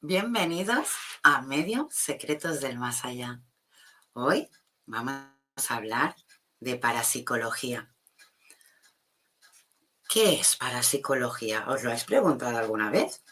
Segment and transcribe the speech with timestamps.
[0.00, 0.88] Bienvenidos
[1.22, 3.40] a Medio Secretos del Más Allá.
[4.12, 4.48] Hoy
[4.86, 5.26] vamos
[5.68, 6.16] a hablar
[6.60, 7.92] de parapsicología.
[10.08, 11.66] ¿Qué es parapsicología?
[11.68, 13.22] ¿Os lo habéis preguntado alguna vez?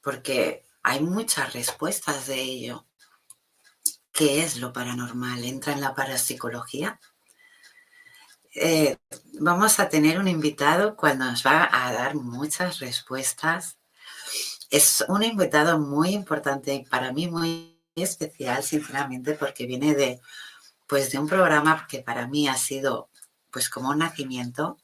[0.00, 2.86] Porque hay muchas respuestas de ello.
[4.12, 5.44] ¿Qué es lo paranormal?
[5.44, 7.00] ¿Entra en la parapsicología?
[8.54, 8.98] Eh,
[9.40, 13.78] vamos a tener un invitado cuando nos va a dar muchas respuestas
[14.74, 20.20] es un invitado muy importante y para mí muy especial, sinceramente, porque viene de,
[20.88, 23.08] pues, de un programa que para mí ha sido
[23.52, 24.78] pues como un nacimiento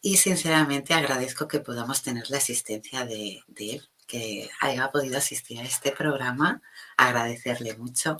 [0.00, 5.60] y sinceramente agradezco que podamos tener la asistencia de, de él, que haya podido asistir
[5.60, 6.62] a este programa,
[6.96, 8.16] agradecerle mucho.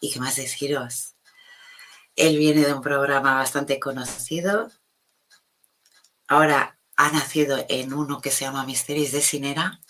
[0.00, 1.16] ¿Y qué más deciros?
[2.14, 4.70] Él viene de un programa bastante conocido.
[6.28, 9.80] Ahora ha nacido en uno que se llama Misterios de Sinera.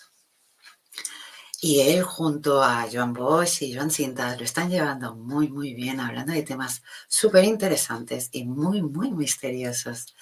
[1.59, 5.99] Y él junto a Joan Bosch y Joan Cintas lo están llevando muy, muy bien,
[5.99, 10.15] hablando de temas súper interesantes y muy, muy misteriosos.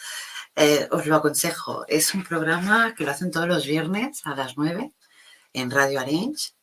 [0.56, 4.58] Eh, os lo aconsejo, es un programa que lo hacen todos los viernes a las
[4.58, 4.92] 9
[5.54, 6.54] en Radio Arrange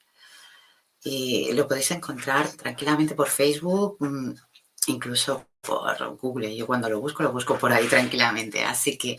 [1.05, 4.35] y lo podéis encontrar tranquilamente por Facebook, mm,
[4.89, 6.57] incluso por Google.
[6.57, 8.65] Yo cuando lo busco, lo busco por ahí tranquilamente.
[8.65, 9.19] Así que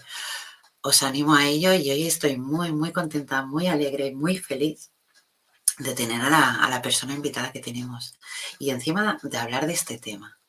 [0.88, 4.92] os animo a ello y hoy estoy muy, muy contenta, muy alegre, muy feliz
[5.80, 8.18] de tener a la, persona invitada que tenemos.
[8.58, 10.40] Y encima de hablar de este tema,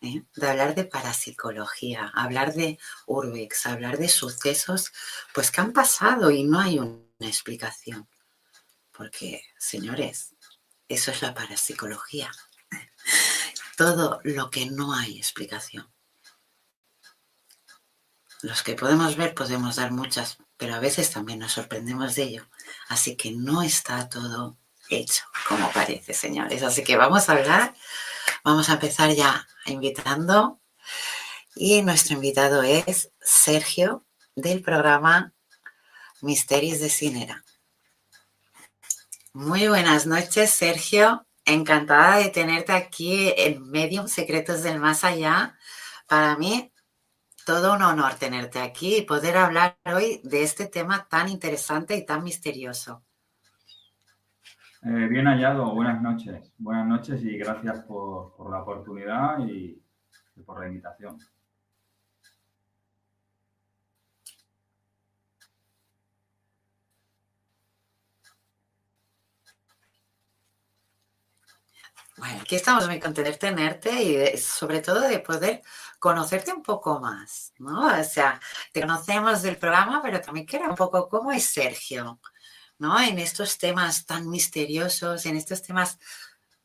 [0.00, 0.24] ¿eh?
[0.34, 4.90] de hablar de parapsicología, hablar de urbex, hablar de sucesos,
[5.32, 8.08] pues que han pasado y no hay una explicación.
[8.90, 10.34] Porque, señores,
[10.88, 12.32] eso es la parapsicología.
[13.76, 15.88] Todo lo que no hay explicación.
[18.42, 22.48] Los que podemos ver podemos dar muchas, pero a veces también nos sorprendemos de ello.
[22.88, 24.56] Así que no está todo
[24.88, 26.62] hecho como parece, señores.
[26.62, 27.74] Así que vamos a hablar,
[28.44, 30.60] vamos a empezar ya invitando.
[31.56, 34.06] Y nuestro invitado es Sergio
[34.36, 35.32] del programa
[36.20, 37.44] Misterios de Cinera.
[39.32, 41.26] Muy buenas noches, Sergio.
[41.44, 45.58] Encantada de tenerte aquí en Medium Secretos del Más Allá.
[46.06, 46.72] Para mí
[47.48, 52.04] todo un honor tenerte aquí y poder hablar hoy de este tema tan interesante y
[52.04, 53.02] tan misterioso.
[54.82, 56.52] Eh, bien hallado, buenas noches.
[56.58, 59.82] Buenas noches y gracias por, la oportunidad y,
[60.44, 61.18] por la invitación.
[72.18, 75.62] Bueno, aquí estamos muy contentos de tenerte y sobre todo de poder
[75.98, 77.86] conocerte un poco más, ¿no?
[77.98, 78.40] O sea,
[78.72, 82.20] te conocemos del programa, pero también quiero un poco cómo es Sergio,
[82.78, 83.00] ¿no?
[83.00, 85.98] En estos temas tan misteriosos, en estos temas,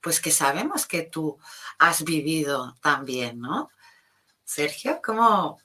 [0.01, 1.39] pues que sabemos que tú
[1.80, 3.69] has vivido también, ¿no?
[4.44, 5.59] Sergio, ¿cómo,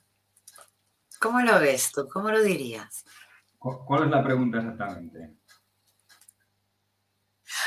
[1.21, 2.09] cómo lo ves tú?
[2.09, 3.05] ¿Cómo lo dirías?
[3.59, 5.35] ¿Cuál es la pregunta exactamente?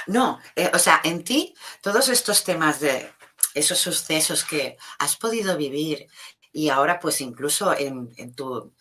[0.08, 3.14] No, eh, o sea, en ti, todos estos temas de
[3.54, 6.08] esos sucesos que has podido vivir
[6.52, 8.74] y ahora pues incluso en, tu,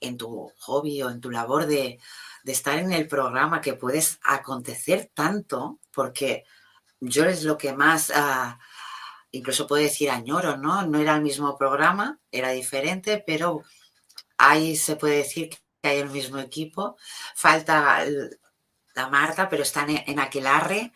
[0.00, 1.98] en tu hobby o en tu labor de,
[2.44, 6.44] estar en el programa que puedes acontecer tanto, porque
[7.00, 8.58] yo es lo que más, ah,
[9.30, 10.86] incluso puedo decir añoro, ¿no?
[10.86, 13.62] No era el mismo programa, era diferente, pero
[14.36, 15.58] ahí se puede decir que
[15.88, 16.96] hay el mismo equipo.
[17.34, 18.04] Falta
[18.94, 20.92] la Marta, pero está en, aquel arre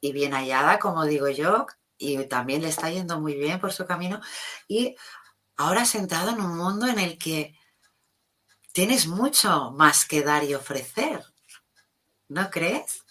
[0.00, 1.66] y bien hallada, como digo yo,
[2.04, 4.20] y también le está yendo muy bien por su camino.
[4.68, 4.94] Y
[5.56, 7.54] ahora sentado en un mundo en el que
[8.72, 11.20] tienes mucho más que dar y ofrecer,
[12.28, 13.04] ¿no crees?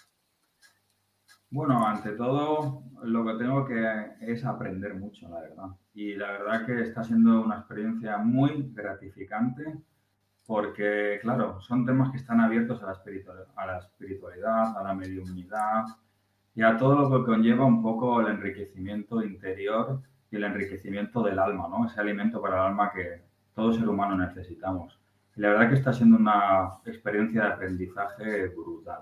[1.49, 5.67] Bueno, ante todo, lo que tengo que es aprender mucho, la verdad.
[5.93, 9.83] Y la verdad que está siendo una experiencia muy gratificante
[10.45, 14.73] porque, claro, son temas que están abiertos a la, espiritualidad, a la espiritualidad,
[16.55, 21.39] y a todo lo que conlleva un poco el enriquecimiento interior y el enriquecimiento del
[21.39, 21.87] alma, ¿no?
[21.87, 23.23] Ese alimento para el alma que
[23.55, 24.99] todo ser humano necesitamos.
[25.35, 29.01] Y la verdad que está siendo una experiencia de aprendizaje brutal.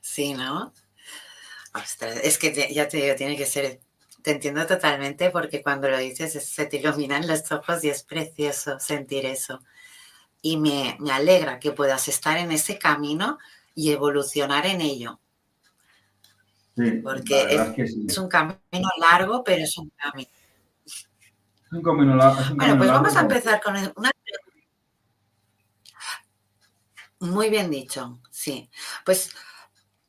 [0.00, 0.72] Sí, ¿no?
[2.24, 3.80] es que ya te digo, tiene que ser
[4.22, 8.78] te entiendo totalmente porque cuando lo dices se te iluminan los ojos y es precioso
[8.78, 9.60] sentir eso.
[10.42, 13.38] Y me, alegra que puedas estar en ese camino
[13.80, 15.18] y evolucionar en ello.
[16.76, 20.28] Sí, porque es, un camino largo, pero es un camino.
[20.84, 22.54] Es un camino largo.
[22.56, 24.10] bueno, pues vamos a empezar con una.
[27.20, 28.68] Muy bien dicho, sí.
[29.06, 29.34] Pues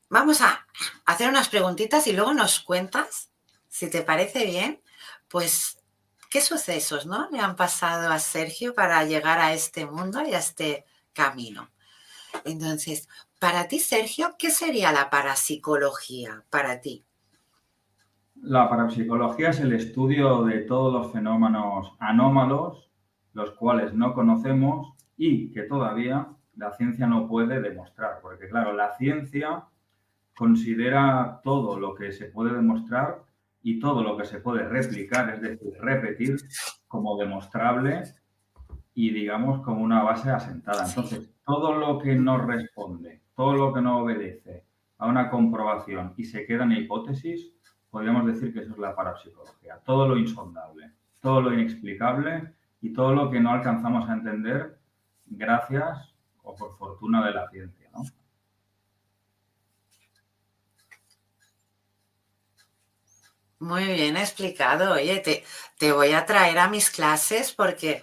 [0.09, 0.67] vamos a
[1.05, 3.29] hacer unas preguntitas y luego nos cuentas
[3.69, 4.81] si te parece bien,
[5.29, 5.79] pues,
[6.29, 7.29] ¿qué sucesos ¿no?
[7.31, 11.71] le han pasado a Sergio para llegar a este mundo y a este camino?
[12.45, 13.07] Entonces,
[13.41, 17.03] para ti, Sergio, ¿qué sería la parapsicología para ti?
[18.35, 22.91] La parapsicología es el estudio de todos los fenómenos anómalos,
[23.33, 28.19] los cuales no conocemos y que todavía la ciencia no puede demostrar.
[28.21, 29.63] Porque claro, la ciencia
[30.35, 33.23] considera todo lo que se puede demostrar
[33.63, 36.37] y todo lo que se puede replicar, es decir, repetir
[36.87, 38.03] como demostrable
[38.93, 40.85] y digamos como una base asentada.
[40.87, 44.63] Entonces, todo lo que no responde, todo lo que no obedece
[44.97, 47.51] a una comprobación y se queda en hipótesis,
[47.89, 49.79] podríamos decir que eso es la parapsicología.
[49.85, 54.79] Todo lo insondable, todo lo inexplicable y todo lo que no alcanzamos a entender
[55.25, 56.13] gracias
[56.43, 57.89] o por fortuna de la ciencia.
[57.93, 58.03] ¿no?
[63.59, 64.93] Muy bien explicado.
[64.93, 65.43] Oye, te,
[65.77, 68.01] te voy a traer a mis clases porque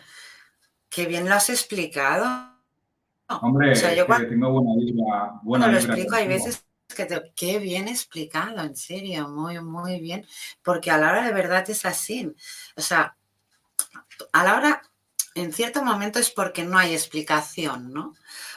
[0.88, 2.47] qué bien lo has explicado.
[3.28, 5.40] Hombre, yo tengo buena vida.
[5.42, 10.26] Buena lo explico, hay veces que te, qué bien explicado, en serio, muy, muy bien.
[10.62, 12.34] Porque a la hora de verdad es así.
[12.76, 13.16] O sea,
[14.32, 14.82] a la hora,
[15.34, 18.14] en cierto momento es porque no hay explicación, ¿no?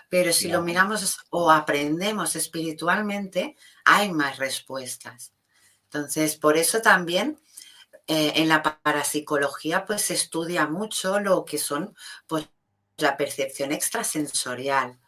[0.10, 5.34] Pero si lo miramos o aprendemos espiritualmente, hay más respuestas.
[5.86, 7.38] Entonces, por eso también
[8.08, 11.96] eh, en la parapsicología pues se estudia mucho lo que son
[12.28, 12.48] pues
[13.01, 15.00] la percepción extrasensorial.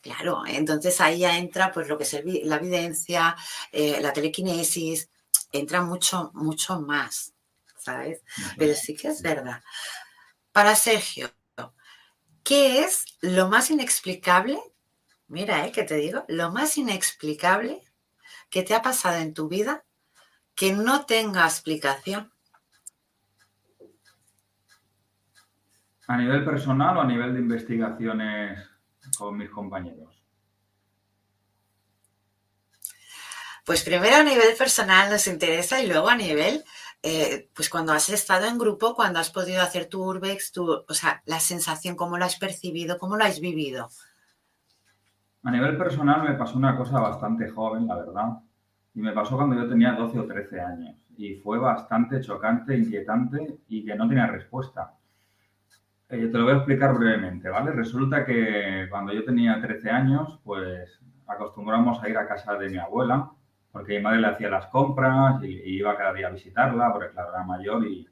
[0.00, 2.12] Claro, entonces ahí ya entra pues lo que es
[2.44, 3.36] la evidencia,
[3.70, 5.08] eh, la telequinesis,
[5.52, 7.34] entra mucho, mucho más,
[7.78, 8.22] ¿sabes?
[8.58, 9.62] Pero sí que es verdad.
[10.50, 11.30] Para Sergio,
[12.42, 14.58] ¿qué es lo más inexplicable?
[15.28, 15.72] Mira, ¿eh?
[15.72, 17.82] Que te digo, lo más inexplicable
[18.50, 19.84] que te ha pasado en tu vida
[20.54, 22.32] que no tenga explicación.
[26.08, 28.58] ¿A nivel personal o a nivel de investigaciones
[29.16, 30.22] con mis compañeros?
[33.64, 36.64] Pues primero a nivel personal nos interesa y luego a nivel,
[37.02, 40.94] eh, pues cuando has estado en grupo, cuando has podido hacer tu urbex, tu, o
[40.94, 43.88] sea, la sensación, cómo lo has percibido, cómo lo has vivido.
[45.44, 48.38] A nivel personal me pasó una cosa bastante joven, la verdad.
[48.94, 50.96] Y me pasó cuando yo tenía 12 o 13 años.
[51.16, 54.92] Y fue bastante chocante, inquietante y que no tenía respuesta.
[56.12, 57.72] Eh, te lo voy a explicar brevemente, ¿vale?
[57.72, 62.76] Resulta que cuando yo tenía 13 años, pues acostumbramos a ir a casa de mi
[62.76, 63.30] abuela,
[63.70, 67.30] porque mi madre le hacía las compras y, iba cada día a visitarla, porque claro,
[67.30, 68.06] era mayor y,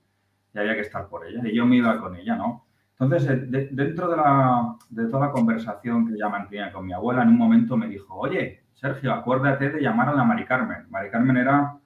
[0.54, 1.42] había que estar por ella.
[1.44, 2.64] Y yo me iba con ella, ¿no?
[2.98, 7.22] Entonces, eh, dentro de, la, de toda la conversación que ya mantenía con mi abuela,
[7.22, 10.86] en un momento me dijo, oye, Sergio, acuérdate de llamar a la Mari Carmen.
[10.88, 11.76] Mari Carmen era,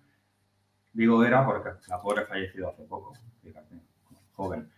[0.93, 3.81] digo era porque la pobre fallecido hace poco, fíjate,
[4.33, 4.69] joven.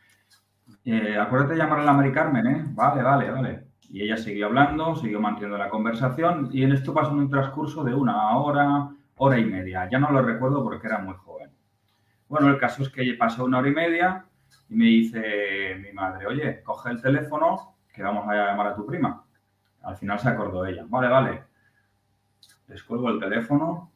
[0.89, 2.65] Eh, acuérdate de llamar a la Mari Carmen, ¿eh?
[2.69, 3.65] Vale, vale, vale.
[3.91, 7.93] Y ella siguió hablando, siguió manteniendo la conversación y en esto pasó un transcurso de
[7.93, 9.89] una hora, hora y media.
[9.91, 11.51] Ya no lo recuerdo porque era muy joven.
[12.29, 14.27] Bueno, el caso es que pasó una hora y media
[14.69, 18.87] y me dice mi madre, oye, coge el teléfono que vamos a llamar a tu
[18.87, 19.25] prima.
[19.83, 20.85] Al final se acordó ella.
[20.89, 21.43] Vale, vale.
[22.69, 23.91] Les cuelgo el teléfono.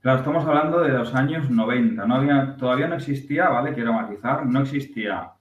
[0.00, 2.04] Claro, estamos hablando de los años 90.
[2.04, 3.74] No había, todavía no existía, ¿vale?
[3.74, 5.35] Quiero matizar, no existía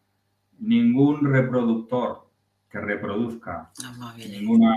[0.59, 2.27] ningún reproductor
[2.69, 3.71] que reproduzca
[4.17, 4.73] ninguna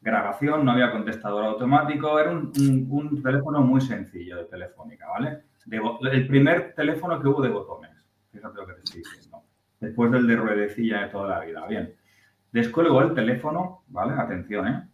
[0.00, 5.42] grabación, no había contestador automático, era un, teléfono muy sencillo de telefónica, ¿vale?
[6.12, 7.90] el primer teléfono que hubo de botones,
[8.32, 9.42] fíjate lo que te estoy diciendo,
[9.78, 11.94] después del de ruedecilla de toda la vida, bien.
[12.52, 14.14] Descolgó el teléfono, ¿vale?
[14.14, 14.88] Atención, ¿eh?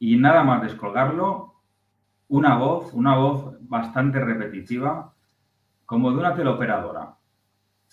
[0.00, 1.54] Y nada más descolgarlo,
[2.28, 5.12] una voz, una voz bastante repetitiva,
[5.86, 7.14] como de una teleoperadora.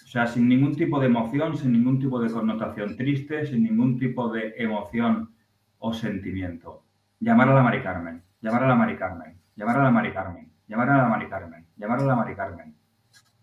[0.03, 3.99] O sea, sin ningún tipo de emoción, sin ningún tipo de connotación triste, sin ningún
[3.99, 5.31] tipo de emoción
[5.77, 6.83] o sentimiento.
[7.19, 10.51] Llamar a la Mari Carmen, llamar a la Mari Carmen, llamar a la Mari Carmen,
[10.67, 12.75] llamar a la Mari Carmen, llamar a la Mari Carmen.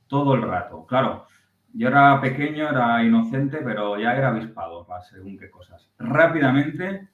[0.07, 0.87] Todo el rato.
[0.87, 1.27] Claro,
[1.73, 5.91] yo era pequeño, era inocente, pero ya era avispado según qué cosas.
[5.99, 7.09] Rápidamente,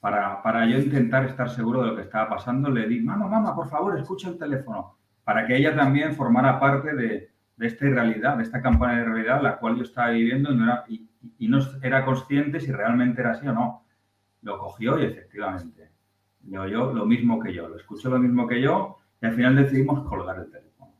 [0.00, 3.54] para, para yo intentar estar seguro de lo que estaba pasando, le di, mamá, mamá,
[3.54, 7.29] por favor, escucha el teléfono, para que ella también formara parte de,
[7.60, 11.58] de esta realidad, de esta campaña de realidad, la cual yo estaba viviendo y no,
[11.82, 13.84] era, consciente si realmente era así o no.
[14.40, 15.90] Lo cogió y efectivamente
[16.46, 19.56] le oyó lo mismo que yo, lo escuchó lo mismo que yo y al final
[19.56, 20.94] decidimos colgar el teléfono.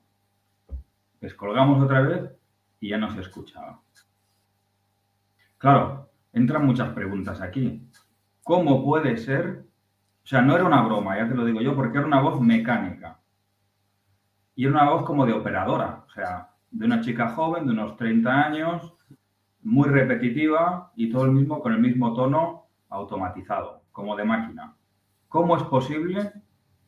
[1.22, 2.30] Descolgamos otra vez
[2.78, 3.80] y ya no se escuchaba.
[5.56, 7.88] Claro, entran muchas preguntas aquí.
[8.42, 9.64] ¿Cómo puede ser?
[10.22, 12.38] O sea, no era una broma, ya te lo digo yo, porque era una voz
[12.38, 13.18] mecánica.
[14.54, 17.96] Y era una voz como de operadora, o sea, de una chica joven de unos
[17.96, 18.94] 30 años,
[19.62, 24.74] muy repetitiva y todo el mismo con el mismo tono automatizado, como de máquina.
[25.28, 26.32] ¿Cómo es posible?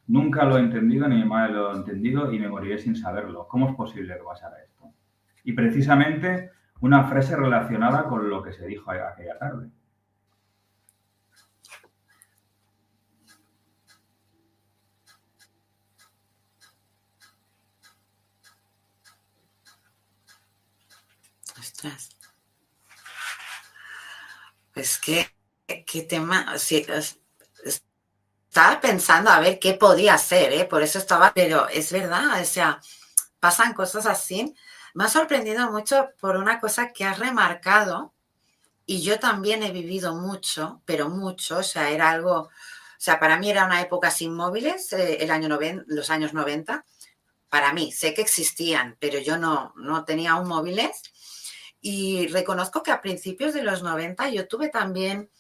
[0.06, 3.46] Nunca lo he entendido, ni mi lo ha entendido y me moriré sin saberlo.
[3.48, 4.92] ¿Cómo es posible que pasara esto?
[5.44, 9.70] Y precisamente una frase relacionada con lo que se dijo aquella tarde.
[24.72, 25.28] Pues qué,
[25.86, 26.54] qué tema.
[26.54, 27.02] estaba
[28.80, 30.64] pensando a ver qué podía ser, ¿eh?
[30.64, 32.80] por eso estaba, pero es verdad, o sea,
[33.40, 34.54] pasan cosas así.
[34.94, 38.12] Me ha sorprendido mucho por una cosa que has remarcado,
[38.86, 42.50] y yo también he vivido mucho, pero mucho, o sea, era algo, o
[42.98, 45.48] sea, para mí era una época sin móviles, eh, el año
[45.86, 46.84] los años 90.
[47.48, 51.02] Para mí, sé que existían, pero yo no, no tenía un móviles
[51.82, 55.30] y reconozco que a principios de los 90 yo tuve también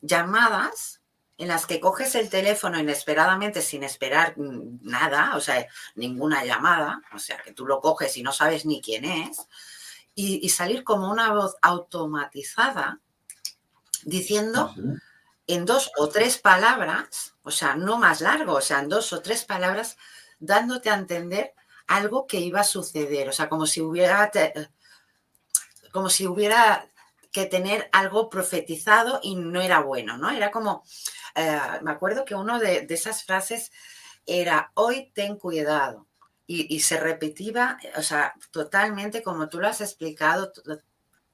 [0.00, 1.02] llamadas
[1.36, 7.18] en las que coges el teléfono inesperadamente sin esperar nada, o sea, ninguna llamada, o
[7.18, 9.46] sea, que tú lo coges y no sabes ni quién es,
[10.14, 13.00] y, salir como una voz automatizada
[14.04, 14.82] diciendo ah,
[15.46, 19.22] en dos o tres palabras, o sea, no más largo, o sea, en dos o
[19.22, 19.96] tres palabras,
[20.40, 21.54] dándote a entender
[21.86, 24.30] algo que iba a suceder, o sea, como si hubiera
[25.90, 26.86] como si hubiera
[27.32, 30.30] que tener algo profetizado y no era bueno, ¿no?
[30.30, 30.82] Era como,
[31.34, 33.72] eh, me acuerdo que una de, esas frases
[34.26, 36.06] era, hoy ten cuidado.
[36.52, 40.52] Y, se repetía, o sea, totalmente como tú lo has explicado,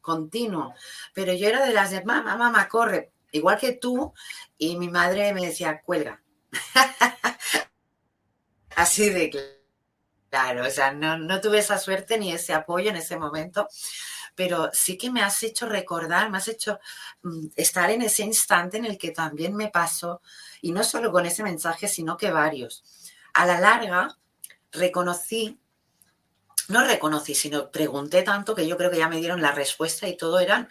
[0.02, 0.74] continuo.
[1.14, 4.12] Pero yo era de las de, mamá, mamá, corre, igual que tú,
[4.58, 6.22] y mi madre me decía, cuelga.
[8.76, 9.30] Así de
[10.28, 13.66] claro, o sea, no, no tuve esa suerte ni ese apoyo en ese momento
[14.36, 16.78] pero sí que me has hecho recordar, me has hecho
[17.22, 20.20] mm, estar en ese instante en el que también me pasó,
[20.60, 22.84] y no solo con ese mensaje, sino que varios.
[23.34, 24.16] A la larga,
[24.70, 25.58] reconocí,
[26.68, 30.16] no reconocí, sino pregunté tanto que yo creo que ya me dieron la respuesta y
[30.16, 30.68] todo eran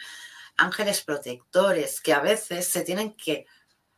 [0.57, 3.45] ángeles protectores, que a veces se tienen que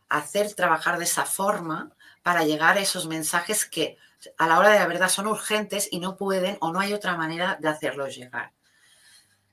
[0.09, 1.91] hacer trabajar de esa forma
[2.23, 3.97] para llegar a esos mensajes que
[4.37, 7.15] a la hora de la verdad son urgentes y no pueden o no hay otra
[7.15, 8.53] manera de hacerlos llegar.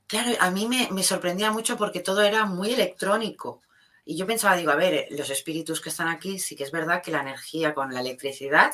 [0.07, 3.63] Claro, a mí me, sorprendía mucho porque todo era muy electrónico.
[4.05, 7.03] Y yo pensaba, digo, a ver, los espíritus que están aquí, sí que es verdad
[7.03, 8.73] que la energía con la electricidad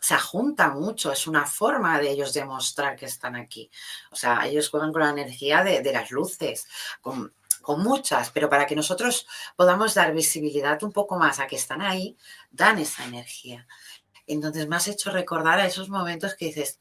[0.00, 3.70] se junta mucho, es una forma de ellos demostrar que están aquí.
[4.10, 6.66] O sea, ellos juegan con la energía de, las luces,
[7.00, 11.56] con, con, muchas, pero para que nosotros podamos dar visibilidad un poco más a que
[11.56, 12.18] están ahí,
[12.50, 13.66] dan esa energía.
[14.26, 16.80] Entonces me has hecho recordar a esos momentos que dices,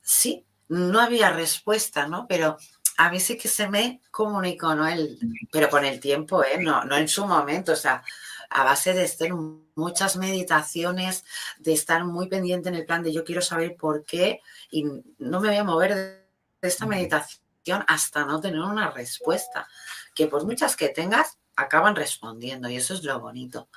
[0.00, 2.26] sí, no había respuesta, ¿no?
[2.26, 2.56] Pero
[2.96, 4.86] a mí sí que se me comunicó, ¿no?
[4.86, 5.18] El,
[5.50, 6.58] pero con el tiempo, ¿eh?
[6.58, 8.02] No, no en su momento, o sea,
[8.50, 9.30] a base de estar
[9.74, 11.24] muchas meditaciones,
[11.58, 14.84] de estar muy pendiente en el plan de yo quiero saber por qué y
[15.18, 19.66] no me voy a mover de esta meditación hasta no tener una respuesta,
[20.14, 23.68] que por muchas que tengas, acaban respondiendo y eso es lo bonito.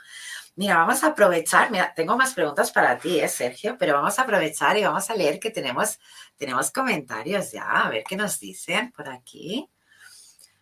[0.58, 4.24] Mira, vamos a aprovechar, mira, tengo más preguntas para ti, ¿eh, Sergio, pero vamos a
[4.24, 6.00] aprovechar y vamos a leer que tenemos,
[6.36, 9.70] tenemos comentarios ya, a ver qué nos dicen por aquí.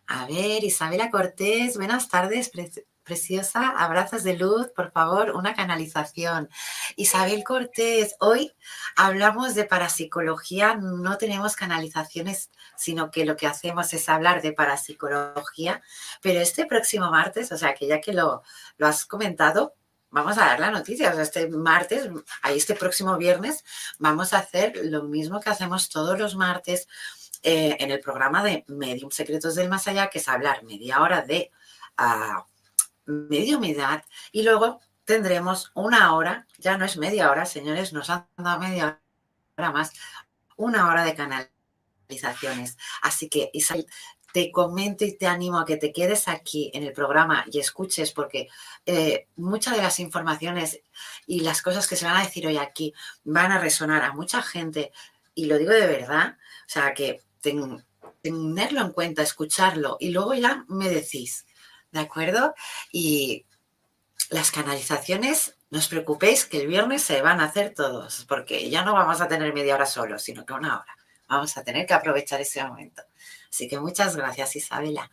[0.08, 2.52] A ver, Isabela Cortés, buenas tardes,
[3.06, 6.50] preciosa, abrazos de luz, por favor, una canalización.
[6.98, 8.52] Isabel Cortés, hoy
[8.98, 15.82] hablamos de parapsicología, no tenemos canalizaciones, sino que lo que hacemos es hablar de parapsicología,
[16.22, 18.44] pero este próximo martes, o sea que ya que lo,
[18.78, 19.74] lo has comentado,
[20.16, 21.12] vamos a dar la noticia.
[21.22, 22.10] este martes,
[22.50, 23.66] este próximo viernes,
[24.00, 26.88] vamos a hacer lo mismo que hacemos todos los martes
[27.44, 31.22] eh, en el programa de Medium Secretos del Más Allá, que es hablar media hora
[31.22, 31.52] de
[32.00, 32.42] uh,
[33.06, 38.60] mediumidad y luego tendremos una hora, ya no es media hora, señores, nos han dado
[38.60, 39.02] media
[39.58, 39.92] hora más,
[40.56, 42.78] una hora de canalizaciones.
[43.02, 43.86] Así que, Isabel,
[44.36, 48.12] te comento y te animo a que te quedes aquí en el programa y escuches
[48.12, 48.50] porque
[48.86, 50.82] eh, muchas de las informaciones
[51.26, 54.42] y las cosas que se van a decir hoy aquí van a resonar a mucha
[54.42, 54.92] gente
[55.36, 57.22] y lo digo de verdad, o sea que
[58.22, 61.46] tenerlo en cuenta, escucharlo y luego ya me decís,
[61.94, 62.56] ¿de acuerdo?
[62.92, 63.46] Y
[64.32, 68.84] las canalizaciones, no os preocupéis que el viernes se van a hacer todos porque ya
[68.84, 70.98] no vamos a tener media hora solo, sino que una hora.
[71.30, 73.02] Vamos a tener que aprovechar ese momento.
[73.56, 75.10] Así que muchas gracias, Isabela.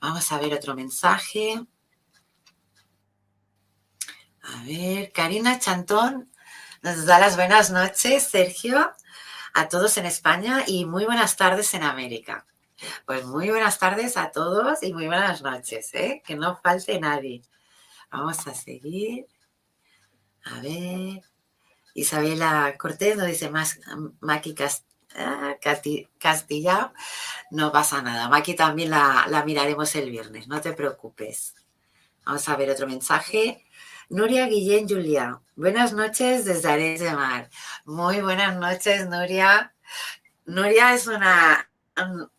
[0.00, 1.66] Vamos a ver otro mensaje.
[4.42, 6.30] A ver, Karina Chantón
[6.82, 8.92] nos da las buenas noches, Sergio,
[9.54, 12.46] a todos en España y muy buenas tardes en América.
[13.06, 16.22] Pues muy buenas tardes a todos y muy buenas noches, ¿eh?
[16.22, 17.40] que no falte nadie.
[18.10, 19.26] Vamos a seguir.
[20.44, 21.22] A ver.
[21.94, 23.80] Isabela Cortés nos dice más
[24.20, 24.68] Maki Ah,
[26.18, 26.92] Castilla,
[27.50, 28.28] no pasa nada.
[28.36, 31.54] Aquí también la, miraremos el viernes, no te preocupes.
[32.24, 33.64] Vamos a ver otro mensaje.
[34.08, 37.50] Nuria Guillén Julia, buenas noches desde Ares de Mar.
[37.84, 39.74] Muy buenas noches, Nuria.
[40.44, 41.68] Nuria es una,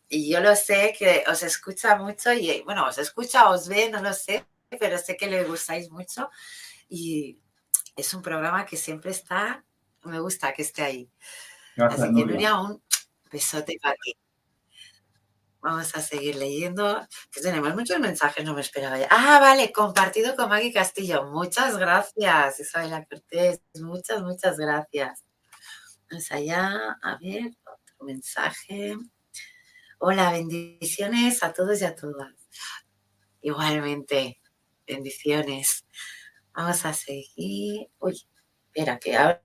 [0.09, 4.01] y yo lo sé que os escucha mucho y bueno, os escucha, os ve, no
[4.01, 4.45] lo sé,
[4.79, 6.29] pero sé que le gustáis mucho
[6.87, 7.39] y
[7.95, 9.65] es un programa que siempre está,
[10.03, 11.11] me gusta que esté ahí.
[11.77, 12.81] Así que Nuria, un
[13.31, 14.15] besote para ti.
[15.61, 17.07] Vamos a seguir leyendo.
[17.31, 19.07] Que tenemos muchos mensajes, no me esperaba ya.
[19.11, 21.25] Ah, vale, compartido con Maggie Castillo.
[21.25, 23.61] Muchas gracias, Isabela Cortés.
[23.75, 25.23] Muchas, muchas gracias.
[26.09, 28.95] Vamos allá, a ver, otro mensaje.
[29.99, 32.33] Hola, bendiciones a todos y a todas.
[33.41, 34.41] Igualmente,
[34.85, 35.85] bendiciones.
[36.53, 37.89] Vamos a seguir.
[37.99, 38.27] Uy,
[38.67, 39.43] espera, que ahora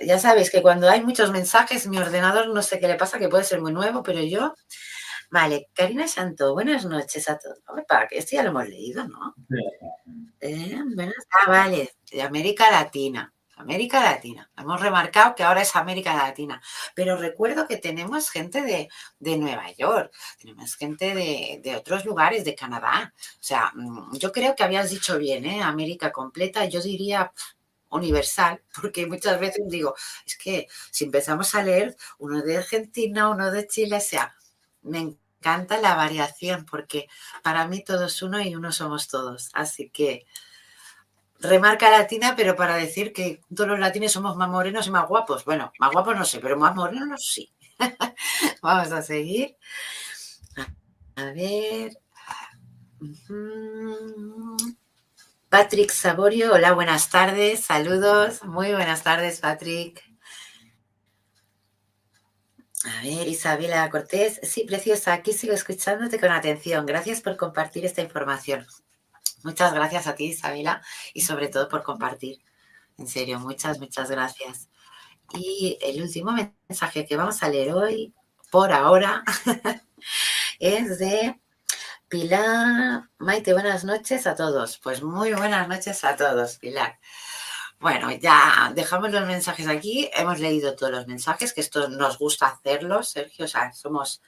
[0.00, 3.28] ya sabéis que cuando hay muchos mensajes, mi ordenador no sé qué le pasa, que
[3.28, 4.54] puede ser muy nuevo, pero yo.
[5.30, 7.58] Vale, Karina Santo, buenas noches a todos.
[8.08, 9.34] Que esto ya lo hemos leído, ¿no?
[10.40, 13.32] Eh, ah, vale, de América Latina.
[13.56, 14.50] América Latina.
[14.56, 16.60] Hemos remarcado que ahora es América Latina.
[16.94, 22.44] Pero recuerdo que tenemos gente de, de Nueva York, tenemos gente de, de, otros lugares,
[22.44, 23.12] de Canadá.
[23.16, 25.62] O sea, mm, yo creo que habías dicho bien, ¿eh?
[25.62, 26.64] América completa.
[26.66, 27.32] Yo diría
[27.94, 29.94] universal, porque muchas veces digo,
[30.26, 34.34] es que si empezamos a leer uno de Argentina, uno de Chile, o sea,
[34.82, 37.08] me encanta la variación, porque
[37.42, 39.50] para mí todos uno y uno somos todos.
[39.54, 40.26] Así que
[41.40, 45.44] remarca latina, pero para decir que todos los latines somos más morenos y más guapos.
[45.44, 47.52] Bueno, más guapos no sé, pero más morenos sí.
[48.62, 49.56] Vamos a seguir.
[51.16, 51.92] A ver.
[55.54, 60.02] Patrick Saborio, hola, buenas tardes, saludos, muy buenas tardes, Patrick.
[62.84, 66.84] A ver, Isabela Cortés, sí, preciosa, aquí sigo escuchándote con atención.
[66.86, 68.66] Gracias por compartir esta información.
[69.44, 72.40] Muchas gracias a ti, Isabela, y sobre todo por compartir.
[72.98, 74.70] En serio, muchas, muchas gracias.
[75.34, 76.32] Y el último
[76.68, 78.12] mensaje que vamos a leer hoy,
[78.50, 79.22] por ahora,
[80.58, 81.40] es de
[82.14, 84.78] Pilar, Maite, buenas noches a todos.
[84.78, 87.00] Pues muy buenas noches a todos, Pilar.
[87.80, 90.08] Bueno, ya dejamos los mensajes aquí.
[90.14, 93.46] Hemos leído todos los mensajes, que esto nos gusta hacerlo, Sergio.
[93.46, 94.22] O sea, somos.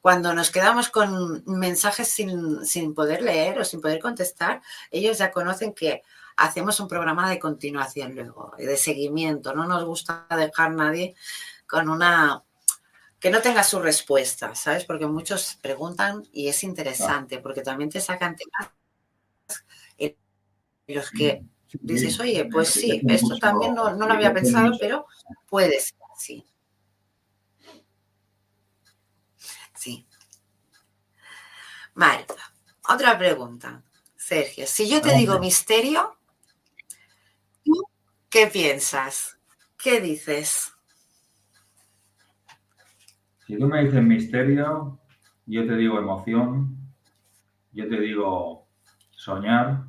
[0.00, 5.30] Cuando nos quedamos con mensajes sin, sin poder leer o sin poder contestar, ellos ya
[5.30, 6.02] conocen que
[6.36, 9.54] hacemos un programa de continuación luego, de seguimiento.
[9.54, 11.14] No nos gusta dejar nadie
[11.68, 12.42] con una
[13.22, 14.84] que no tenga su respuesta, ¿sabes?
[14.84, 18.72] Porque muchos preguntan y es interesante, porque también te sacan temas
[19.96, 20.16] en
[20.88, 25.06] los que dices, oye, pues sí, esto también no, lo había pensado, pero
[25.48, 26.44] puede ser así.
[29.72, 30.04] Sí.
[31.94, 32.26] Vale,
[32.88, 33.84] otra pregunta,
[34.16, 34.66] Sergio.
[34.66, 36.18] Si yo te digo misterio,
[38.28, 39.38] qué piensas?
[39.76, 40.72] ¿Qué dices?
[43.46, 45.00] Si tú me dices misterio,
[45.46, 46.76] yo te digo emoción,
[47.72, 48.68] yo te digo
[49.10, 49.84] soñar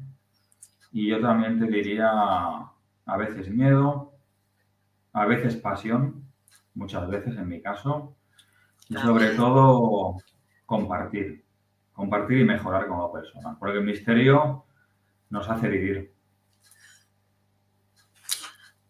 [0.92, 4.14] y yo también te diría a veces miedo,
[5.14, 6.28] a veces pasión,
[6.74, 8.16] muchas veces en mi caso,
[8.90, 10.18] y sobre todo
[10.66, 11.46] compartir,
[11.94, 14.66] compartir y mejorar como persona, porque el misterio
[15.30, 16.14] nos hace vivir.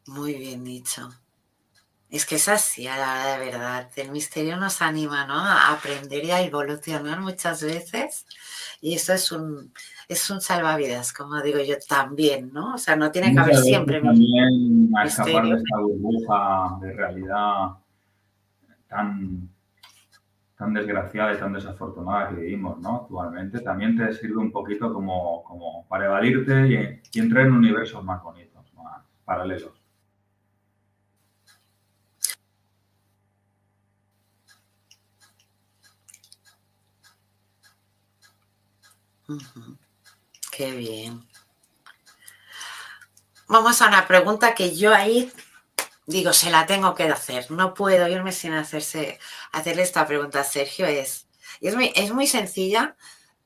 [0.07, 1.09] Muy bien dicho.
[2.13, 3.89] Es que es así, a la de verdad.
[3.95, 5.33] El misterio nos anima, ¿no?
[5.33, 8.27] A aprender y a evolucionar muchas veces.
[8.81, 9.73] Y eso es un,
[10.07, 12.75] es un salvavidas, como digo yo, también, ¿no?
[12.75, 13.99] O sea, no tiene que haber siempre.
[13.99, 17.69] También a escapar de esta burbuja de realidad
[18.87, 19.49] tan,
[20.55, 22.97] tan desgraciada y tan desafortunada que vivimos, ¿no?
[23.05, 28.03] Actualmente, también te sirve un poquito como, como para evadirte y, y entrar en universos
[28.03, 29.82] más bonitos, más paralelos.
[40.51, 41.27] Qué bien.
[43.47, 45.31] Vamos a una pregunta que yo ahí
[46.05, 47.49] digo, se la tengo que hacer.
[47.51, 49.19] No puedo irme sin hacerse,
[49.51, 50.85] hacerle esta pregunta a Sergio.
[50.85, 51.27] Es,
[51.61, 52.95] es, muy, es muy sencilla,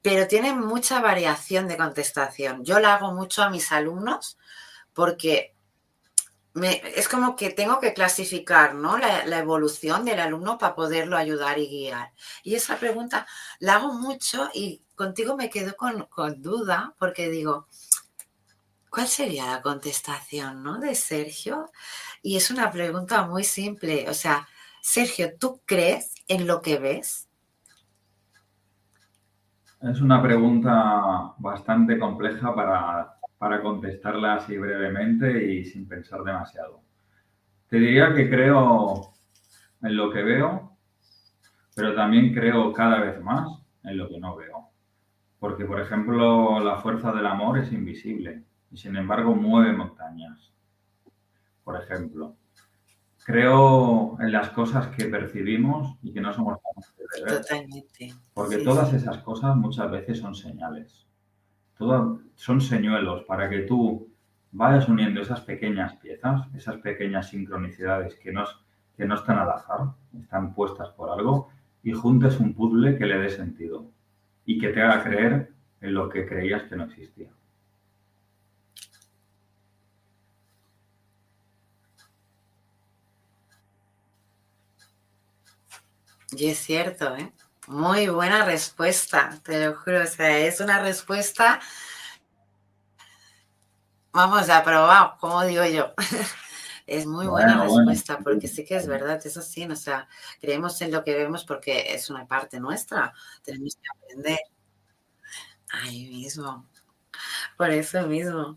[0.02, 2.64] pero tiene mucha variación de contestación.
[2.64, 4.38] Yo la hago mucho a mis alumnos
[4.94, 5.54] porque
[6.96, 8.98] es como que tengo que clasificar ¿no?
[8.98, 12.14] la, evolución del alumno para poderlo ayudar y guiar.
[12.42, 13.28] Y esa pregunta
[13.60, 17.68] la hago mucho y contigo me quedo con, duda porque digo,
[18.90, 20.80] ¿cuál sería la contestación ¿no?
[20.80, 21.72] de Sergio?
[22.22, 24.10] Y es una pregunta muy simple.
[24.10, 24.46] O sea,
[24.82, 27.30] Sergio, ¿tú crees en lo que ves?
[29.82, 36.82] Es una pregunta bastante compleja para para contestarla así brevemente y sin pensar demasiado.
[37.68, 39.14] Te diría que creo
[39.82, 40.78] en lo que veo,
[41.76, 43.48] pero también creo cada vez más
[43.84, 44.57] en lo que no veo.
[45.40, 50.52] Porque, por ejemplo, la fuerza del amor es invisible y, sin embargo, mueve montañas.
[51.64, 52.36] Por ejemplo,
[53.26, 57.42] creo en las cosas que percibimos y que no somos capaces de ver.
[57.42, 58.14] Totalmente.
[58.34, 61.08] Porque todas esas cosas muchas veces son señales
[62.36, 64.10] son señuelos para que tú
[64.52, 68.46] vayas uniendo esas pequeñas piezas, esas pequeñas sincronicidades que no,
[68.96, 71.50] que no están al azar, están puestas por algo,
[71.84, 73.86] y juntes un puzzle que le dé sentido
[74.48, 77.30] y que te haga creer en lo que creías que no existía.
[86.32, 87.32] Y es cierto, ¿eh?
[87.68, 90.04] Muy buena respuesta, te lo juro.
[90.04, 91.60] O sea, es una respuesta.
[94.14, 95.94] Vamos a probar, como digo yo.
[96.88, 100.08] Es muy buena respuesta, porque sí que es verdad, eso sí, o sea,
[100.40, 104.40] creemos en lo que vemos porque es una parte nuestra, tenemos que aprender.
[105.70, 106.66] Ahí mismo,
[107.58, 108.56] por eso mismo.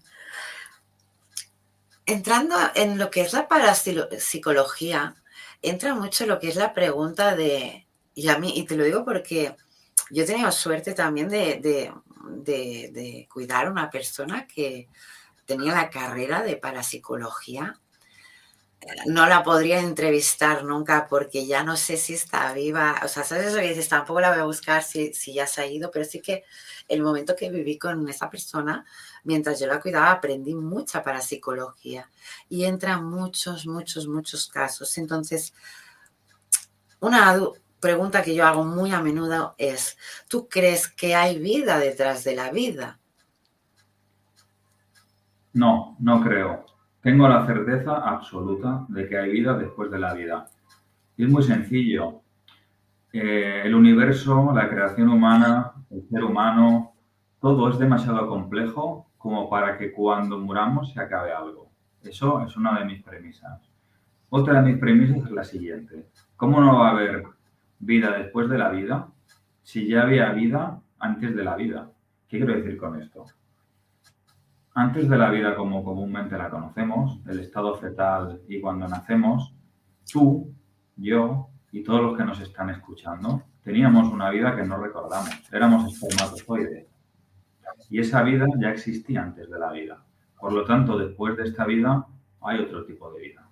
[2.07, 5.17] Entrando en lo que es la parapsicología,
[5.61, 9.05] entra mucho lo que es la pregunta de, y a mí, y te lo digo
[9.05, 9.57] porque
[10.11, 11.93] yo he tenido suerte también de,
[13.29, 14.89] cuidar a una persona que
[15.47, 17.81] tenía la carrera de parapsicología.
[19.07, 23.01] No la podría entrevistar nunca porque ya no sé si está viva.
[23.05, 23.89] O sea, ¿sabes eso que dices?
[23.89, 26.45] Tampoco la voy a buscar si, si ya se ha ido, pero sí que
[26.89, 28.85] el momento que viví con esa persona,
[29.25, 32.11] mientras yo la cuidaba, aprendí mucha parapsicología.
[32.49, 34.97] Y entran muchos, muchos, muchos casos.
[34.97, 35.53] Entonces,
[37.01, 37.39] una,
[37.81, 39.97] pregunta que yo hago muy a menudo es,
[40.29, 42.99] ¿tú crees que hay vida detrás de la vida?
[45.53, 46.67] No, no creo.
[47.03, 50.47] Tengo la certeza absoluta de que hay vida después de la vida.
[51.17, 52.21] Y es muy sencillo.
[53.13, 56.93] Eh, el universo, la creación humana, el ser humano,
[57.41, 61.71] todo es demasiado complejo como para que cuando muramos se acabe algo.
[62.03, 63.61] Eso es una de mis premisas.
[64.29, 66.07] Otra de mis premisas es la siguiente.
[66.37, 67.25] ¿Cómo no va a haber
[67.79, 69.09] vida después de la vida
[69.63, 71.91] si ya había vida antes de la vida?
[72.29, 73.25] ¿Qué quiero decir con esto?
[74.81, 79.55] Antes de la vida como comúnmente la conocemos, el estado fetal y cuando nacemos,
[80.11, 80.55] tú,
[80.97, 85.29] yo y todos los que nos están escuchando, teníamos una vida que no recordamos.
[85.53, 86.87] Éramos espermatozoides.
[87.91, 90.03] Y esa vida ya existía antes de la vida.
[90.41, 92.07] Por lo tanto, después de esta vida
[92.41, 93.50] hay otro tipo de vida.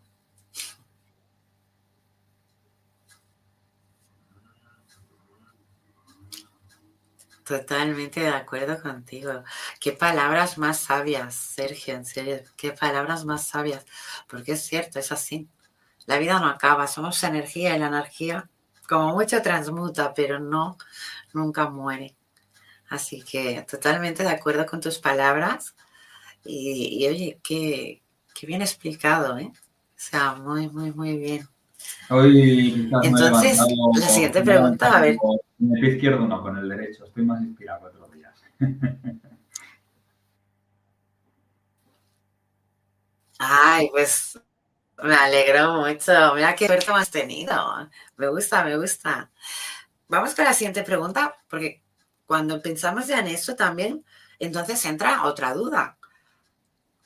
[7.48, 9.42] Totalmente de acuerdo contigo.
[9.80, 13.87] Qué palabras más sabias, Sergio, en serio, qué palabras más sabias.
[14.28, 15.48] Porque es cierto, es así.
[16.04, 18.50] La vida no acaba, somos energía y la energía
[18.87, 20.76] como mucho transmuta, pero no,
[21.32, 22.16] nunca muere.
[22.90, 25.74] Así que totalmente de acuerdo con tus palabras.
[26.44, 28.02] Y, oye, qué,
[28.34, 29.52] qué, bien explicado, ¿eh?
[29.54, 29.56] O
[29.96, 31.48] sea, muy, muy, muy bien.
[32.10, 33.58] Hoy Entonces,
[33.94, 35.16] la siguiente pregunta, a ver.
[35.16, 37.04] Con el pie izquierdo no, con el derecho.
[37.04, 38.34] Estoy más inspirado otros días.
[43.38, 44.40] Ay, pues
[45.02, 46.34] me alegro mucho.
[46.34, 47.88] Mira qué suerte hemos tenido.
[48.16, 49.30] Me gusta, me gusta.
[50.08, 51.82] Vamos con la siguiente pregunta, porque
[52.24, 54.04] cuando pensamos ya en eso también,
[54.38, 55.97] entonces entra otra duda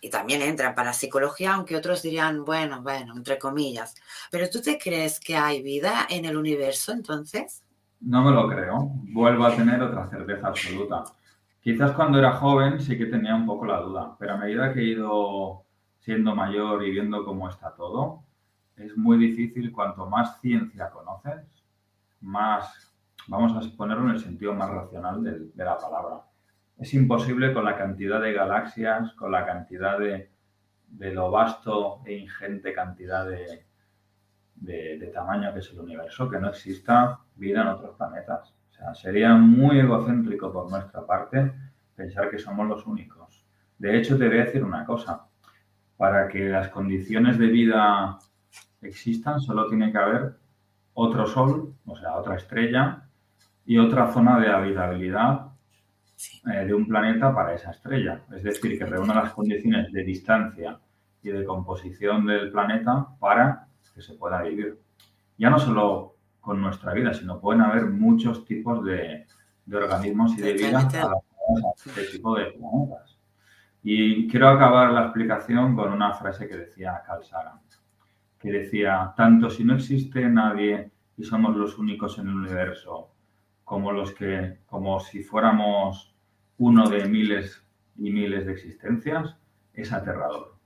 [0.05, 3.95] y también entra para psicología, aunque otros dirían, bueno, bueno, entre comillas.
[4.33, 7.63] Pero tú te crees que hay vida en el universo entonces?
[8.01, 8.91] No me lo creo.
[9.13, 11.05] Vuelvo a tener otra certeza absoluta.
[11.61, 14.81] Quizás cuando era joven sí que tenía un poco la duda, pero a medida que
[14.81, 15.63] he ido
[16.01, 18.25] siendo mayor y viendo cómo está todo,
[18.77, 21.47] es muy difícil cuanto más ciencia conoces,
[22.21, 22.93] más,
[23.29, 26.23] vamos a ponerlo en el sentido más racional de la palabra
[26.79, 30.31] es imposible con la cantidad de galaxias, con la cantidad de,
[31.13, 33.65] lo vasto e ingente cantidad de,
[34.57, 38.55] de, tamaño que es el universo, que no exista vida en otros planetas.
[38.71, 41.53] O sea, sería muy egocéntrico por nuestra parte
[41.95, 43.45] pensar que somos los únicos.
[43.79, 45.27] De hecho, te voy a decir una cosa.
[45.97, 48.19] Para que las condiciones de vida
[48.81, 50.37] existan, solo tiene que haber
[50.95, 53.05] otro sol, o sea, otra estrella,
[53.65, 55.52] y otra zona de habitabilidad
[56.53, 58.23] eh, de un planeta para esa estrella.
[58.35, 60.79] Es decir, que reúna las condiciones de distancia
[61.23, 64.79] y de composición del planeta para que se pueda vivir.
[65.39, 69.27] Ya no solo con nuestra vida, sino pueden haber muchos tipos de,
[69.73, 71.21] organismos y de vida a
[71.77, 73.19] este tipo de planetas.
[73.83, 77.61] Y quiero acabar la explicación con una frase que decía Carl Sagan,
[78.39, 83.11] que decía, tanto si no existe nadie y somos los únicos en el universo,
[83.65, 86.12] como los que, como si fuéramos
[86.63, 87.61] uno de miles
[87.99, 89.35] y miles de existencias,
[89.75, 90.57] es aterrador.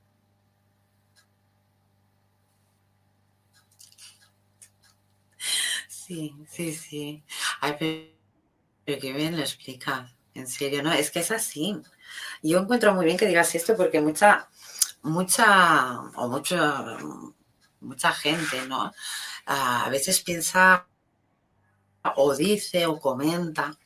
[5.88, 7.24] Sí, sí, sí.
[7.62, 10.14] Ay, pero, qué bien lo explicas.
[10.34, 10.92] En serio, ¿no?
[10.92, 11.80] Es que es así.
[12.42, 14.50] Yo encuentro muy bien que digas esto porque mucha,
[15.02, 16.56] mucha, o mucho,
[17.80, 18.92] mucha gente, ¿no?
[19.46, 20.86] A veces piensa
[22.16, 23.78] o dice o comenta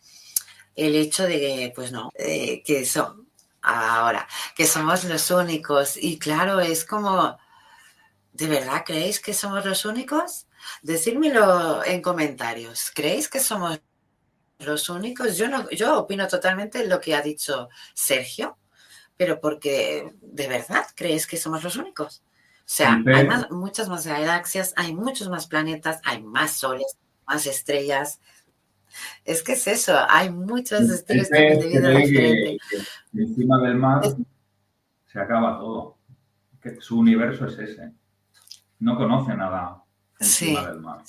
[0.86, 3.28] el hecho de que, pues no, que son,
[3.62, 5.96] ahora, que somos los únicos.
[5.96, 7.36] Y claro, es como,
[8.32, 10.46] ¿de verdad creéis que somos los únicos?
[10.82, 12.90] Decídmelo en comentarios.
[12.94, 13.80] ¿Creéis que somos
[14.58, 15.36] los únicos?
[15.36, 18.58] Yo, no, yo opino totalmente lo que ha dicho Sergio,
[19.16, 22.22] pero porque, ¿de verdad creéis que somos los únicos?
[22.60, 28.20] O sea, hay muchas más galaxias, hay muchos más planetas, hay más soles, más estrellas,
[29.24, 32.88] es que es eso, hay muchos estilos de vida diferentes.
[33.12, 34.02] Encima del mar
[35.06, 35.96] se acaba todo.
[36.62, 37.92] Que su universo es ese.
[38.80, 39.82] No conoce nada
[40.18, 41.02] encima del mar.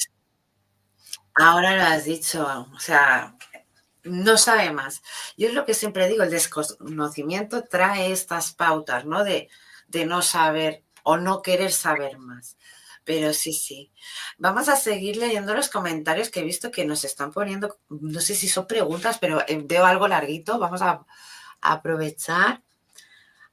[1.36, 3.36] Ahora lo has dicho, o sea,
[4.04, 5.02] no sabe más.
[5.38, 9.24] Yo es lo que siempre digo, el desconocimiento trae estas pautas, ¿no?
[9.24, 9.50] De,
[9.88, 12.58] de no saber o no querer saber más.
[13.04, 13.92] Pero sí, sí.
[14.38, 17.80] Vamos a seguir leyendo los comentarios que he visto que nos están poniendo.
[17.90, 20.60] No sé si son preguntas, pero eh, veo algo larguito.
[20.60, 21.06] Vamos a,
[21.62, 22.64] aprovechar.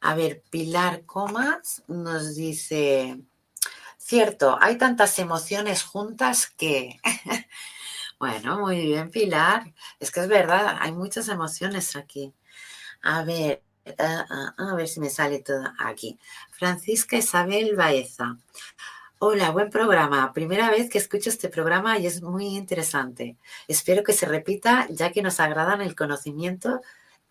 [0.00, 3.20] A ver, Pilar Comas nos dice,
[3.98, 7.00] cierto, hay tantas emociones juntas que...
[8.18, 9.74] bueno, muy bien, Pilar.
[10.00, 12.32] Es que es verdad, hay muchas emociones aquí.
[13.02, 13.62] A ver,
[13.98, 16.18] ah, ah, a ver si me sale todo aquí.
[16.50, 18.38] Francisca Isabel Baeza.
[19.20, 20.32] Hola, buen programa.
[20.32, 23.36] Primera vez que escucho este programa y es muy interesante.
[23.66, 26.80] Espero que se repita ya que nos agradan el conocimiento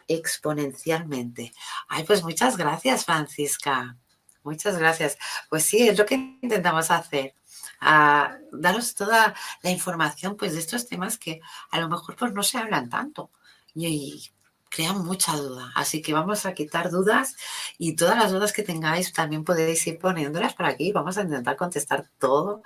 [0.10, 1.54] exponencialmente.
[1.88, 3.95] Ay, pues muchas gracias, Francisca.
[4.43, 5.17] Muchas gracias.
[5.50, 7.36] Pues sí, es lo que intentamos hacer.
[7.80, 11.39] A daros toda la información pues, de estos temas que
[11.71, 13.32] a lo mejor pues, no se hablan tanto
[13.73, 14.30] y,
[14.69, 15.71] crean mucha duda.
[15.75, 17.36] Así que vamos a quitar dudas
[17.77, 20.91] y todas las dudas que tengáis también podéis ir poniéndolas por aquí.
[20.91, 22.62] Vamos a intentar contestar todo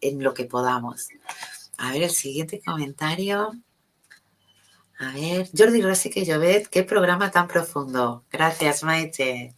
[0.00, 1.08] en lo que podamos.
[1.78, 3.52] A ver, el siguiente comentario.
[4.98, 8.26] A ver, Jordi Rossi que Llobet, qué programa tan profundo.
[8.30, 9.54] Gracias, Maite.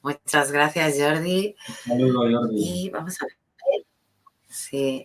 [0.00, 1.54] Muchas gracias, Jordi.
[1.86, 2.86] Jordi.
[2.86, 3.86] Y vamos a ver.
[4.48, 5.04] Sí,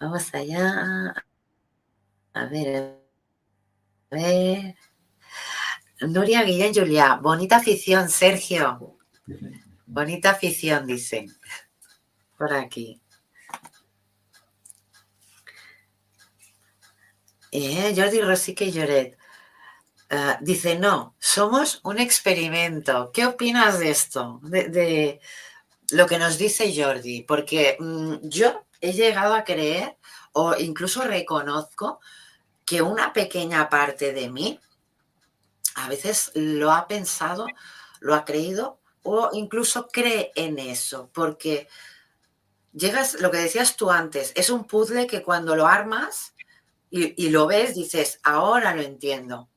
[0.00, 1.14] vamos allá.
[2.32, 2.98] A ver,
[4.10, 4.74] a ver.
[6.08, 8.96] Nuria Guillén Julia, bonita afición, Sergio.
[9.86, 11.34] Bonita afición, dicen.
[12.36, 13.00] Por aquí.
[17.52, 19.16] Eh, Jordi Rosique Lloret.
[20.10, 23.10] Uh, dice, no, somos un experimento.
[23.12, 24.40] ¿Qué opinas de esto?
[24.42, 25.20] De,
[25.90, 27.22] lo que nos dice Jordi.
[27.22, 29.96] Porque mm, yo he llegado a creer
[30.32, 32.00] o incluso reconozco
[32.64, 34.60] que una pequeña parte de mí
[35.74, 37.46] a veces lo ha pensado,
[38.00, 41.10] lo ha creído o incluso cree en eso.
[41.12, 41.68] Porque
[42.72, 46.34] llegas, lo que decías tú antes, es un puzzle que cuando lo armas
[46.90, 49.50] y, lo ves, dices, ahora lo entiendo.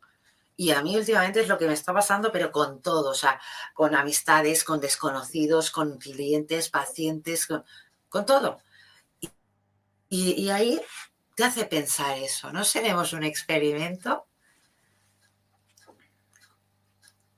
[0.56, 3.40] Y a mí últimamente es lo que me está pasando, pero con todo, o sea,
[3.76, 8.60] con amistades, con desconocidos, con clientes, pacientes, con, todo.
[10.10, 10.82] Y, y, ahí
[11.36, 14.26] te hace pensar eso, ¿no seremos un experimento?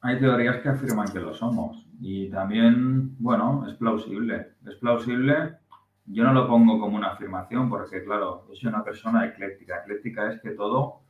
[0.01, 4.53] Hay teorías que afirman que lo somos y también, bueno, es plausible.
[4.65, 5.59] Es plausible
[6.11, 9.81] yo no lo pongo como una afirmación porque, claro, yo soy una persona ecléctica.
[9.81, 11.01] Ecléctica es que todo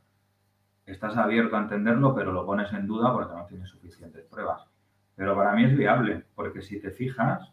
[0.84, 4.66] estás abierto a entenderlo, pero lo pones en duda porque no tienes suficientes pruebas.
[5.16, 7.50] Pero para mí es viable, porque si te fijas,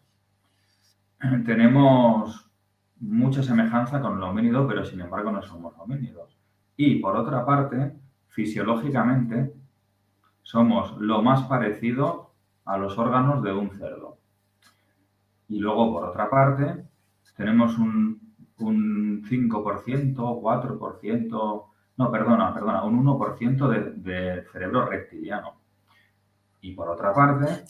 [1.46, 2.50] tenemos
[3.00, 6.36] mucha semejanza con los homínidos, pero sin embargo no somos homínidos.
[6.76, 7.94] Y por otra parte,
[8.28, 9.54] fisiológicamente,
[10.48, 12.32] somos lo más parecido
[12.64, 14.16] a los órganos de un cerdo.
[15.46, 16.86] Y luego, por otra parte,
[17.36, 21.64] tenemos un, 5%, 4%,
[21.98, 25.60] no, perdona, perdona, un 1% de, de, cerebro reptiliano.
[26.62, 27.66] Y por otra parte,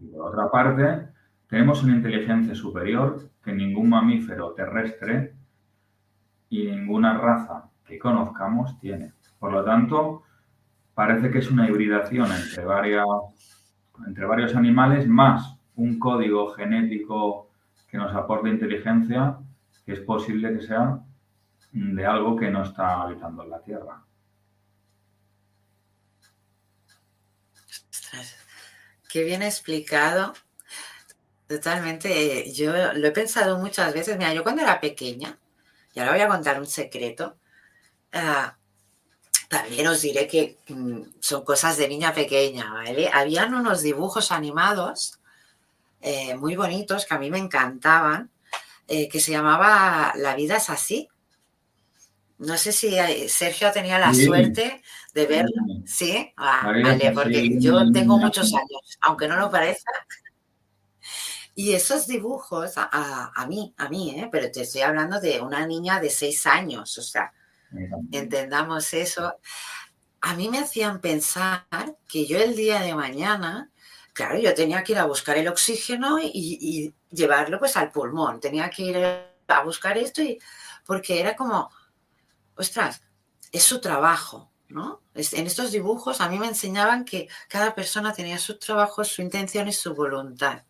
[0.00, 1.08] y por otra parte,
[1.46, 5.36] tenemos una inteligencia superior que ningún mamífero terrestre
[6.48, 9.12] y ninguna raza que conozcamos tiene.
[9.38, 10.24] Por lo tanto,
[10.96, 13.04] parece que es una hibridación entre, varias,
[14.06, 17.50] entre varios animales más un código genético
[17.90, 19.36] que nos aporte inteligencia,
[19.84, 20.98] que es posible que sea
[21.70, 24.02] de algo que no está habitando en la Tierra.
[29.10, 30.32] qué bien explicado.
[31.46, 32.50] Totalmente.
[32.54, 34.16] Yo lo he pensado muchas veces.
[34.16, 35.38] Mira, yo cuando era pequeña,
[35.92, 37.36] y ahora voy a contar un secreto,
[38.14, 38.56] ah,
[39.48, 43.10] también os diré que mm, son cosas de niña pequeña, ¿vale?
[43.12, 45.20] Habían unos dibujos animados
[46.00, 48.30] eh, muy bonitos que a mí me encantaban,
[48.88, 51.08] eh, que se llamaba La vida es así.
[52.38, 54.82] No sé si eh, Sergio tenía la suerte
[55.14, 55.62] de verlo.
[55.86, 59.92] Sí, ah, vale, porque yo tengo muchos años, aunque no lo parezca.
[61.54, 66.10] Y esos dibujos, a, mí, a mí, pero te estoy hablando de una niña de
[66.10, 67.32] seis años, o sea,
[68.12, 69.34] entendamos eso.
[70.20, 71.66] A mí me hacían pensar
[72.08, 73.70] que yo el día de mañana
[74.16, 78.40] claro, yo tenía que ir a buscar el oxígeno y, llevarlo pues al pulmón.
[78.40, 80.38] Tenía que ir a buscar esto y
[80.84, 81.70] porque era como,
[82.56, 83.02] ostras,
[83.52, 85.02] es su trabajo, ¿no?
[85.14, 89.68] En estos dibujos a mí me enseñaban que cada persona tenía su trabajo, su intención
[89.68, 90.64] y su voluntad.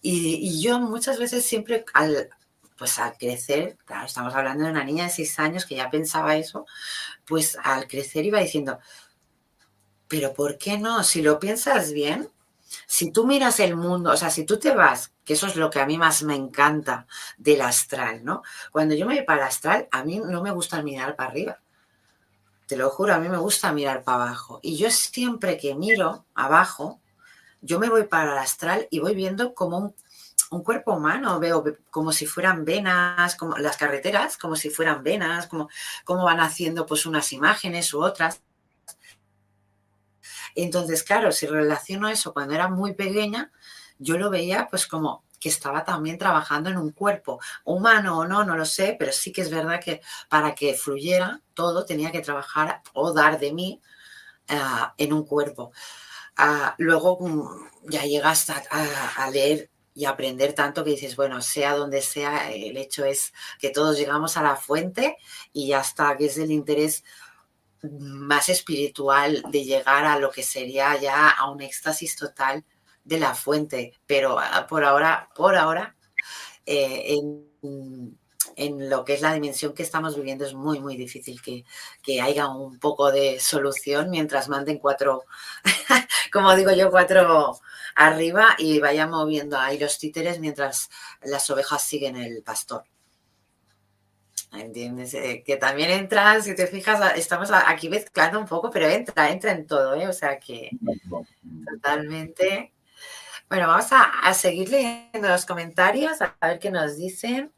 [0.00, 2.30] Y, yo muchas veces siempre al,
[2.78, 6.36] pues al crecer, claro, estamos hablando de una niña de seis años que ya pensaba
[6.36, 6.64] eso,
[7.26, 8.78] pues al crecer iba diciendo,
[10.06, 11.02] pero ¿por qué no?
[11.02, 12.30] Si lo piensas bien,
[12.86, 15.70] si tú miras el mundo, o sea, si tú te vas, que eso es lo
[15.70, 17.06] que a mí más me encanta
[17.36, 18.42] del astral, ¿no?
[18.70, 21.58] Cuando yo me voy para el astral, a mí no me gusta mirar para arriba.
[22.66, 24.60] Te lo juro, a mí me gusta mirar para abajo.
[24.62, 27.00] Y yo siempre que miro abajo,
[27.60, 29.94] yo me voy para el astral y voy viendo como un,
[30.62, 35.68] cuerpo humano, veo como si fueran venas, como las carreteras, como si fueran venas, como,
[36.24, 38.42] van haciendo pues unas imágenes u otras.
[40.54, 43.52] Entonces, claro, si relaciono eso cuando era muy pequeña,
[43.98, 48.44] yo lo veía pues como que estaba también trabajando en un cuerpo, humano o no,
[48.44, 52.20] no lo sé, pero sí que es verdad que para que fluyera todo tenía que
[52.20, 53.80] trabajar o dar de mí
[54.48, 55.72] ah, en un cuerpo.
[56.36, 62.02] Ah, luego mm, ya llegas a, leer y aprender tanto que dices, bueno, sea donde
[62.02, 65.16] sea, el hecho es que todos llegamos a la fuente
[65.52, 67.02] y ya está, que es el interés
[67.82, 72.64] más espiritual de llegar a lo que sería ya a un éxtasis total
[73.02, 75.96] de la fuente, pero ah, por ahora, por ahora,
[76.64, 77.16] eh,
[78.54, 81.64] en, lo que es la dimensión que estamos viviendo es muy, muy difícil que,
[82.04, 85.24] que haya un poco de solución mientras manden cuatro,
[86.32, 87.58] como digo yo, cuatro
[87.98, 90.88] arriba y vaya moviendo ahí los títeres mientras
[91.22, 92.84] las ovejas siguen el pastor.
[94.52, 95.12] ¿Entiendes?
[95.12, 99.52] Eh, que también entra, si te fijas, estamos aquí mezclando un poco, pero entra, entra
[99.52, 100.08] en todo, ¿eh?
[100.08, 100.70] O sea que
[101.70, 102.72] totalmente
[103.48, 107.50] bueno, vamos a, seguir leyendo los comentarios, a ver qué nos dicen.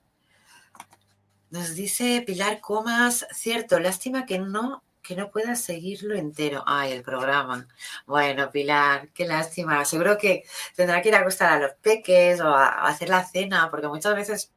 [1.51, 6.62] Nos dice Pilar Comas, cierto, lástima que no, que no pueda seguirlo entero.
[6.66, 7.66] Ay, el programa.
[8.06, 9.84] Bueno, Pilar, qué lástima.
[9.84, 10.44] Seguro que
[10.76, 14.14] tendrá que ir a acostar a los peques o a, hacer la cena, porque muchas
[14.14, 14.52] veces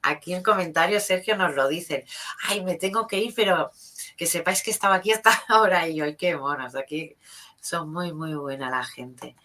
[0.00, 2.04] aquí en comentarios Sergio nos lo dicen.
[2.48, 3.70] Ay, me tengo que ir, pero
[4.16, 6.74] que sepáis que estaba aquí hasta ahora y hoy qué monos.
[6.74, 7.14] Aquí
[7.60, 9.36] son muy, muy buena la gente.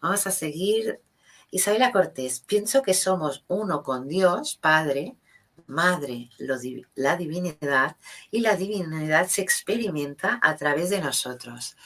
[0.00, 1.00] Vamos a seguir.
[1.50, 5.16] Isabela Cortés, pienso que somos uno con Dios, Padre,
[5.66, 7.96] Madre, la divinidad,
[8.30, 11.76] y la divinidad se experimenta a través de nosotros.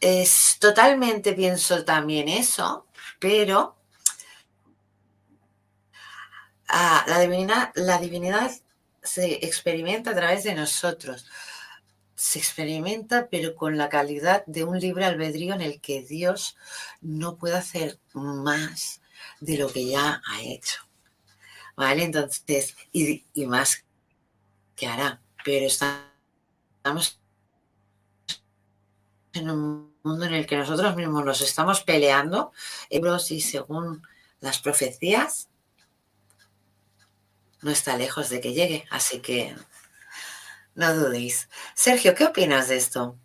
[0.00, 2.86] Es totalmente pienso también eso,
[3.20, 3.76] pero
[6.68, 8.50] ah, la, la divinidad
[9.02, 11.26] se experimenta a través de nosotros
[12.22, 16.56] se experimenta, pero con la calidad de un libre albedrío en el que Dios
[17.00, 19.00] no puede hacer más
[19.40, 20.91] de lo que ya ha hecho.
[21.76, 22.04] ¿Vale?
[22.04, 23.84] Entonces, y, más
[24.76, 27.20] que hará, pero estamos
[29.32, 32.52] en un mundo en el que nosotros mismos nos estamos peleando,
[32.90, 34.02] y según
[34.40, 35.48] las profecías,
[37.62, 38.84] no está lejos de que llegue.
[38.90, 39.54] Así que
[40.74, 41.48] no dudéis.
[41.74, 43.16] Sergio, ¿qué opinas de esto?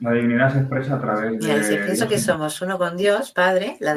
[0.00, 1.38] La divinidad se expresa a través de...
[1.38, 3.94] Mira, si pienso que somos uno con Dios, Padre, la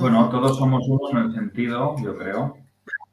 [0.00, 2.56] Bueno, todos somos uno en el sentido, yo creo,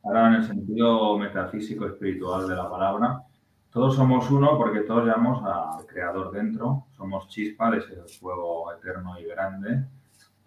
[0.05, 3.23] ahora en el sentido metafísico espiritual de la palabra,
[3.69, 9.19] todos somos uno porque todos llevamos al Creador dentro, somos chispa de ese fuego eterno
[9.19, 9.83] y grande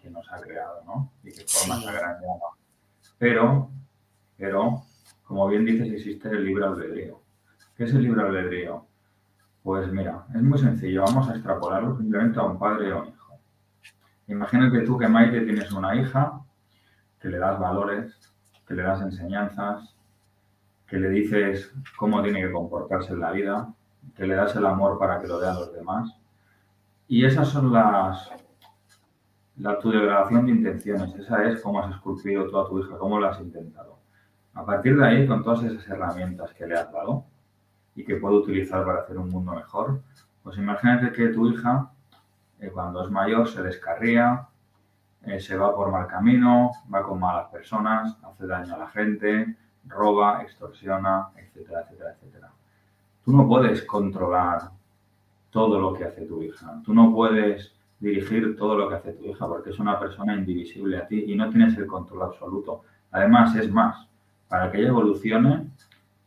[0.01, 1.11] que nos ha creado, ¿no?
[1.23, 2.57] Y que forma esa gran llama.
[3.19, 3.69] Pero,
[4.35, 4.81] pero,
[5.23, 7.21] como bien dices, existe el libre albedrío.
[7.77, 8.87] ¿Qué es el libre albedrío?
[9.61, 11.03] Pues mira, es muy sencillo.
[11.03, 13.20] Vamos a extrapolarlo simplemente a un padre a un hijo.
[14.27, 16.41] Imagínate tú que Maite tienes una hija,
[17.19, 18.33] que le das valores,
[18.67, 19.95] que le das enseñanzas,
[20.87, 23.73] que le dices cómo tiene que comportarse en la vida,
[24.15, 26.17] que le das el amor para que lo vean los demás.
[27.07, 28.31] Y esas son las,
[29.57, 33.19] la, tu degradación de intenciones, esa es cómo has esculpido tú a tu hija, cómo
[33.19, 33.99] lo has intentado.
[34.53, 37.25] A partir de ahí, con todas esas herramientas que le has dado
[37.95, 40.01] y que puede utilizar para hacer un mundo mejor,
[40.43, 41.90] pues imagínate que tu hija,
[42.69, 44.47] cuando es mayor, se descarría,
[45.23, 49.55] eh, se va por mal camino, va con malas personas, hace daño a la gente,
[49.85, 52.51] roba, extorsiona, etcétera, etcétera, etcétera.
[53.23, 54.71] Tú no puedes controlar
[55.51, 56.81] todo lo que hace tu hija.
[56.83, 60.97] Tú no puedes dirigir todo lo que hace tu hija, porque es una persona indivisible
[60.97, 62.83] a ti y no tienes el control absoluto.
[63.11, 64.07] Además, es más,
[64.47, 65.67] para que ella evolucione,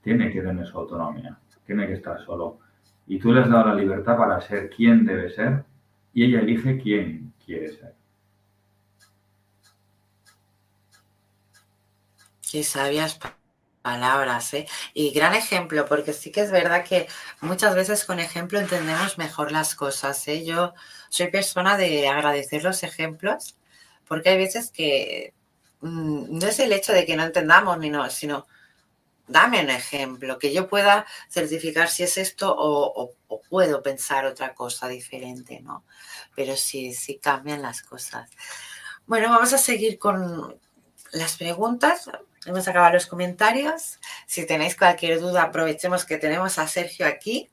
[0.02, 2.58] tiene que tener su autonomía, tiene que estar solo.
[3.06, 5.64] Y tú le has dado la libertad para ser quien debe ser
[6.14, 7.94] y ella elige quién quiere ser.
[12.50, 13.18] Qué sabias
[13.82, 14.66] palabras, ¿eh?
[14.94, 17.08] Y gran ejemplo, porque sí que es verdad que
[17.40, 20.44] muchas veces con ejemplo entendemos mejor las cosas, ¿eh?
[20.44, 20.72] Yo
[21.08, 23.58] soy persona de agradecer los ejemplos,
[24.06, 25.34] porque hay veces que
[25.80, 28.46] mm, no es el hecho de que no entendamos ni no, sino
[29.26, 33.12] dame un ejemplo, que yo pueda certificar si es esto o,
[33.48, 35.84] puedo pensar otra cosa diferente, ¿no?
[36.34, 38.30] Pero sí, sí cambian las cosas.
[39.06, 40.58] Bueno, vamos a seguir con
[41.12, 42.10] las preguntas.
[42.46, 43.98] Hemos acabado los comentarios.
[44.26, 47.50] Si tenéis cualquier duda, aprovechemos que tenemos a Sergio aquí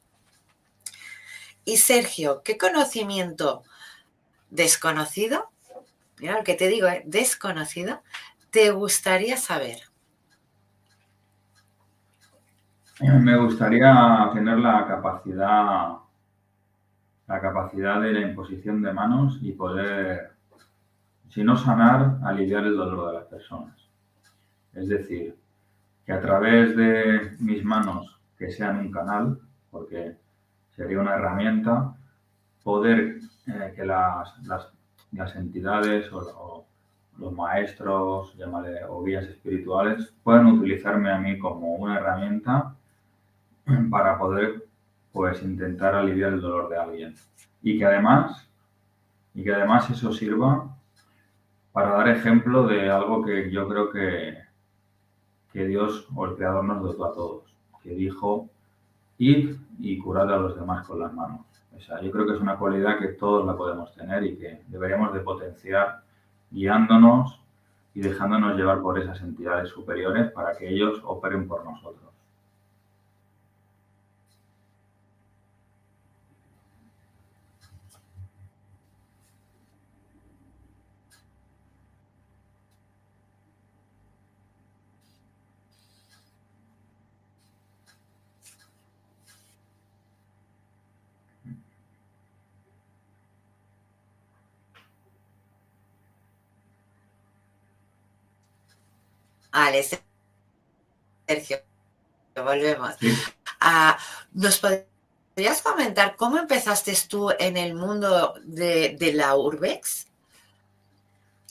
[1.65, 3.63] y Sergio, ¿qué conocimiento
[4.49, 5.51] desconocido,
[6.17, 7.03] mira lo que te digo, ¿eh?
[7.05, 8.01] desconocido,
[8.49, 9.90] te gustaría saber?
[13.02, 16.02] Me gustaría tener la capacidad
[17.32, 20.32] la capacidad de la imposición de manos y poder,
[21.30, 23.88] si no sanar, aliviar el dolor de las personas.
[24.74, 25.38] Es decir,
[26.06, 29.39] que a través de mis manos, que sean un canal,
[29.70, 30.18] porque
[30.76, 31.95] sería una herramienta,
[32.64, 36.66] poder eh, que las, las, entidades o,
[37.18, 38.36] los maestros
[38.89, 42.76] o guías espirituales puedan utilizarme a mí como una herramienta
[43.89, 44.66] para poder
[45.12, 47.16] pues intentar aliviar el dolor de alguien.
[47.62, 48.49] Y que además,
[49.34, 50.76] y que además eso sirva
[51.72, 54.38] para dar ejemplo de algo que yo creo que,
[55.53, 58.49] que Dios o el Creador nos dotó a todos, que dijo,
[59.18, 61.41] id y curad a los demás con las manos.
[61.76, 64.62] O sea, yo creo que es una cualidad que todos la podemos tener y que
[64.68, 66.03] deberíamos de potenciar
[66.51, 67.39] guiándonos
[67.93, 72.11] y dejándonos llevar por esas entidades superiores para que ellos operen por nosotros.
[99.64, 99.84] Vale,
[101.28, 101.57] Sergio,
[102.36, 102.97] volvemos.
[103.59, 103.95] Ah,
[104.34, 110.07] ¿Nos podrías comentar cómo empezaste tú en el mundo de, la Urbex?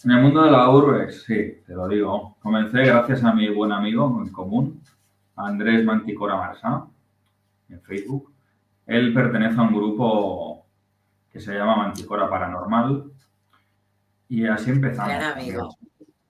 [0.05, 2.37] En el mundo de la Urbex, sí, te lo digo.
[2.43, 4.83] Comencé gracias a mi buen amigo en común,
[5.37, 6.87] Andrés Manticora Marsá,
[7.69, 8.33] en Facebook.
[8.89, 10.67] Él pertenece a un grupo
[11.33, 13.05] que se llama Manticora Paranormal
[14.29, 15.15] y así empezamos.
[15.15, 15.79] Gran amigo.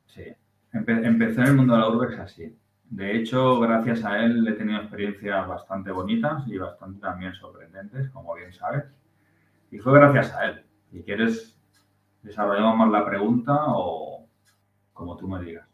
[0.09, 0.25] Sí
[0.73, 2.57] empecé en el mundo de la urbex así.
[2.91, 8.35] De hecho, gracias a él he tenido experiencias bastante bonitas y bastante también sorprendentes, como
[8.35, 8.85] bien sabes.
[9.71, 10.65] Y fue gracias a él.
[10.91, 11.57] Si quieres,
[12.23, 14.27] desarrollamos más la pregunta o
[14.93, 15.71] como tú me digas.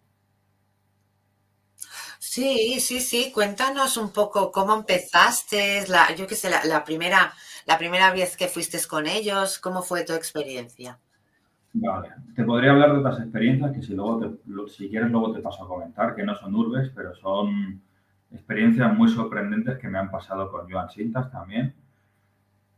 [2.19, 3.33] Sí, sí, sí.
[3.33, 7.33] Cuéntanos un poco cómo empezaste, la, yo qué sé, la, primera,
[7.65, 11.01] la primera vez que fuiste con ellos, cómo fue tu experiencia.
[11.79, 15.41] Vale, te podría hablar de otras experiencias que si, luego te, si quieres luego te
[15.41, 17.83] paso a comentar, que no son urbes, pero son
[18.31, 21.75] experiencias muy sorprendentes que me han pasado con Joan Sintas también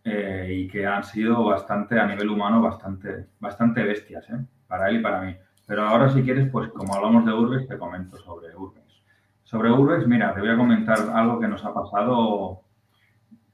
[0.03, 4.45] eh, y que han sido bastante, a nivel humano, bastante, bastante bestias, ¿eh?
[4.67, 5.37] para él y para mí.
[5.65, 9.05] Pero ahora si quieres, pues como hablamos de urbes, te comento sobre urbes.
[9.45, 12.63] Sobre urbes, mira, te voy a comentar algo que nos ha pasado.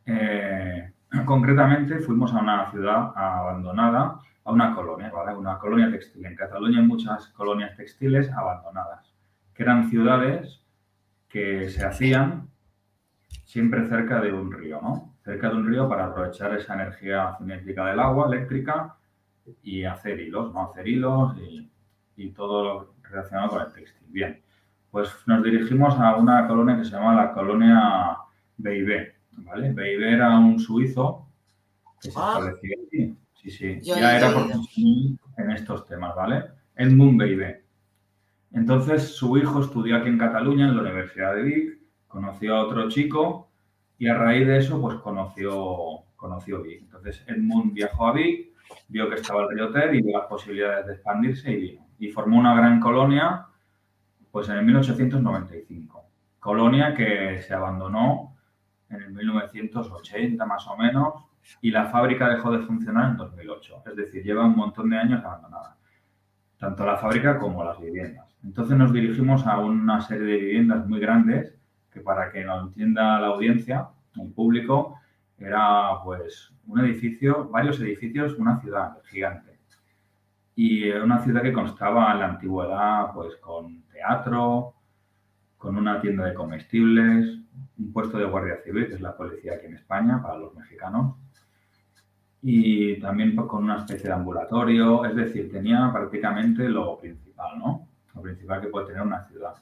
[0.06, 0.90] Eh,
[1.26, 5.36] concretamente, fuimos a una ciudad abandonada a una colonia, ¿vale?
[5.36, 6.24] Una colonia textil.
[6.26, 9.12] En Cataluña hay muchas colonias textiles abandonadas,
[9.54, 10.60] que eran ciudades
[11.28, 12.48] que se hacían
[13.44, 15.14] siempre cerca de un río, ¿no?
[15.24, 18.96] Cerca de un río para aprovechar esa energía cinética del agua eléctrica
[19.62, 20.70] y hacer hilos, ¿no?
[20.70, 21.70] Hacer hilos y,
[22.16, 24.06] y todo lo relacionado con el textil.
[24.08, 24.42] Bien,
[24.90, 28.18] pues nos dirigimos a una colonia que se llama la colonia
[28.58, 29.72] Beibé, ¿vale?
[29.72, 31.26] Beibé era un suizo
[32.00, 32.34] que se ah.
[32.38, 36.44] estableció aquí Sí, sí, ya era profesional en estos temas, ¿vale?
[36.76, 37.62] Edmund Beibé.
[38.52, 41.78] Entonces, su hijo estudió aquí en Cataluña, en la Universidad de Vic,
[42.08, 43.50] conoció a otro chico
[43.98, 46.84] y a raíz de eso, pues conoció, conoció Vic.
[46.84, 48.54] Entonces, Edmund viajó a Vic,
[48.88, 51.86] vio que estaba el río Ter y vio las posibilidades de expandirse y vino.
[51.98, 53.46] Y formó una gran colonia,
[54.30, 56.02] pues en el 1895.
[56.40, 58.36] Colonia que se abandonó
[58.88, 61.14] en el 1980 más o menos
[61.60, 63.82] y la fábrica dejó de funcionar en 2008.
[63.86, 65.76] Es decir, lleva un montón de años abandonada,
[66.58, 68.34] tanto la fábrica como las viviendas.
[68.42, 71.54] Entonces nos dirigimos a una serie de viviendas muy grandes
[71.90, 73.88] que para que nos entienda la audiencia,
[74.20, 74.98] el público,
[75.38, 79.58] era pues un edificio, varios edificios, una ciudad gigante.
[80.56, 84.74] Y una ciudad que constaba en la antigüedad pues con teatro,
[85.58, 87.43] con una tienda de comestibles,
[87.78, 91.16] un puesto de guardia civil, que es la policía aquí en España para los mexicanos,
[92.42, 97.88] y también pues, con una especie de ambulatorio, es decir, tenía prácticamente lo principal, ¿no?
[98.14, 99.54] Lo principal que puede tener una ciudad.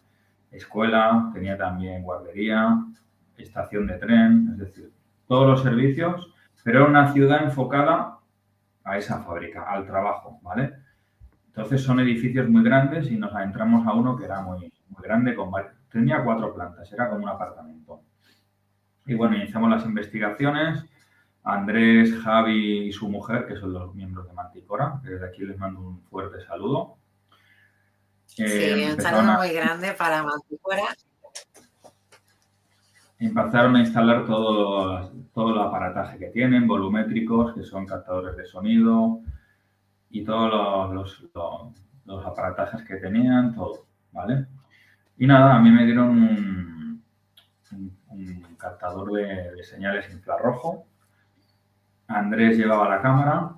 [0.51, 2.85] Escuela, tenía también guardería,
[3.39, 4.93] estación de tren, es decir,
[5.27, 6.35] todos los servicios,
[6.65, 8.19] pero era una ciudad enfocada
[8.85, 10.75] a esa fábrica, al trabajo, ¿vale?
[11.47, 15.35] Entonces son edificios muy grandes y nos adentramos a uno que era muy, muy grande,
[15.35, 15.51] con
[15.93, 18.03] tenía cuatro plantas, era como un apartamento.
[19.07, 20.84] Y bueno, iniciamos las investigaciones,
[21.45, 25.01] Andrés, Javi y su mujer, que son los miembros de Manticora.
[25.03, 26.97] Desde aquí les mando un fuerte saludo.
[28.26, 30.84] sí, eh, un saludo muy grande para Manticora.
[33.18, 39.20] empezaron a instalar todo, todo el aparataje que tienen, volumétricos, que son captadores de sonido
[40.11, 41.24] y todos los,
[42.05, 44.47] los, aparatajes que tenían, todo, ¿vale?
[45.17, 47.03] Y nada, a mí me dieron un,
[48.59, 50.87] captador de, señales infrarrojo.
[52.07, 53.55] Andrés llevaba la cámara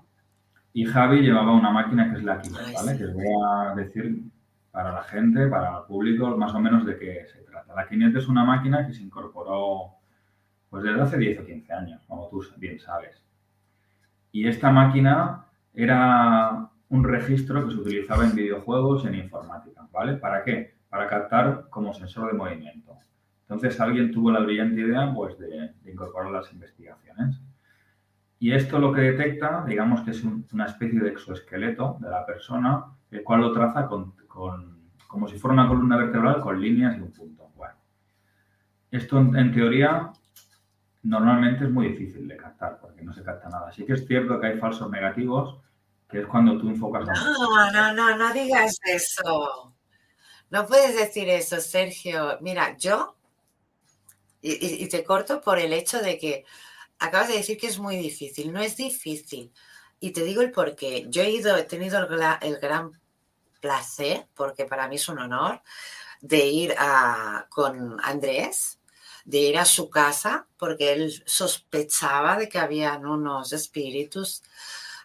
[0.72, 2.96] y Javi llevaba una máquina que es la Kinect, ¿vale?
[2.96, 4.22] Que os voy a decir
[4.70, 7.74] para la gente, para el público, más o menos de qué se trata.
[7.74, 9.94] La Kinect es una máquina que se incorporó
[10.70, 13.22] pues desde hace 10 o 15 años, como tú bien sabes.
[14.32, 20.14] Y esta máquina era un registro que se utilizaba en videojuegos, en informática, ¿vale?
[20.14, 20.73] ¿Para qué?
[20.94, 22.96] Para captar como sensor de movimiento.
[23.48, 27.40] Entonces alguien tuvo la brillante idea pues, de, incorporar las investigaciones.
[28.38, 32.84] Y esto lo que detecta, digamos que es una especie de exoesqueleto de la persona,
[33.10, 37.10] el cual lo traza con, como si fuera una columna vertebral con líneas y un
[37.10, 37.50] punto.
[37.56, 37.74] Bueno,
[38.92, 40.12] esto en, teoría
[41.02, 43.72] normalmente es muy difícil de captar porque no se capta nada.
[43.72, 45.58] Sí que es cierto que hay falsos negativos,
[46.08, 47.04] que es cuando tú enfocas...
[47.04, 49.73] No, no, no, no digas eso.
[50.50, 52.38] No puedes decir eso, Sergio.
[52.40, 53.16] Mira, yo,
[54.40, 56.44] y, te corto por el hecho de que
[56.98, 58.52] acabas de decir que es muy difícil.
[58.52, 59.52] No es difícil.
[60.00, 61.06] Y te digo el por qué.
[61.08, 61.98] Yo he ido, he tenido
[62.42, 63.00] el, gran
[63.60, 65.62] placer, porque para mí es un honor,
[66.20, 66.74] de ir
[67.48, 68.78] con Andrés,
[69.24, 74.42] de ir a su casa, porque él sospechaba de que habían unos espíritus,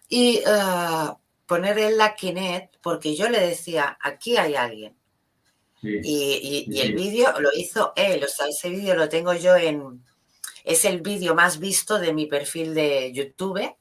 [0.10, 4.99] y uh, poner en la Kinet, porque yo le decía, aquí hay alguien.
[5.82, 10.04] Y, el vídeo lo hizo él, o sea, ese vídeo lo tengo yo en...
[10.64, 13.76] Es el vídeo más visto de mi perfil de YouTube,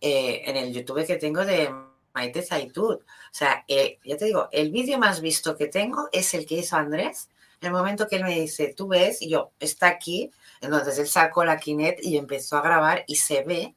[0.00, 1.70] eh, en el YouTube que tengo de
[2.14, 2.94] Maite Zaitud.
[2.94, 6.56] O sea, eh, ya te digo, el vídeo más visto que tengo es el que
[6.56, 7.28] hizo Andrés.
[7.60, 10.30] En el momento que él me dice, tú ves, y yo, está aquí.
[10.60, 13.74] Entonces él sacó la Kinet y empezó a grabar y se ve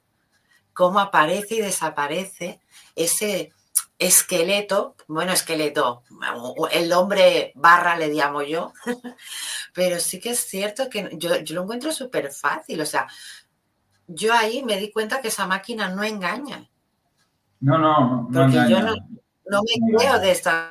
[0.72, 2.60] cómo aparece y desaparece
[2.96, 3.52] ese
[4.00, 6.02] esqueleto, bueno, esqueleto,
[6.72, 8.72] el hombre barra le llamo yo,
[9.74, 13.06] pero sí que es cierto que yo, yo lo encuentro súper fácil, o sea,
[14.06, 16.68] yo ahí me di cuenta que esa máquina no engaña.
[17.60, 18.42] No, no, no.
[18.42, 18.94] Porque yo no,
[19.62, 20.70] me creo de estas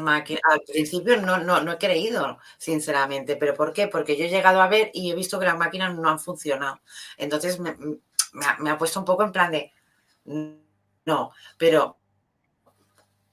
[0.00, 0.42] máquinas.
[0.50, 3.36] Al principio no, no, no he creído, sinceramente.
[3.36, 3.86] ¿Pero por qué?
[3.86, 6.80] Porque yo he llegado a ver y he visto que las máquinas no han funcionado.
[7.16, 7.76] Entonces me,
[8.68, 9.72] ha, puesto un poco en plan de.
[11.06, 11.99] No, pero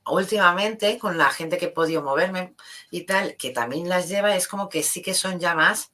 [0.10, 2.55] últimamente con la gente que he podido moverme
[2.91, 5.91] y tal, que también las lleva, es como que sí que son ya más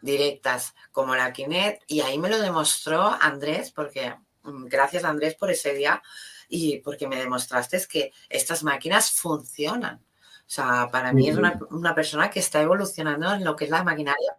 [0.00, 5.50] directas, como la Kinet, y ahí me lo demostró Andrés, porque Mm, gracias Andrés por
[5.50, 6.02] ese día
[6.48, 9.96] y porque me demostraste que estas máquinas funcionan.
[9.96, 13.84] O sea, para mí es una, persona que está evolucionando en lo que es la
[13.84, 14.36] maquinaria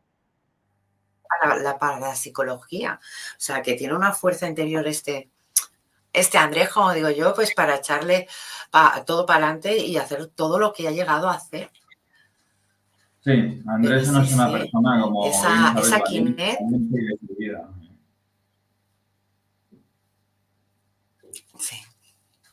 [1.27, 2.99] para la, para la psicología.
[3.01, 5.29] O sea, que tiene una fuerza interior este,
[6.13, 8.27] este Andrés, como digo yo, pues para echarle
[9.05, 11.69] todo para adelante y hacer todo lo que ha llegado a hacer.
[13.23, 15.27] Sí, Andrés no es una persona como...
[15.27, 16.01] Esa, esa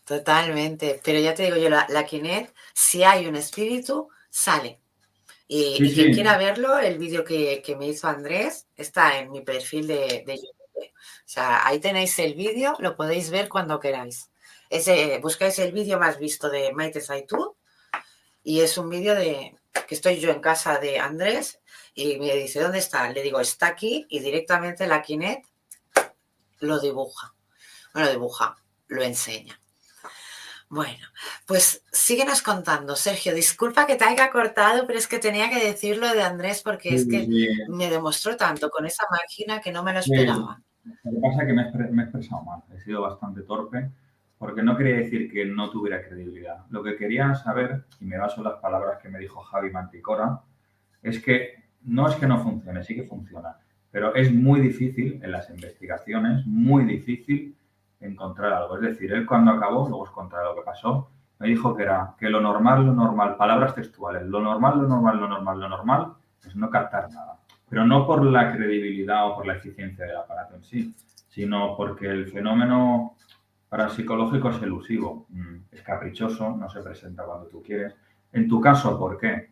[0.05, 4.81] Totalmente, pero ya te digo yo, la, la Kinet, si hay un espíritu, sale.
[5.51, 10.25] Y, quien quiera verlo, el vídeo que, me hizo Andrés está en mi perfil de,
[10.27, 10.58] YouTube.
[10.79, 14.31] O sea, ahí tenéis el vídeo, lo podéis ver cuando queráis.
[14.71, 17.57] Ese, buscáis el vídeo más visto de Maite Zaitu
[18.43, 19.57] y es un vídeo de
[19.87, 21.61] que estoy yo en casa de Andrés
[21.95, 23.11] y me dice, ¿dónde está?
[23.11, 25.45] Le digo, está aquí y directamente la Kinet
[26.61, 27.35] lo dibuja.
[27.93, 28.57] Bueno, dibuja,
[28.89, 29.61] lo enseña.
[30.71, 31.07] Bueno,
[31.47, 33.35] pues síguenos contando, Sergio.
[33.35, 37.09] Disculpa que te haya cortado, pero es que tenía que decirlo de Andrés porque es
[37.09, 37.27] que
[37.69, 40.61] me demostró tanto con esa máquina que no me lo esperaba.
[41.05, 43.91] Lo que pasa es que me he, expresado mal, he sido bastante torpe
[44.39, 46.65] porque no quería decir que no tuviera credibilidad.
[46.71, 50.41] Lo que quería saber, y me baso en las palabras que me dijo Javi Manticora,
[51.03, 53.57] es que no es que no funcione, sí que funciona,
[53.91, 57.57] pero es muy difícil en las investigaciones, muy difícil
[58.01, 58.77] encontrar algo.
[58.77, 62.15] Es decir, él cuando acabó, luego os contaré lo que pasó, me dijo que era
[62.19, 66.13] que lo normal, lo normal, palabras textuales, lo normal, lo normal, lo normal, lo normal,
[66.45, 67.38] es no captar nada.
[67.69, 70.95] Pero no por la credibilidad o por la eficiencia del aparato en sí,
[71.29, 73.17] sino porque el fenómeno
[73.69, 77.95] parapsicológico es elusivo, mm, es caprichoso, no se presenta cuando tú quieres.
[78.33, 79.51] En tu caso, ¿por qué?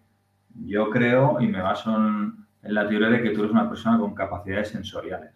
[0.65, 3.99] Yo creo y me baso en, en la teoría de que tú eres una persona
[3.99, 5.33] con capacidades sensoriales.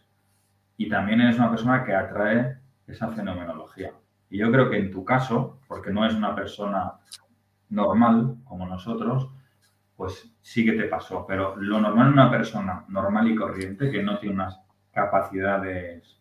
[0.77, 2.57] Y también eres una persona que atrae
[2.87, 3.93] esa fenomenología.
[4.31, 6.95] Y yo creo que en tu caso, porque no es una persona
[7.69, 9.29] normal como nosotros,
[10.01, 11.27] pues sí que te pasó.
[11.29, 14.59] Pero lo normal en una persona normal y corriente que no tiene unas
[14.95, 16.19] capacidades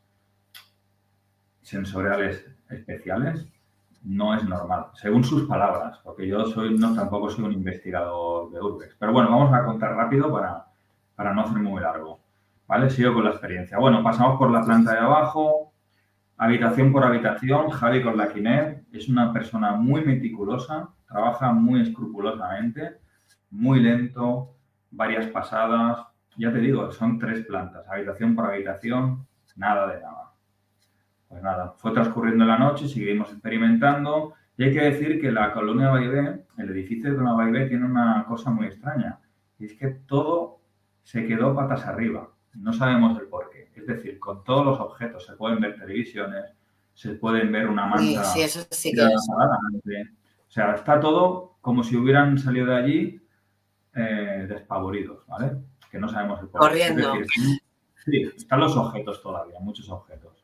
[1.62, 3.48] sensoriales especiales,
[4.04, 8.60] no es normal, según sus palabras, porque yo soy, no, tampoco soy un investigador de
[8.60, 8.98] Urbex.
[9.00, 10.66] Pero bueno, vamos a contar rápido para,
[11.16, 12.20] para no hacer muy largo.
[12.68, 12.90] ¿Vale?
[12.90, 13.78] Sigo con la experiencia.
[13.78, 15.72] Bueno, pasamos por la planta de abajo,
[16.36, 17.70] habitación por habitación.
[17.70, 23.00] Javi con la Kinet es una persona muy meticulosa, trabaja muy escrupulosamente,
[23.52, 24.56] muy lento,
[24.92, 26.06] varias pasadas.
[26.38, 30.34] Ya te digo, son tres plantas, habitación por habitación, nada de nada.
[31.28, 35.90] Pues nada, fue transcurriendo la noche, seguimos experimentando y hay que decir que la colonia
[35.90, 39.20] Baibé, el edificio de la Baibé tiene una cosa muy extraña
[39.60, 40.60] y es que todo
[41.04, 42.32] se quedó patas arriba.
[42.56, 43.70] No sabemos el por qué.
[43.76, 46.46] Es decir, con todos los objetos se pueden ver televisiones,
[46.94, 48.24] se pueden ver una manta.
[48.24, 49.30] Sí, eso sí que es.
[49.32, 53.22] O sea, está todo como si hubieran salido de allí
[53.96, 55.58] eh, despavoridos, ¿vale?
[55.92, 56.68] Que no sabemos el por qué.
[56.68, 57.14] Corriendo.
[58.06, 60.40] sí, están los objetos todavía, muchos objetos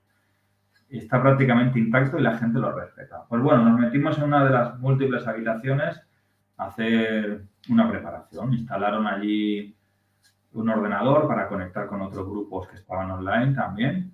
[0.89, 3.25] está prácticamente intacto y la gente lo respeta.
[3.27, 6.01] Pues bueno, nos metimos en una de las múltiples habitaciones
[6.57, 8.53] a hacer una preparación.
[8.53, 9.75] Instalaron allí
[10.53, 14.13] un ordenador para conectar con otros grupos que estaban online también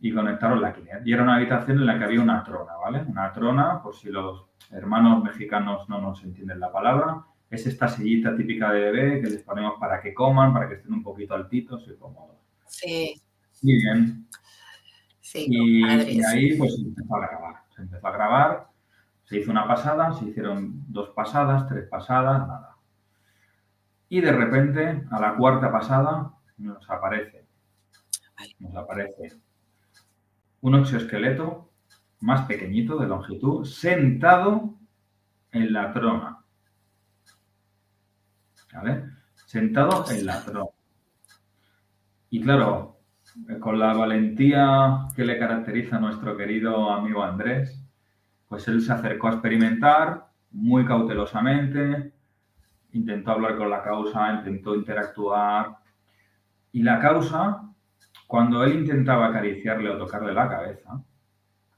[0.00, 1.06] y conectaron la Kinect.
[1.06, 3.04] Y era una habitación en la que había una trona, ¿vale?
[3.06, 7.24] Una trona, por si los hermanos mexicanos no nos entienden la palabra,
[7.56, 10.92] es esta sillita típica de bebé que les ponemos para que coman, para que estén
[10.92, 12.36] un poquito altitos y cómodos.
[12.66, 13.20] Sí.
[13.62, 14.26] Muy bien
[15.34, 17.54] y, ahí pues se empezó a grabar.
[17.74, 18.68] Se empezó a grabar,
[19.24, 22.76] se hizo una pasada, se hicieron dos pasadas, tres pasadas, nada.
[24.08, 27.46] Y de repente, a la cuarta pasada, nos aparece,
[28.58, 29.40] nos aparece
[30.60, 31.70] un exoesqueleto
[32.20, 34.74] más pequeñito de longitud, sentado
[35.50, 36.41] en la trona.
[38.72, 39.04] ¿Vale?
[39.46, 40.70] Sentado en la trona.
[42.30, 43.00] Y claro,
[43.60, 47.82] con la valentía que le caracteriza a nuestro querido amigo Andrés,
[48.48, 52.12] pues él se acercó a experimentar muy cautelosamente,
[52.92, 55.76] intentó hablar con la causa, intentó interactuar.
[56.72, 57.62] Y la causa,
[58.26, 61.02] cuando él intentaba acariciarle o tocarle la cabeza,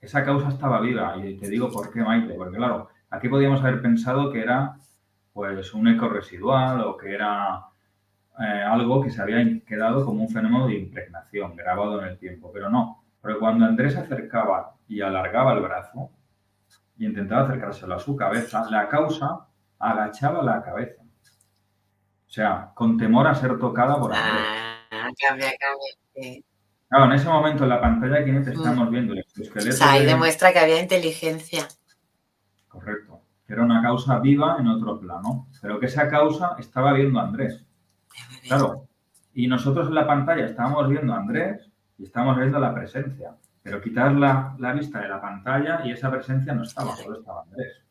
[0.01, 1.17] esa causa estaba viva.
[1.25, 4.77] Y te digo por qué, Maite, porque claro, aquí podíamos haber pensado que era
[5.35, 7.67] pues un eco residual o que era
[8.39, 12.51] eh, algo que se había quedado como un fenómeno de impregnación, grabado en el tiempo,
[12.53, 13.05] pero no.
[13.21, 16.11] Porque cuando Andrés se acercaba y alargaba el brazo
[16.97, 19.47] y intentaba acercárselo a su cabeza, la causa
[19.79, 21.03] agachaba la cabeza.
[21.03, 24.47] O sea, con temor a ser tocada por Andrés.
[24.93, 26.43] Ah, cambia, cambia.
[26.89, 28.49] Claro, en ese momento en la pantalla aquí mm.
[28.49, 29.71] estamos viendo el esqueleto.
[29.71, 31.67] O sea, ahí demuestra que había inteligencia.
[32.69, 33.24] Correcto.
[33.47, 37.25] Que era una causa viva en otro plano, pero que esa causa estaba viendo a
[37.25, 37.65] Andrés.
[38.47, 38.87] Claro.
[39.35, 43.37] Y nosotros en la pantalla estábamos viendo a Andrés y estábamos viendo la presencia.
[43.63, 47.83] Pero quitar la, vista de la pantalla y esa presencia no estaba, solo estaba Andrés.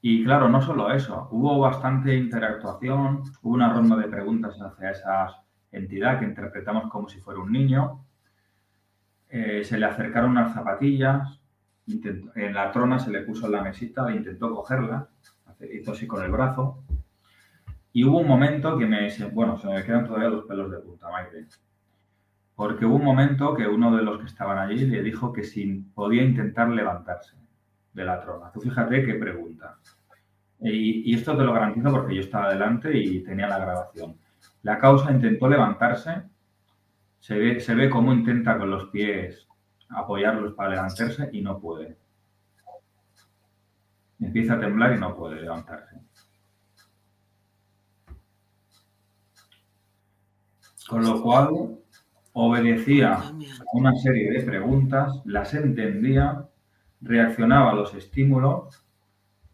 [0.00, 5.44] Y claro, no solo eso, hubo bastante interactuación, hubo una ronda de preguntas hacia esa
[5.70, 8.04] entidad que interpretamos como si fuera un niño.
[9.28, 11.41] Eh, se le acercaron unas zapatillas,
[11.86, 15.08] en la trona se le puso en la mesita, e intentó cogerla,
[15.72, 16.82] hizo así con el brazo,
[17.92, 21.10] y hubo un momento que me, bueno, se me quedan todavía los pelos de punta,
[21.10, 21.46] Maite.
[22.54, 25.42] Porque hubo un momento que uno de los que estaban allí le dijo que
[25.94, 27.36] podía intentar levantarse
[27.92, 28.50] de la trona.
[28.52, 29.78] Tú fíjate qué pregunta.
[30.60, 34.16] Y, esto te lo garantizo porque yo estaba delante y tenía la grabación.
[34.62, 36.22] La causa intentó levantarse.
[37.18, 39.48] Se ve, se ve cómo intenta con los pies
[39.94, 41.96] apoyarlos para levantarse y no puede.
[44.20, 46.00] Empieza a temblar y no puede levantarse.
[50.88, 51.78] Con lo cual
[52.32, 53.32] obedecía a
[53.72, 56.46] una serie de preguntas, las entendía,
[57.00, 58.84] reaccionaba a los estímulos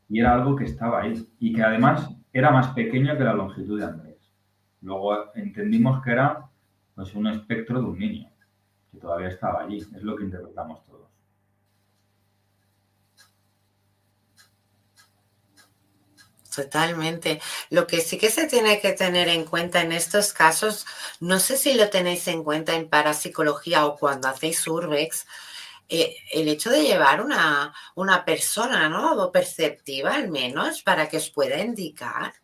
[0.08, 3.78] y era algo que estaba ahí y que además era más pequeño que la longitud
[3.78, 4.32] de Andrés.
[4.80, 6.46] Luego entendimos que era
[6.94, 8.30] pues, un espectro de un niño
[8.92, 11.08] que todavía estaba allí, es lo que interpretamos todos.
[16.54, 17.40] Totalmente.
[17.70, 20.86] Lo que sí que se tiene que tener en cuenta en estos casos,
[21.20, 25.26] no sé si lo tenéis en cuenta en parapsicología o cuando hacéis urbex,
[25.88, 29.12] eh, el hecho de llevar una, una persona, ¿no?
[29.22, 32.34] O perceptiva al menos, para que os pueda indicar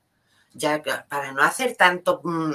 [0.54, 2.52] ya para no hacer tanto, mm,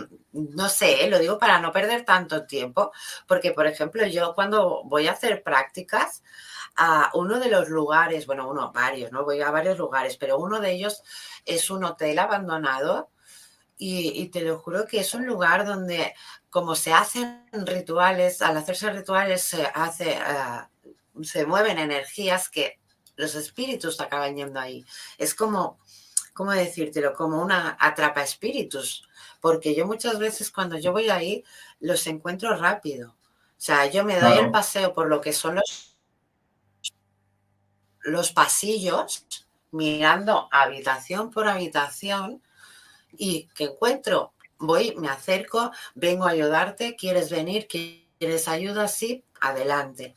[0.55, 2.91] no sé, lo digo para no perder tanto tiempo,
[3.27, 6.23] porque por ejemplo yo cuando voy a hacer prácticas,
[6.81, 9.25] a uno de los lugares, bueno, uno, varios, ¿no?
[9.25, 11.03] Voy a varios lugares, pero uno de ellos
[11.45, 13.09] es un hotel abandonado
[13.77, 16.13] y, te lo juro que es un lugar donde
[16.49, 20.93] como se hacen rituales, al hacerse rituales se hace, eh,
[21.23, 22.79] se mueven energías que
[23.15, 24.85] los espíritus acaban yendo ahí.
[25.17, 25.79] Es como,
[26.39, 27.13] ¿cómo decírtelo?
[27.13, 29.05] Como una atrapa espíritus,
[29.41, 31.43] porque yo muchas veces cuando yo voy ahí
[31.81, 33.09] los encuentro rápido.
[33.09, 35.97] O sea, yo me doy el paseo por lo que son los,
[38.03, 39.25] los pasillos,
[39.71, 42.41] mirando habitación por habitación
[43.11, 50.15] y que encuentro, voy, me acerco, vengo a ayudarte, quieres venir, quieres ayuda, sí, adelante.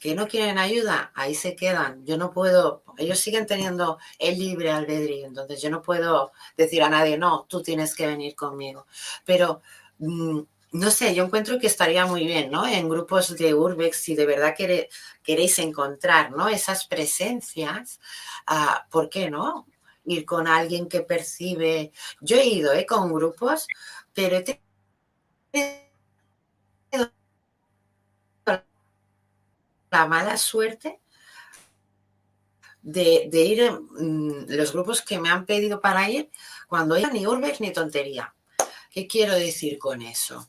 [0.00, 2.04] Que no quieren ayuda, ahí se quedan.
[2.06, 6.88] Yo no puedo, ellos siguen teniendo el libre albedrío, entonces yo no puedo decir a
[6.88, 8.86] nadie, no, tú tienes que venir conmigo.
[9.24, 9.60] Pero
[9.98, 10.40] mm,
[10.72, 12.66] no sé, yo encuentro que estaría muy bien, ¿no?
[12.66, 14.54] En grupos de Urbex, si de verdad
[15.22, 16.48] queréis encontrar, ¿no?
[16.48, 18.00] Esas presencias,
[18.46, 19.66] ah, ¿por qué no?
[20.04, 21.92] ir con alguien que percibe.
[22.20, 22.86] Yo he ido ¿eh?
[22.86, 23.66] con grupos,
[24.14, 25.89] pero he
[29.90, 31.00] la mala suerte
[32.82, 36.30] de, ir en los grupos que me han pedido para ir
[36.66, 38.34] cuando hay ni urbex ni tontería.
[38.90, 40.48] ¿Qué quiero decir con eso?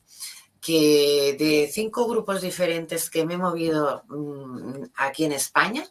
[0.60, 5.86] Que de cinco grupos diferentes que me he movido mm, aquí en España,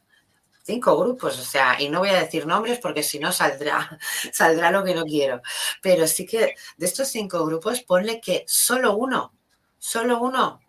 [0.62, 3.98] cinco grupos, o sea, y no voy a decir nombres porque si no saldrá,
[4.32, 5.42] saldrá lo que no quiero.
[5.82, 9.34] Pero sí que de estos cinco grupos, ponle que solo uno,
[9.78, 10.60] solo uno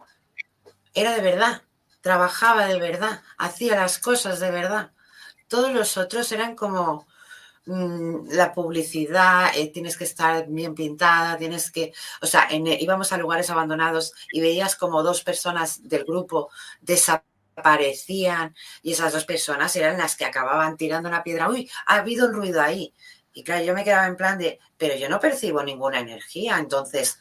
[0.93, 1.63] era de verdad,
[2.02, 4.91] trabajaba de verdad, hacía las cosas de verdad.
[5.47, 7.08] Todos los otros eran como
[7.66, 13.18] mm, la publicidad, eh, tienes que estar bien pintada, tienes que, o sea, íbamos a
[13.18, 16.49] lugares abandonados y veías como dos personas del grupo
[16.82, 21.49] desaparecían aparecían y esas dos personas eran las que acababan tirando una piedra.
[21.49, 22.93] Uy, ha habido un ruido ahí.
[23.34, 26.58] Y claro, yo me quedaba en plan de, pero yo no percibo ninguna energía.
[26.60, 27.20] Entonces,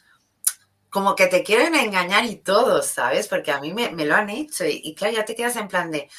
[0.91, 3.29] como que te quieren engañar y todo, ¿sabes?
[3.29, 4.65] Porque a mí me, lo han hecho.
[4.67, 6.09] Y, claro, ya te quedas en plan de,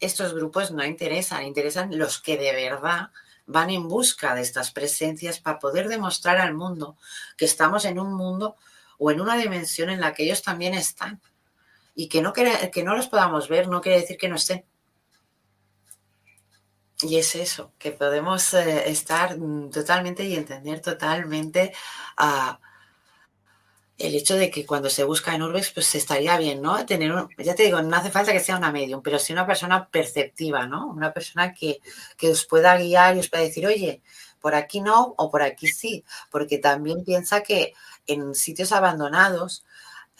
[0.00, 3.10] estos grupos no interesan, interesan los que de verdad
[3.46, 6.96] van en busca de estas presencias para poder demostrar al mundo
[7.36, 8.56] que estamos en un mundo
[8.98, 11.20] o en una dimensión en la que ellos también están
[11.94, 14.64] y que no, que no los podamos ver no quiere decir que no estén.
[17.02, 21.74] Y es eso, que podemos eh, estar mm, totalmente y entender totalmente
[22.16, 22.58] a
[24.02, 26.84] el hecho de que cuando se busca en Urbex, pues estaría bien, ¿no?
[26.86, 29.88] Tener, ya te digo, no hace falta que sea una medium, pero sí una persona
[29.88, 30.88] perceptiva, ¿no?
[30.88, 31.80] Una persona que,
[32.16, 34.02] que os pueda guiar y os pueda decir, oye,
[34.40, 37.74] por aquí no o por aquí sí, porque también piensa que
[38.06, 39.64] en sitios abandonados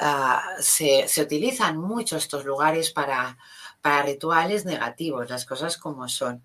[0.05, 3.39] Ah, se, utilizan mucho estos lugares para,
[3.81, 6.43] para rituales negativos, las cosas como son.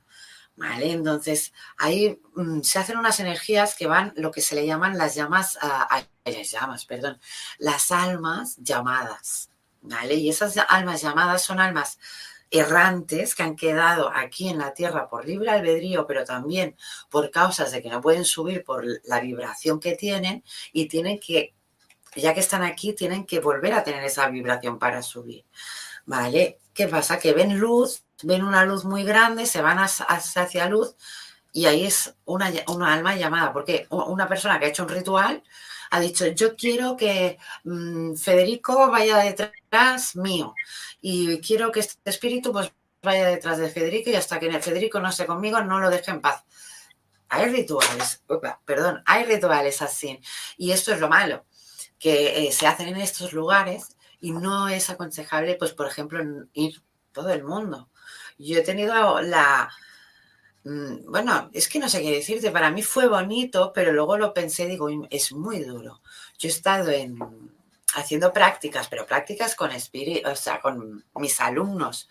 [0.58, 0.92] ¿Vale?
[0.92, 5.14] Entonces, ahí mm, se hacen unas energías que van lo que se le llaman las
[5.14, 5.58] llamas,
[6.26, 7.20] las llamas, perdón,
[7.60, 9.52] las almas llamadas.
[9.82, 10.16] ¿Vale?
[10.16, 12.00] Y esas almas llamadas son almas
[12.50, 16.76] errantes que han quedado aquí en la Tierra por libre albedrío, pero también
[17.10, 20.44] por causas de que no pueden subir por la vibración que tienen
[20.74, 21.54] y tienen que
[22.16, 25.46] ya que están aquí, tienen que volver a tener esa vibración para subir.
[26.06, 26.60] ¿Vale?
[26.74, 27.20] ¿Qué pasa?
[27.20, 30.96] Que ven luz, ven una luz muy grande, se van hacia luz
[31.52, 32.48] y ahí es una,
[32.92, 35.44] alma llamada, porque una persona que ha hecho un ritual
[35.90, 40.54] ha dicho, yo quiero que mm, Federico vaya detrás mío
[41.02, 45.10] y quiero que este espíritu pues vaya detrás de Federico y hasta que Federico no
[45.10, 46.44] esté conmigo no lo deje en paz.
[47.30, 48.24] Hay rituales,
[48.66, 50.20] perdón, hay rituales así.
[50.58, 51.46] Y esto es lo malo,
[52.00, 56.82] que eh, se hacen en estos lugares y no es aconsejable, pues, por ejemplo, ir
[57.12, 57.90] todo el mundo.
[58.38, 59.70] Yo he tenido la...
[60.64, 64.34] Mm, bueno, es que no sé qué decirte, para mí fue bonito, pero luego lo
[64.34, 66.02] pensé, digo, es muy duro.
[66.38, 67.18] Yo he estado en,
[67.96, 72.10] haciendo prácticas, pero prácticas con espíritus, o sea, con mis alumnos,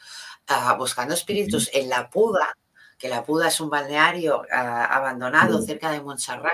[0.48, 2.56] ah, buscando espíritus en La Puda,
[2.98, 6.52] que La Puda es un balneario ah, abandonado cerca de Montserrat.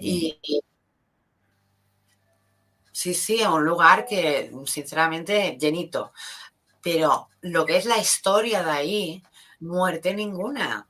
[0.00, 0.38] y,
[2.98, 6.12] Sí, sí, un lugar que sinceramente llenito.
[6.82, 9.22] Pero lo que es la historia de ahí,
[9.60, 10.88] muerte ninguna.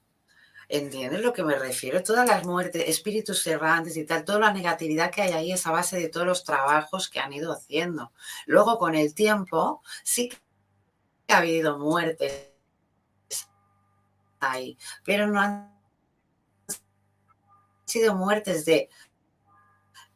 [0.71, 2.03] ¿Entiendes lo que me refiero?
[2.03, 5.71] Todas las muertes, espíritus errantes y tal, toda la negatividad que hay ahí es a
[5.71, 8.13] base de todos los trabajos que han ido haciendo.
[8.47, 10.37] Luego, con el tiempo, sí que
[11.33, 12.53] ha habido muertes
[14.41, 15.75] ahí, pero no han
[17.87, 18.91] sido muertes de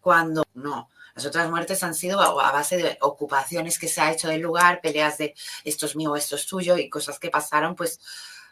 [0.01, 0.91] cuando no.
[1.14, 4.80] Las otras muertes han sido a base de ocupaciones que se ha hecho del lugar,
[4.80, 5.34] peleas de
[5.64, 8.00] esto es mío, esto es tuyo y cosas que pasaron pues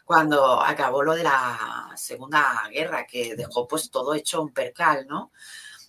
[0.05, 5.31] cuando acabó lo de la Segunda Guerra, que dejó pues todo hecho un percal, ¿no?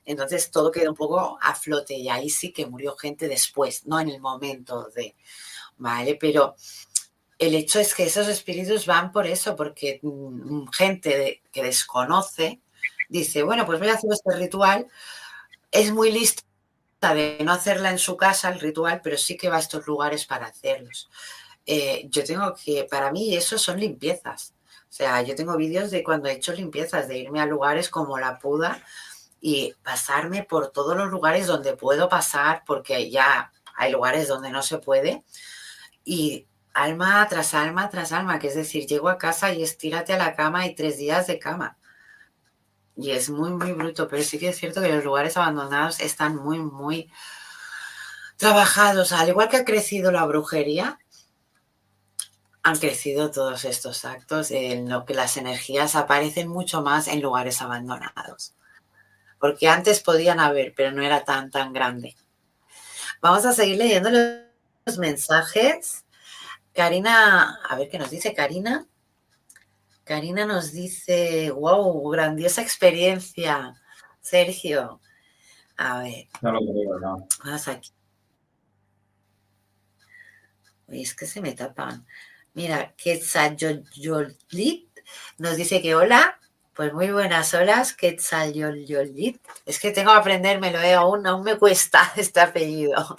[0.04, 4.00] Entonces todo quedó un poco a flote y ahí sí que murió gente después, no
[4.00, 5.16] en el momento de,
[5.76, 6.16] ¿vale?
[6.20, 6.56] Pero
[7.38, 12.60] el hecho es que esos espíritus van por eso, porque mm, gente que desconoce
[13.08, 14.86] dice, bueno, pues voy a hacer este ritual,
[15.70, 16.42] es muy lista
[17.10, 20.24] de no hacerla en su casa el ritual, pero sí que va a estos lugares
[20.24, 21.10] para hacerlos.
[21.66, 24.54] Eh, yo tengo que, para mí eso son limpiezas.
[24.88, 28.18] O sea, yo tengo vídeos de cuando he hecho limpiezas, de irme a lugares como
[28.18, 28.82] la Puda
[29.40, 34.62] y pasarme por todos los lugares donde puedo pasar, porque ya hay lugares donde no
[34.62, 35.24] se puede.
[36.04, 40.18] Y alma tras alma tras alma, que es decir, llego a casa y estírate a
[40.18, 41.78] la cama y tres días de cama.
[42.96, 46.36] Y es muy, muy bruto, pero sí que es cierto que los lugares abandonados están
[46.36, 47.10] muy, muy
[48.36, 49.12] trabajados.
[49.12, 50.98] Al igual que ha crecido la brujería,
[52.62, 57.60] han crecido todos estos actos en lo que las energías aparecen mucho más en lugares
[57.60, 58.54] abandonados.
[59.40, 62.14] Porque antes podían haber, pero no era tan, tan grande.
[63.20, 66.04] Vamos a seguir leyendo los mensajes.
[66.74, 68.86] Karina, a ver qué nos dice Karina.
[70.12, 73.74] Karina nos dice, wow, grandiosa experiencia.
[74.20, 75.00] Sergio,
[75.78, 76.28] a ver.
[76.42, 77.26] No lo creo, no.
[77.42, 77.90] Vamos aquí.
[80.86, 82.06] Uy, es que se me tapan.
[82.52, 84.90] Mira, Quetzalyolit
[85.38, 86.38] nos dice que hola,
[86.74, 89.40] pues muy buenas horas, Quetzalyolit.
[89.64, 90.92] Es que tengo que aprendérmelo, ¿eh?
[90.92, 93.16] aún, aún me cuesta este apellido.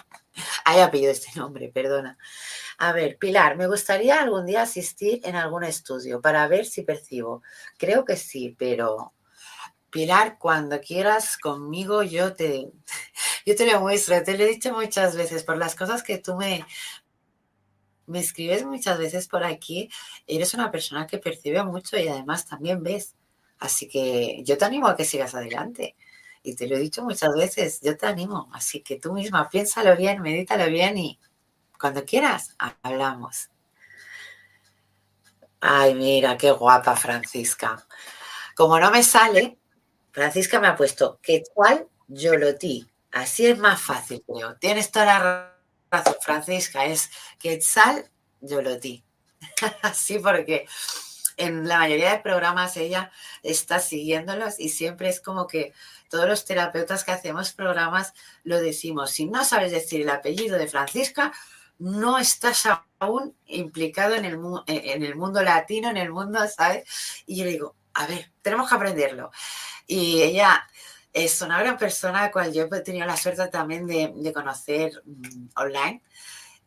[0.63, 2.19] Hay apellido este nombre, perdona.
[2.77, 7.41] A ver, Pilar, me gustaría algún día asistir en algún estudio para ver si percibo.
[7.77, 9.13] Creo que sí, pero
[9.89, 12.71] Pilar, cuando quieras conmigo, yo te,
[13.45, 14.21] yo te lo muestro.
[14.23, 16.65] Te lo he dicho muchas veces por las cosas que tú me,
[18.05, 19.89] me escribes muchas veces por aquí,
[20.27, 23.15] eres una persona que percibe mucho y además también ves.
[23.59, 25.95] Así que yo te animo a que sigas adelante.
[26.43, 28.49] Y te lo he dicho muchas veces, yo te animo.
[28.53, 31.19] Así que tú misma piénsalo bien, medítalo bien y
[31.83, 33.49] cuando quieras hablamos.
[35.59, 37.85] Ay, mira, qué guapa Francisca.
[38.55, 39.59] Como no me sale,
[40.09, 42.89] Francisca me ha puesto que cual yo lo ti.
[43.11, 44.55] Así es más fácil, creo.
[44.55, 48.09] Tienes toda la Francisca, es Quetzal
[48.39, 49.03] Yoloti.
[49.81, 50.65] Así porque
[51.35, 53.11] en la mayoría de programas ella
[53.41, 55.73] está siguiéndolos y siempre es como que
[56.09, 58.13] todos los terapeutas que hacemos programas
[58.45, 59.11] lo decimos.
[59.11, 61.33] Si no sabes decir el apellido de Francisca,
[61.79, 62.67] no estás
[62.99, 66.83] aún implicado en el, en el mundo latino, en el mundo, ¿sabes?
[67.25, 69.31] Y yo le digo, a ver, tenemos que aprenderlo.
[69.87, 70.67] Y ella
[71.13, 76.01] es una gran persona, cual yo he tenido la suerte también de, conocer mm, online.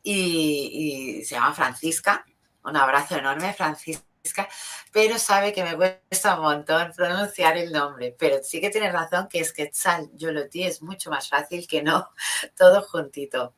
[0.03, 2.25] Y, se llama Francisca.
[2.63, 4.49] Un abrazo enorme, Francisca.
[4.93, 8.15] Pero sabe que me cuesta un montón pronunciar el nombre.
[8.17, 11.83] Pero sí que tiene razón que es que Quetzal Yoloti es mucho más fácil que
[11.83, 12.09] no
[12.57, 13.55] todo juntito.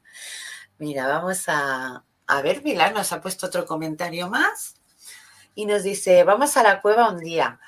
[0.78, 4.74] Mira, vamos a, a ver, Pilar nos ha puesto otro comentario más
[5.54, 7.58] y nos dice, vamos a la cueva un día.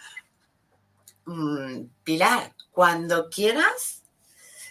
[1.24, 4.02] Mm, Pilar, cuando quieras,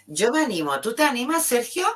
[0.06, 0.80] yo me animo.
[0.80, 1.86] ¿Tú te animas, Sergio?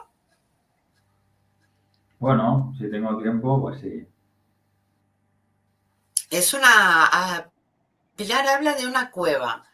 [2.18, 4.07] Bueno, si tengo tiempo, pues sí.
[6.30, 7.51] Es una...
[8.16, 9.64] Pilar habla de una cueva.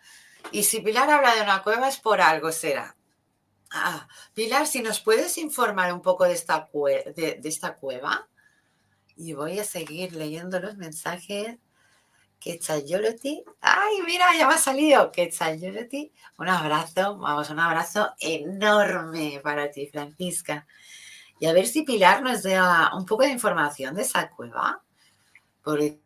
[0.53, 2.95] Y si Pilar habla de una cueva es por algo, será.
[3.71, 8.29] Ah, Pilar, si nos puedes informar un poco de esta, de esta cueva.
[9.17, 11.59] Y voy a seguir leyendo los mensajes.
[12.41, 13.45] Quetzalolotl.
[13.61, 15.13] Ay, mira, ya me ha salido.
[15.13, 16.11] Quetzalolotl.
[16.39, 20.67] Un abrazo, vamos, un abrazo enorme para ti, Francisca.
[21.39, 24.83] Y a ver si Pilar nos da un poco de información de esa cueva.
[25.63, 26.01] Porque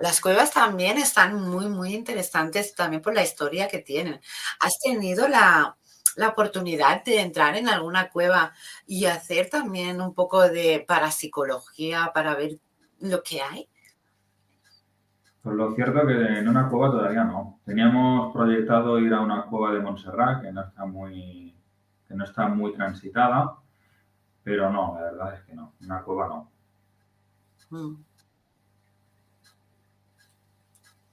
[0.00, 4.20] las cuevas también están muy, muy interesantes también por la historia que tienen.
[4.60, 5.76] ¿Has tenido la,
[6.16, 8.52] la oportunidad de entrar en alguna cueva
[8.86, 12.58] y hacer también un poco de parapsicología para ver
[13.00, 13.68] lo que hay?
[15.42, 17.60] Pues lo cierto que en una cueva todavía no.
[17.64, 21.56] Teníamos proyectado ir a una cueva de Montserrat que no está muy,
[22.06, 23.56] que no está muy transitada,
[24.42, 25.74] pero no, la verdad es que no.
[25.80, 26.50] Una cueva no.
[27.70, 28.07] Mm.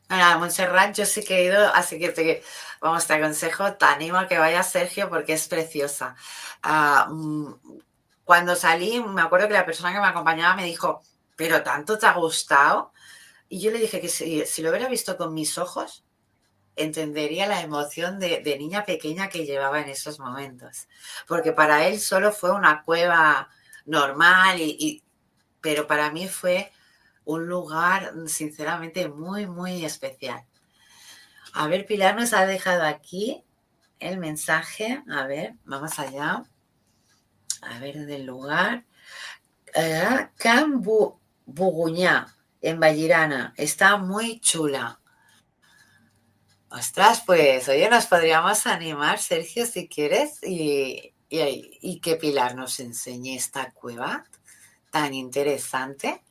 [0.10, 2.43] A Montserrat yo sí que he ido, así que te,
[2.82, 6.16] vamos, te aconsejo, te animo a que vayas, Sergio, porque es preciosa.
[6.64, 7.53] Ah, mm,
[8.24, 11.01] cuando salí, me acuerdo que la persona que me acompañaba me dijo,
[11.36, 12.91] pero tanto te ha gustado.
[13.49, 16.03] Y yo le dije que si, si lo hubiera visto con mis ojos,
[16.76, 20.88] entendería la emoción de, niña pequeña que llevaba en esos momentos.
[21.28, 23.49] Porque para él solo fue una cueva
[23.86, 25.03] normal, y,
[25.62, 26.72] pero para mí fue
[27.26, 30.45] un lugar sinceramente muy, muy especial.
[31.53, 33.43] A ver, Pilar nos ha dejado aquí
[33.99, 35.03] el mensaje.
[35.09, 36.43] A ver, vamos allá.
[37.61, 38.86] A ver, del lugar.
[39.76, 40.82] Uh, Can
[41.45, 43.53] Buguñá, en Vallirana.
[43.57, 44.99] Está muy chula.
[46.69, 53.36] Ostras, pues oye, nos podríamos animar, Sergio, si quieres, y, y, que Pilar nos enseñe
[53.36, 54.26] esta cueva
[54.91, 56.21] tan interesante.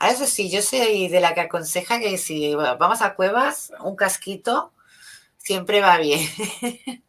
[0.00, 3.96] A eso sí, yo soy de la que aconseja que si vamos a cuevas, un
[3.96, 4.72] casquito
[5.38, 6.20] siempre va bien.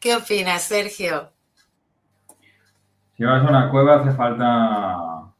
[0.00, 1.32] ¿Qué opinas, Sergio?
[3.16, 5.32] Si vas a una cueva hace falta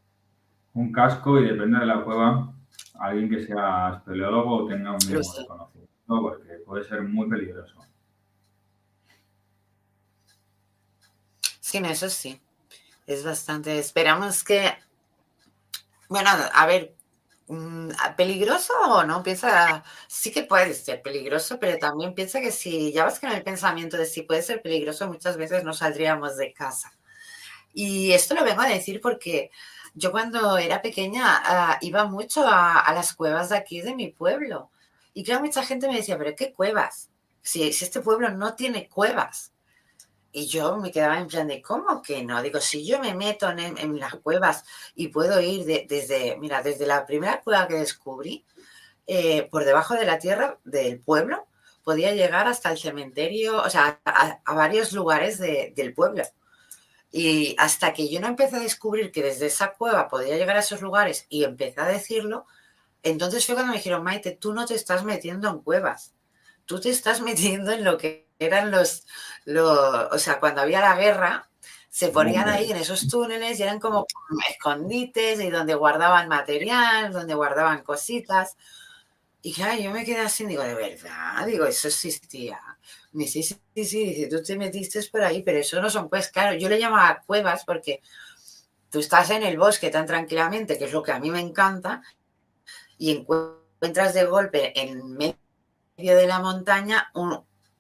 [0.75, 2.53] un casco y depende de la cueva,
[2.99, 7.75] alguien que sea espeleólogo o tenga un mínimo de conocimiento, porque puede ser muy peligroso.
[11.69, 12.41] Sí, eso sí.
[13.07, 13.79] Es bastante.
[13.79, 14.73] Esperamos que.
[16.09, 16.95] Bueno, a ver,
[17.49, 19.23] mm, ¿peligroso o no?
[19.23, 23.43] Piensa, sí que puede ser peligroso, pero también piensa que si ya vas con el
[23.43, 26.93] pensamiento de si puede ser peligroso, muchas veces no saldríamos de casa.
[27.75, 29.51] Y esto lo vengo a decir porque
[29.95, 34.71] yo cuando era pequeña ah, iba mucho a, las cuevas de aquí de mi pueblo.
[35.15, 37.11] Y claro, mucha gente me decía, pero ¿qué cuevas?
[37.43, 39.53] Si, si este pueblo no tiene cuevas.
[40.31, 42.43] Y yo me quedaba en plan de, ¿cómo que no?
[42.43, 44.65] Digo, si yo me meto en, las cuevas
[44.95, 48.45] y puedo ir desde, mira, desde la primera cueva que descubrí,
[49.07, 51.47] eh, por debajo de la tierra del pueblo,
[51.83, 56.23] podía llegar hasta el cementerio, o sea, a, varios lugares del pueblo.
[57.11, 60.61] Y hasta que yo no empecé a descubrir que desde esa cueva podía llegar a
[60.61, 62.45] esos lugares y empecé a decirlo,
[63.03, 66.15] entonces fue cuando me dijeron, Maite, tú no te estás metiendo en cuevas,
[66.67, 69.05] tú te estás metiendo en lo que eran los,
[69.45, 71.49] los o sea, cuando había la guerra,
[71.91, 74.07] se ponían ahí en esos túneles y eran como
[74.51, 78.57] escondites y donde guardaban material, donde guardaban cositas.
[79.43, 82.61] Y claro, yo me quedé así, digo, de verdad, digo, eso existía.
[83.13, 86.09] Me dice, sí, sí, sí, dice, tú te metiste por ahí, pero eso no son
[86.09, 88.03] pues, claro, yo le llamaba cuevas porque
[88.91, 92.03] tú estás en el bosque tan tranquilamente, que es lo que a mí me encanta,
[92.99, 95.37] y encuentras de golpe en medio
[95.97, 97.11] de la montaña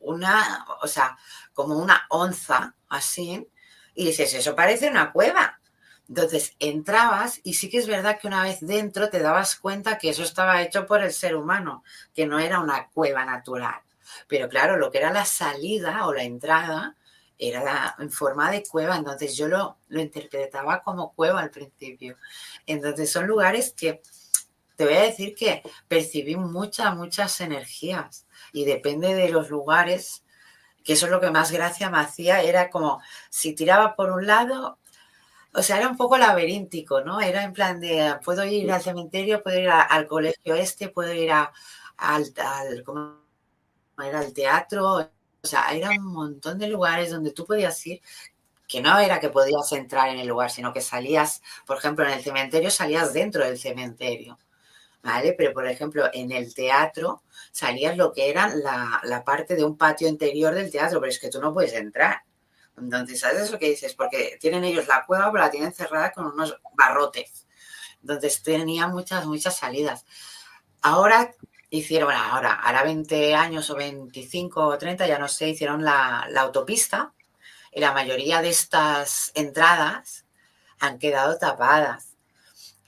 [0.01, 1.17] una, o sea,
[1.53, 3.49] como una onza, así,
[3.95, 5.61] y dices, eso parece una cueva.
[6.09, 10.09] Entonces entrabas y sí que es verdad que una vez dentro te dabas cuenta que
[10.09, 11.85] eso estaba hecho por el ser humano,
[12.15, 13.81] que no era una cueva natural.
[14.27, 16.97] Pero claro, lo que era la salida o la entrada
[17.39, 22.17] era en forma de cueva, entonces yo lo, lo interpretaba como cueva al principio.
[22.67, 24.03] Entonces son lugares que
[24.79, 30.25] te voy a decir que percibí muchas, muchas energías y depende de los lugares,
[30.85, 34.29] que eso es lo que más gracia me hacía, era como si tiraba por un
[34.29, 34.79] lado,
[35.53, 37.21] o sea, era un poco laberíntico, ¿no?
[37.21, 41.33] Era en plan de, puedo ir al cementerio, puedo ir al colegio este, puedo ir
[41.33, 41.51] al,
[41.97, 42.33] al,
[44.05, 44.95] era el teatro,
[45.43, 48.01] o sea, era un montón de lugares donde tú podías ir,
[48.69, 52.13] que no era que podías entrar en el lugar, sino que salías, por ejemplo, en
[52.13, 54.39] el cementerio salías dentro del cementerio,
[55.03, 55.35] ¿vale?
[55.37, 57.23] Pero, por ejemplo, en el teatro
[57.53, 61.19] salías lo que era la, la parte de un patio interior del teatro, pero es
[61.19, 62.23] que tú no puedes entrar.
[62.77, 63.95] Entonces, ¿sabes lo que dices?
[63.95, 67.47] Porque tienen ellos la cueva, pero la tienen cerrada con unos barrotes.
[68.01, 70.05] Entonces tenía muchas, muchas salidas.
[70.83, 71.35] Ahora
[71.71, 77.13] hicieron, ahora, hará 20 años o 25 o 30, ya no sé, hicieron la, autopista
[77.73, 80.25] y la mayoría de estas entradas
[80.81, 82.08] han quedado tapadas.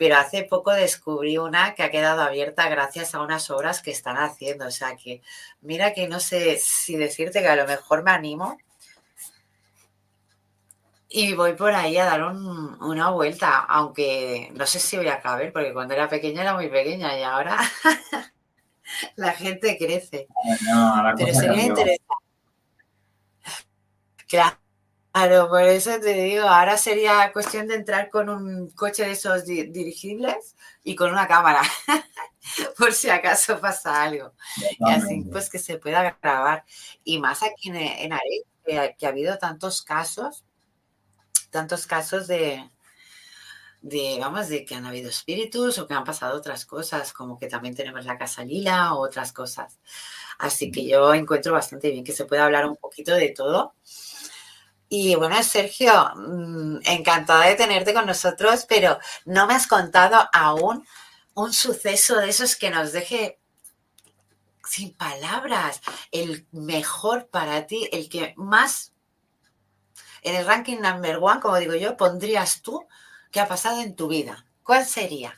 [0.00, 4.16] Pero hace poco descubrí una que ha quedado abierta gracias a unas obras que están
[4.16, 4.66] haciendo.
[4.66, 5.20] O sea que,
[5.60, 8.56] mira que no sé si decirte que a lo mejor me animo
[11.06, 15.52] y voy por ahí a dar una vuelta, aunque no sé si voy a caber,
[15.52, 17.58] porque cuando era pequeña era muy pequeña y ahora
[19.16, 20.28] la gente crece.
[21.18, 22.00] Pero sería interesante.
[24.26, 24.56] Claro,
[25.12, 30.56] por eso te digo, ahora sería cuestión de entrar con un coche de esos dirigibles
[30.84, 31.62] y con una cámara,
[32.78, 34.32] por si acaso pasa algo.
[34.78, 36.64] Y así pues que se pueda grabar.
[37.04, 38.12] Y más aquí en, en
[38.64, 40.44] que, ha habido tantos casos,
[41.50, 42.70] tantos casos de,
[43.82, 47.48] de, vamos, de que han habido espíritus o que han pasado otras cosas, como que
[47.48, 49.80] también tenemos la casa lila o otras cosas.
[50.38, 53.74] Así que yo encuentro bastante bien que se pueda hablar un poquito de todo.
[54.92, 60.84] Y bueno, Sergio, mm, encantada de tenerte con nosotros, pero no me has contado aún
[61.34, 63.38] un suceso de esos que nos deje
[64.64, 65.80] sin palabras,
[66.10, 68.92] el mejor para ti, el que más
[70.22, 72.84] en el ranking number one, como digo yo, pondrías tú
[73.30, 74.44] que ha pasado en tu vida.
[74.64, 75.32] ¿Cuál sería?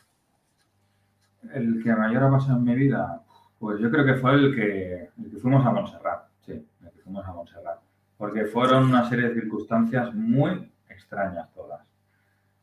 [1.53, 3.23] El que mayor ha pasado en mi vida,
[3.59, 7.01] pues yo creo que fue el que, el que fuimos a Montserrat, sí, el que
[7.03, 7.82] fuimos a Montserrat,
[8.23, 11.81] porque fueron una serie de circunstancias muy extrañas todas.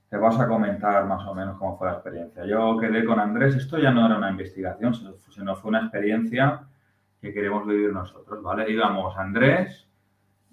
[0.09, 2.45] Te vas a comentar más o menos cómo fue la experiencia.
[2.45, 4.93] Yo quedé con Andrés, esto ya no era una investigación,
[5.29, 6.61] sino fue una experiencia
[7.19, 8.71] que queremos vivir nosotros, ¿vale?
[8.71, 9.85] Íbamos Andrés,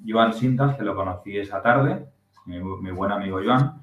[0.05, 2.05] Joan Sintas, que lo conocí esa tarde,
[2.47, 3.75] mi, buen amigo Joan,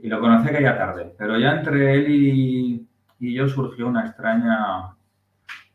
[0.00, 2.88] y lo conocí aquella tarde, pero ya entre él y,
[3.20, 4.96] yo surgió una extraña,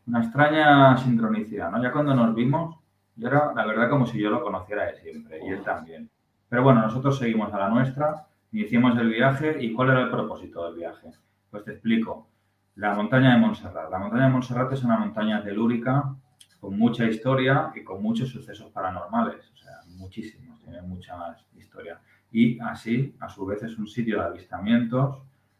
[0.08, 1.80] una extraña sincronicidad, ¿no?
[1.80, 2.79] Ya cuando nos vimos,
[3.20, 6.08] yo era la verdad como si yo lo conociera de siempre, y él también.
[6.48, 10.64] Pero bueno, nosotros seguimos a la nuestra, hicimos el viaje, ¿y cuál era el propósito
[10.64, 11.12] del viaje?
[11.50, 12.28] Pues te explico.
[12.76, 13.90] La montaña de Montserrat.
[13.90, 16.14] La montaña de Montserrat es una montaña telúrica
[16.60, 22.00] con mucha historia y con muchos sucesos paranormales, o sea, muchísimos, tiene mucha más historia.
[22.32, 25.18] Y así, a su vez, es un sitio de avistamientos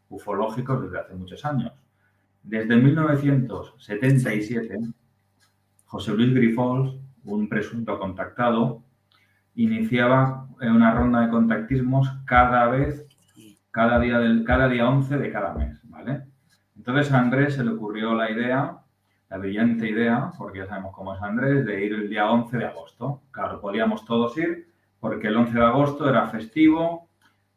[0.09, 1.73] ufológicos desde hace muchos años.
[2.43, 4.79] Desde 1977,
[5.85, 6.97] José Luis Grifols,
[7.35, 8.83] un presunto contactado,
[9.55, 13.07] iniciaba una ronda de contactismos cada vez,
[13.71, 16.25] cada día, del, cada día 11 de cada mes, ¿vale?
[16.77, 18.81] Entonces a Andrés se le ocurrió la idea
[19.31, 22.67] la brillante idea, porque ya sabemos cómo es Andrés, de ir el día 11 de
[22.67, 23.23] agosto.
[23.31, 27.09] Claro, podíamos todos ir porque el 11 de agosto era festivo,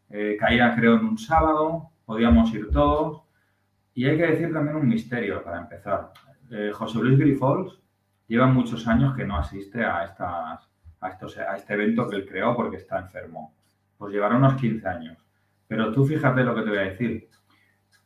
[0.10, 3.24] eh, caía creo en un sábado, podíamos ir todos.
[3.96, 6.12] Y hay que decir también un misterio para empezar.
[6.52, 7.82] Eh, José Luis Grifols
[8.34, 10.68] lleva muchos años que no asiste a, estas,
[11.00, 13.54] a, estos, a este evento que él creó porque está enfermo.
[13.96, 15.18] Pues llevará unos 15 años.
[15.68, 17.30] Pero tú fíjate lo que te voy a decir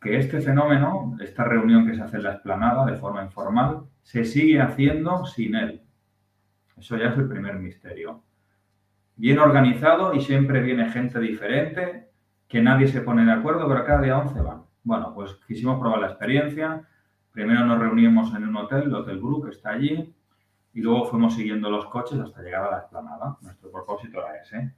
[0.01, 4.25] que este fenómeno, esta reunión que se hace en la explanada de forma informal, se
[4.25, 5.81] sigue haciendo sin él.
[6.75, 8.21] Eso ya es el primer misterio.
[9.15, 12.09] Bien organizado y siempre viene gente diferente,
[12.49, 14.63] que nadie se pone de acuerdo, pero cada día 11 van.
[14.83, 16.85] Bueno, pues quisimos probar la experiencia.
[17.31, 20.13] Primero nos reunimos en un hotel, el Hotel Group, que está allí,
[20.77, 23.37] y luego fuimos siguiendo los coches hasta llegar a la explanada.
[23.41, 24.73] Nuestro propósito era ese.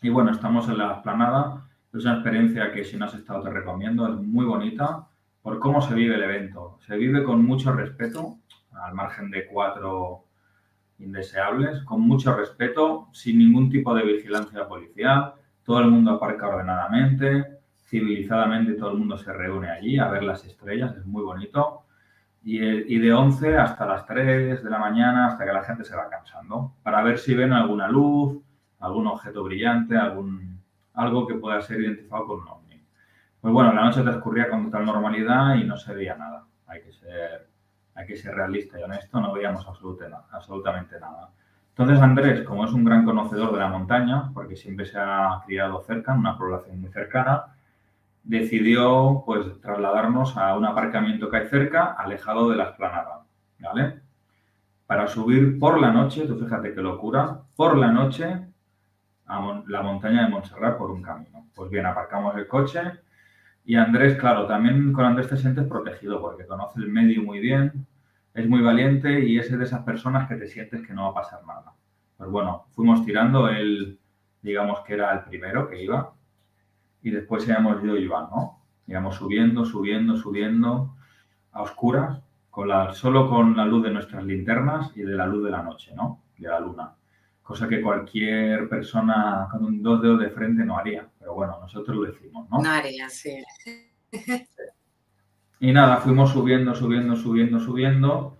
[0.00, 3.50] Y bueno, estamos en la explanada es una experiencia que si no has estado te
[3.50, 5.08] recomiendo, es muy bonita
[5.42, 6.78] por cómo se vive el evento.
[6.86, 8.36] Se vive con mucho respeto,
[8.72, 10.24] al margen de cuatro
[10.98, 15.34] indeseables, con mucho respeto, sin ningún tipo de vigilancia policial,
[15.64, 20.44] todo el mundo aparca ordenadamente, civilizadamente todo el mundo se reúne allí a ver las
[20.44, 21.85] estrellas, es muy bonito.
[22.48, 26.08] Y, de 11 hasta las 3 de la mañana, hasta que la gente se va
[26.08, 28.40] cansando, para ver si ven alguna luz,
[28.78, 30.62] algún objeto brillante, algún
[30.94, 32.80] algo que pueda ser identificado con un ovni.
[33.40, 36.46] Pues bueno, la noche transcurría con total normalidad y no se veía nada.
[36.68, 37.48] Hay que ser,
[37.96, 41.30] hay que ser realista y honesto, no veíamos absolutamente nada.
[41.70, 45.82] Entonces Andrés, como es un gran conocedor de la montaña, porque siempre se ha criado
[45.82, 47.55] cerca, en una población muy cercana,
[48.26, 53.24] decidió pues trasladarnos a un aparcamiento que hay cerca, alejado de la esplanada,
[53.60, 54.00] ¿vale?
[54.86, 58.46] Para subir por la noche, tú fíjate qué locura, por la noche
[59.26, 61.46] a la montaña de Montserrat por un camino.
[61.54, 62.80] Pues bien, aparcamos el coche
[63.64, 67.86] y Andrés, claro, también con Andrés te sientes protegido porque conoce el medio muy bien,
[68.34, 71.22] es muy valiente y es de esas personas que te sientes que no va a
[71.22, 71.72] pasar nada.
[72.16, 73.98] Pues bueno, fuimos tirando, él
[74.42, 76.15] digamos que era el primero que iba
[77.02, 78.62] y después íbamos yo y Iván, ¿no?
[78.86, 80.96] Íbamos subiendo, subiendo, subiendo
[81.52, 82.20] a oscuras,
[82.50, 85.62] con la, solo con la luz de nuestras linternas y de la luz de la
[85.62, 86.22] noche, ¿no?
[86.38, 86.96] De la luna
[87.46, 91.08] cosa que cualquier persona con un dos dedos de frente no haría.
[91.16, 92.60] Pero bueno, nosotros lo decimos, ¿no?
[92.60, 93.44] No haría, sí.
[95.60, 98.38] Y nada, fuimos subiendo, subiendo, subiendo, subiendo.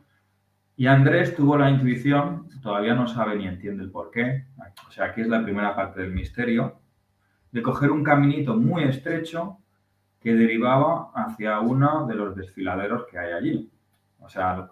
[0.76, 4.44] Y Andrés tuvo la intuición, todavía no sabe ni entiende el por qué,
[4.86, 6.80] o sea, aquí es la primera parte del misterio,
[7.52, 9.58] de coger un caminito muy estrecho
[10.20, 13.70] que derivaba hacia uno de los desfiladeros que hay allí.
[14.20, 14.68] O sea,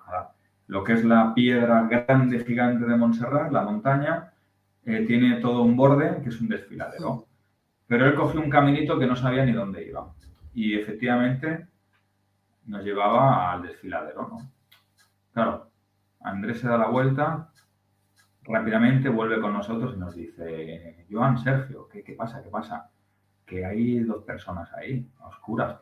[0.66, 4.32] lo que es la piedra grande, gigante de Montserrat, la montaña,
[4.84, 7.26] eh, tiene todo un borde que es un desfiladero.
[7.86, 10.12] Pero él cogió un caminito que no sabía ni dónde iba.
[10.54, 11.68] Y efectivamente
[12.66, 14.50] nos llevaba al desfiladero, ¿no?
[15.32, 15.70] Claro,
[16.20, 17.50] Andrés se da la vuelta,
[18.44, 22.42] rápidamente vuelve con nosotros y nos dice, Joan, Sergio, ¿qué, qué pasa?
[22.42, 22.90] ¿Qué pasa?
[23.46, 25.78] Que hay dos personas ahí, oscuras.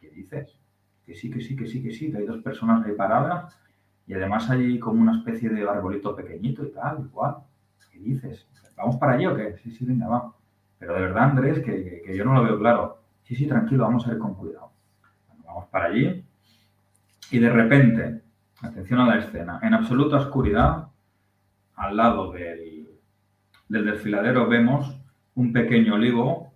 [0.00, 0.58] ¿Qué dices?
[1.04, 3.58] Que sí, que sí, que sí, que sí, que hay dos personas ahí paradas
[4.06, 7.36] y además hay como una especie de arbolito pequeñito y tal, igual.
[7.90, 8.46] ¿Qué dices?
[8.76, 9.56] ¿vamos para allí o qué?
[9.62, 10.32] Sí, sí, venga, va.
[10.78, 12.98] Pero de verdad, Andrés, que, yo no lo veo claro.
[13.22, 14.70] Sí, sí, tranquilo, vamos a ir con cuidado.
[15.44, 16.24] vamos para allí.
[17.30, 18.22] Y de repente,
[18.60, 20.88] atención a la escena, en absoluta oscuridad,
[21.76, 22.88] al lado del,
[23.68, 25.00] del desfiladero vemos
[25.34, 26.52] un pequeño olivo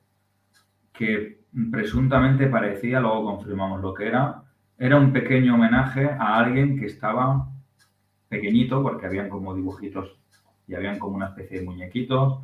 [0.93, 1.41] que
[1.71, 4.43] presuntamente parecía, luego confirmamos lo que era,
[4.79, 7.49] era un pequeño homenaje a alguien que estaba
[8.29, 10.17] pequeñito, porque habían como dibujitos
[10.67, 12.41] y habían como una especie de muñequitos,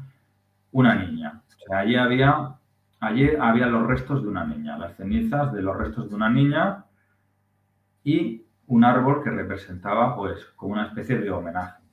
[0.73, 1.43] una niña.
[1.71, 2.57] Allí había,
[3.01, 6.85] allí había los restos de una niña, las cenizas de los restos de una niña
[8.05, 11.86] y un árbol que representaba pues como una especie de homenaje.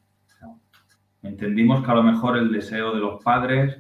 [1.24, 3.78] Entendimos que a lo mejor el deseo de los padres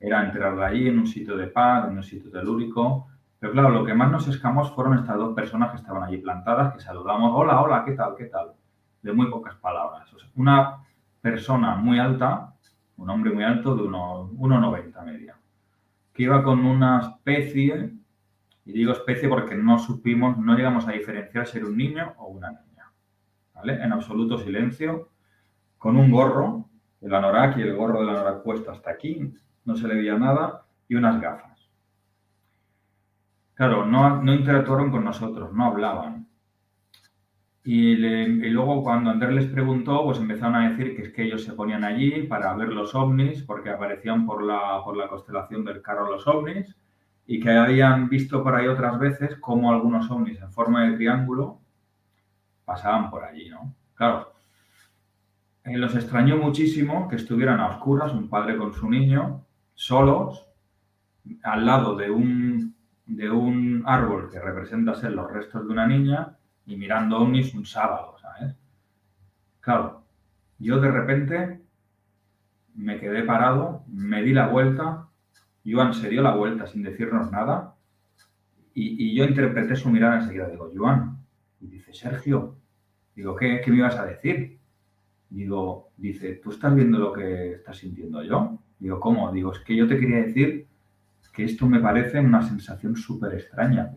[0.00, 3.08] era enterrarla allí en un sitio de paz, en un sitio telúrico.
[3.38, 6.74] Pero claro, lo que más nos escamó fueron estas dos personas que estaban allí plantadas,
[6.74, 8.14] que saludamos, hola, hola, ¿qué tal?
[8.16, 8.52] ¿Qué tal?
[9.02, 10.08] De muy pocas palabras.
[10.34, 10.78] una
[11.20, 12.54] persona muy alta,
[12.96, 15.36] un hombre muy alto de unos 1,90 media,
[16.12, 17.92] que iba con una especie,
[18.64, 22.28] y digo especie porque no supimos, no llegamos a diferenciar si era un niño o
[22.28, 22.90] una niña,
[23.54, 23.82] ¿vale?
[23.82, 25.10] En absoluto silencio,
[25.76, 26.68] con un gorro,
[27.00, 29.32] el anorak y el gorro del anorak puesto hasta aquí,
[29.64, 31.68] no se le veía nada, y unas gafas.
[33.54, 36.28] Claro, no, no interactuaron con nosotros, no hablaban.
[37.64, 37.96] Y,
[38.50, 41.84] luego cuando Andrés les preguntó, pues empezaron a decir que es que ellos se ponían
[41.84, 46.26] allí para ver los ovnis, porque aparecían por la, por la constelación del carro los
[46.26, 46.74] ovnis,
[47.26, 51.60] y que habían visto por ahí otras veces cómo algunos ovnis en forma de triángulo
[52.64, 53.74] pasaban por allí, ¿no?
[53.94, 54.32] Claro,
[55.68, 60.46] eh, los extrañó muchísimo que estuvieran a oscuras, un padre con su niño, solos,
[61.42, 62.74] al lado de un,
[63.06, 66.36] de un árbol que representa ser los restos de una niña
[66.66, 68.54] y mirando ovnis un sábado, ¿sabes?
[69.60, 70.04] Claro,
[70.58, 71.60] yo de repente
[72.74, 75.08] me quedé parado, me di la vuelta,
[75.64, 77.74] Joan se dio la vuelta sin decirnos nada
[78.74, 80.48] y, yo interpreté su mirada enseguida.
[80.48, 81.18] Digo, Joan,
[81.60, 82.56] y dice, Sergio,
[83.14, 84.57] digo, ¿qué, ¿qué me ibas a decir?
[85.30, 88.58] Digo, dice, ¿tú estás viendo lo que estás sintiendo yo?
[88.78, 89.30] Digo, ¿cómo?
[89.32, 90.66] Digo, es que yo te quería decir
[91.32, 93.92] que esto me parece una sensación súper extraña.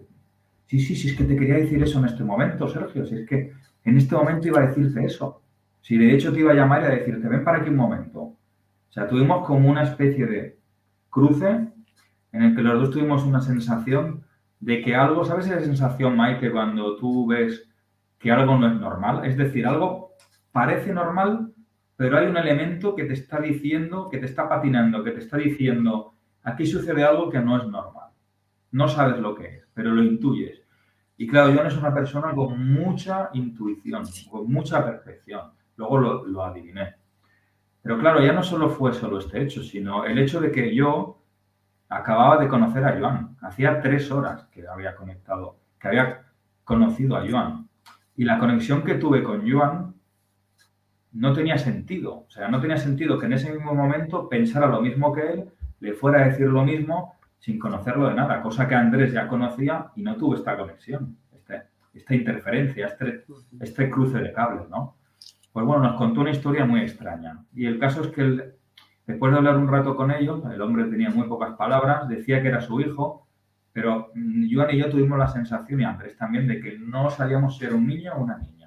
[0.68, 3.06] Sí, sí, sí, es que te quería decir eso en este momento, Sergio.
[3.06, 3.54] Si es que
[3.84, 5.42] en este momento iba a decirte eso.
[5.82, 8.22] Si de hecho te iba a llamar y a decirte, ven para aquí un momento.
[8.22, 8.38] O
[8.90, 10.60] sea, tuvimos como una especie de
[11.10, 11.68] cruce
[12.32, 14.24] en el que los dos tuvimos una sensación
[14.60, 17.68] de que algo, ¿sabes esa sensación, Mike, cuando tú ves
[18.20, 19.26] que algo no es normal?
[19.26, 20.11] Es decir, algo
[20.52, 21.54] parece normal,
[21.96, 25.38] pero hay un elemento que te está diciendo, que te está patinando, que te está
[25.38, 26.14] diciendo,
[26.44, 28.10] aquí sucede algo que no es normal.
[28.72, 30.62] No sabes lo que es, pero lo intuyes.
[31.18, 35.52] Y claro, John es una persona con mucha intuición, con mucha perfección.
[35.76, 36.96] Luego lo, adiviné.
[37.84, 41.22] Pero claro, ya no solo fue solo este hecho, sino el hecho de que yo
[41.90, 43.38] acababa de conocer a Joan.
[43.42, 46.24] Hacía tres horas que había conectado, que había
[46.64, 47.68] conocido a Joan.
[48.16, 49.91] Y la conexión que tuve con Joan
[51.14, 52.26] no tenía sentido.
[52.28, 55.46] O sea, no tenía sentido que en ese mismo momento pensara lo mismo que él,
[55.80, 59.88] le fuera a decir lo mismo sin conocerlo de nada, cosa que Andrés ya conocía
[59.96, 63.26] y no tuvo esta conexión, este, esta interferencia, este,
[63.60, 64.96] este cruce de cables, ¿no?
[65.52, 67.44] Pues bueno, nos contó una historia muy extraña.
[67.56, 68.54] Y el caso es que
[69.08, 72.50] después de hablar un rato con ellos, el hombre tenía muy pocas palabras, decía que
[72.50, 73.28] era su hijo,
[73.74, 77.58] pero mm, Joan y yo tuvimos la sensación, y Andrés también, de que no sabíamos
[77.58, 78.61] si era un niño o una niña.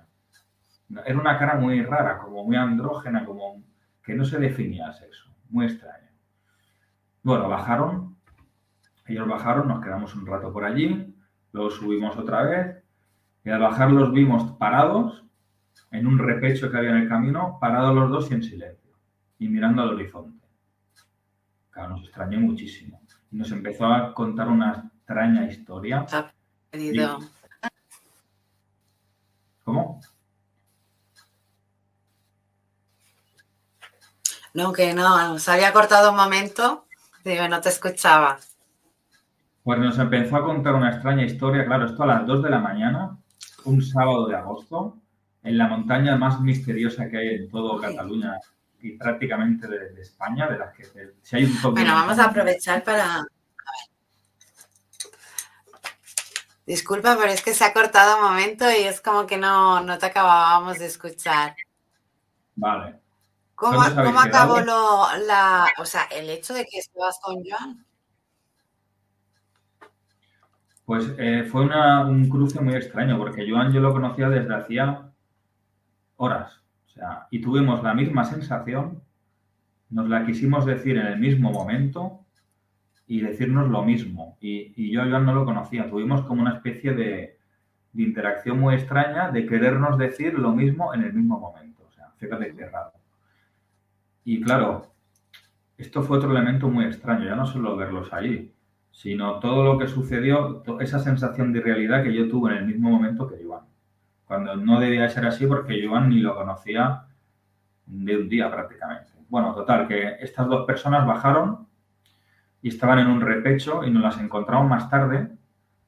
[1.05, 3.63] Era una cara muy rara, como muy andrógena, como
[4.03, 5.35] que no se definía sexo.
[5.51, 6.09] Muy extraño.
[7.23, 8.17] Bueno, bajaron.
[9.07, 11.15] Ellos bajaron, nos quedamos un rato por allí,
[11.53, 12.83] luego subimos otra vez
[13.45, 15.25] y al bajar los vimos parados
[15.91, 18.93] en un repecho que había en el camino, parados los dos y en silencio
[19.39, 20.47] y mirando al horizonte.
[21.71, 23.01] Claro, nos extrañó muchísimo.
[23.31, 26.07] Y nos empezó a contar una extraña historia.
[26.11, 27.19] ¿Cómo?
[34.55, 36.87] No, que no, se había cortado un momento,
[37.25, 38.39] digo, no te escuchaba.
[39.65, 42.61] Pues nos empezó a contar una extraña historia, claro, esto a las 2 de la
[42.61, 43.19] mañana,
[43.65, 44.99] un sábado de agosto,
[45.43, 48.39] en la montaña más misteriosa que hay en todo Cataluña
[48.81, 50.85] y prácticamente de, España, de las que
[51.23, 53.27] si hay un Bueno, vamos a aprovechar para.
[56.67, 59.99] Disculpa, pero es que se ha cortado un momento y es como que no, no
[59.99, 61.55] te acabábamos de escuchar.
[62.57, 63.04] Vale.
[63.55, 67.87] ¿Cómo, acabó lo, la, o sea, el hecho de que estabas con Joan?
[70.85, 75.11] Pues eh, fue un cruce muy extraño, porque Joan yo lo conocía desde hacía
[76.17, 76.61] horas.
[76.87, 79.03] O sea, y tuvimos la misma sensación
[79.95, 82.25] nos la quisimos decir en el mismo momento
[83.07, 84.37] y decirnos lo mismo.
[84.41, 85.89] Y, yo a no lo conocía.
[85.89, 87.39] Tuvimos como una especie de,
[87.95, 91.85] interacción muy extraña de querernos decir lo mismo en el mismo momento.
[91.89, 92.91] O sea, fíjate qué raro.
[94.25, 94.95] Y claro,
[95.77, 98.55] esto fue otro elemento muy extraño, ya no solo verlos ahí,
[98.91, 102.91] sino todo lo que sucedió, esa sensación de realidad que yo tuve en el mismo
[102.91, 103.65] momento que Joan.
[104.25, 107.05] Cuando no debía ser así porque Joan ni lo conocía
[107.87, 109.13] de un día prácticamente.
[109.29, 111.67] Bueno, total, que estas dos personas bajaron
[112.63, 115.29] y estaban en un repecho y nos las encontramos más tarde,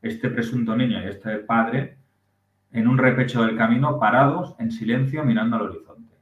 [0.02, 1.96] este presunto niño y este padre,
[2.72, 6.15] en un repecho del camino, parados en silencio mirando al horizonte.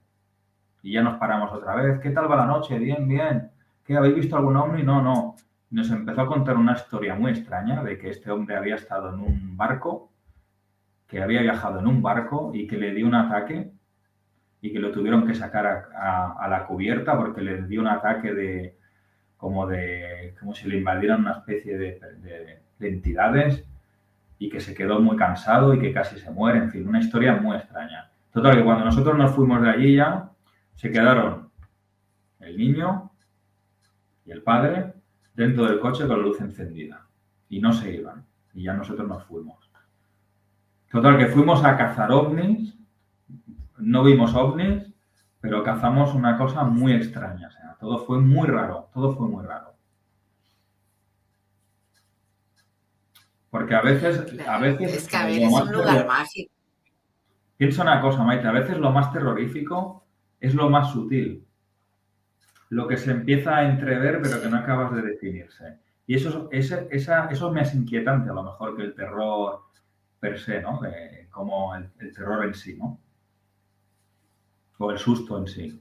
[0.85, 1.99] Y ya nos paramos otra vez.
[1.99, 2.79] ¿Qué tal va la noche?
[2.79, 3.51] Bien, bien.
[3.85, 4.85] ¿Qué habéis visto algún ovni?
[4.85, 5.35] No, no.
[5.71, 9.19] Nos empezó a contar una historia muy extraña de que este hombre había estado en
[9.19, 10.13] un barco,
[11.09, 13.73] que había viajado en un barco y que le dio un ataque
[14.61, 18.77] y que lo tuvieron que sacar a la cubierta porque le dio un ataque de,
[19.45, 23.63] como de como si le invadieran una especie de, entidades
[24.39, 27.37] y que se quedó muy cansado y que casi se muere, en fin, una historia
[27.37, 28.11] muy extraña.
[28.33, 30.31] Total, que cuando nosotros nos fuimos de allí ya,
[30.75, 31.51] se quedaron
[32.41, 33.11] el niño
[34.25, 34.95] y el padre
[35.35, 37.07] dentro del coche con la luz encendida
[37.49, 39.65] y no se iban y ya nosotros nos fuimos.
[40.95, 42.73] Total, que fuimos a cazar ovnis,
[43.79, 44.95] no vimos ovnis,
[45.41, 47.49] pero cazamos una cosa muy extraña.
[47.49, 49.75] O sea, todo fue muy raro, todo fue muy raro.
[53.51, 54.95] Porque a veces, a veces.
[54.95, 56.55] Es que a veces es un lugar mágico.
[57.57, 60.04] Piensa una cosa, Maite, a veces lo más terrorífico
[60.41, 61.47] es lo más sutil.
[62.71, 65.79] Lo que se empieza a entrever, pero que no acabas de definirse.
[66.07, 69.63] Y eso, esa, eso me es inquietante a lo mejor que el terror
[70.21, 70.81] per se, ¿no?
[71.31, 73.01] como el, el terror en sí, ¿no?
[74.79, 75.81] o el susto en sí.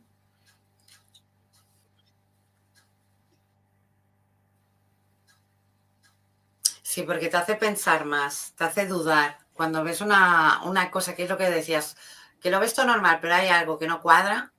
[6.82, 9.40] Sí, porque te hace pensar más, te hace dudar.
[9.54, 10.62] Cuando ves una,
[10.92, 11.98] cosa, que es lo que decías,
[12.44, 14.52] que lo ves todo normal, pero hay algo que no cuadra,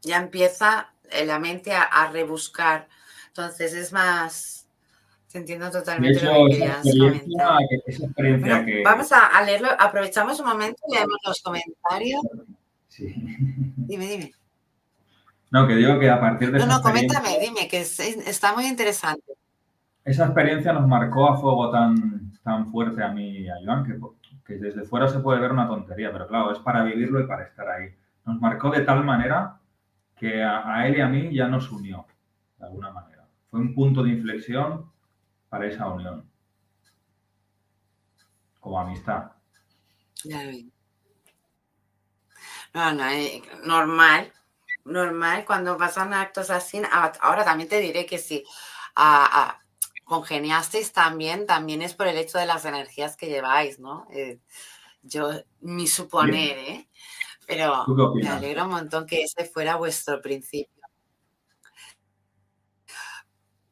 [0.00, 0.94] ya empieza
[1.26, 2.88] la mente a, rebuscar.
[3.28, 4.66] Entonces es más,
[5.30, 8.64] te entiendo totalmente lo que querías comentar.
[8.84, 12.22] Vamos a, leerlo, aprovechamos un momento y leemos los comentarios.
[12.96, 14.32] Dime, dime.
[15.50, 16.58] No, que digo que a partir de...
[16.58, 19.34] No, no, coméntame, dime, que está muy interesante.
[20.04, 23.98] Esa experiencia nos marcó a fuego tan, tan fuerte a mí y a Joan que,
[24.48, 27.44] que desde fuera se puede ver una tontería, pero claro, es para vivirlo y para
[27.44, 27.94] estar ahí.
[28.24, 29.60] Nos marcó de tal manera
[30.16, 32.06] que a, él y a mí ya nos unió,
[32.56, 33.28] de alguna manera.
[33.50, 34.90] Fue un punto de inflexión
[35.50, 36.24] para esa unión,
[38.58, 39.32] como amistad.
[40.24, 40.42] Ya
[42.72, 44.32] no, no, eh, normal,
[44.86, 46.80] normal, cuando pasan actos así,
[47.20, 48.44] ahora también te diré que si
[50.08, 54.06] congeniasteis también, también es por el hecho de las energías que lleváis, ¿no?
[54.10, 54.40] Eh,
[55.02, 55.30] yo,
[55.60, 56.88] mi suponer, ¿eh?
[57.46, 60.82] Pero me alegro un montón que ese fuera vuestro principio.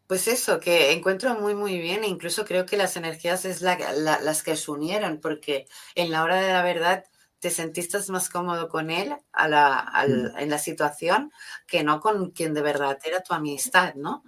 [0.07, 2.05] Pues eso, que encuentro muy, muy bien.
[2.05, 6.37] E incluso creo que las energías es las que os unieron, porque en la hora
[6.41, 7.05] de la verdad
[7.41, 10.37] te sentiste más cómodo con él mm.
[10.39, 11.33] en la situación
[11.67, 14.23] que no con quien de verdad era tu amistad, ¿no?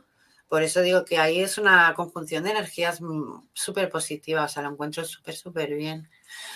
[0.48, 4.62] Por eso digo que ahí es una conjunción de energías mm, súper positiva, o sea,
[4.62, 6.08] lo encuentro súper, súper bien.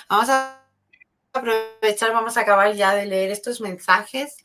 [0.09, 0.63] Vamos a
[1.33, 4.37] aprovechar, vamos a acabar ya de leer estos mensajes.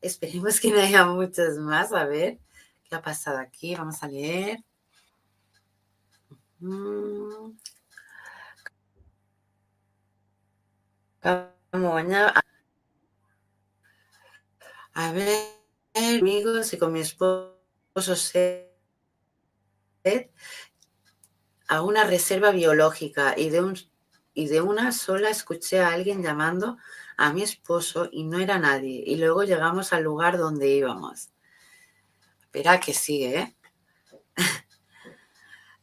[0.00, 1.92] Esperemos que no haya muchos más.
[1.92, 2.38] A ver,
[2.88, 3.74] ¿qué ha pasado aquí?
[3.76, 4.64] Vamos a leer.
[14.94, 15.46] A ver,
[15.94, 18.16] amigos, y con mi esposo
[21.68, 23.78] a una reserva biológica y de, un,
[24.34, 26.76] y de una sola escuché a alguien llamando
[27.16, 29.02] a mi esposo y no era nadie.
[29.06, 31.30] Y luego llegamos al lugar donde íbamos.
[32.40, 33.56] Espera que sigue, ¿eh?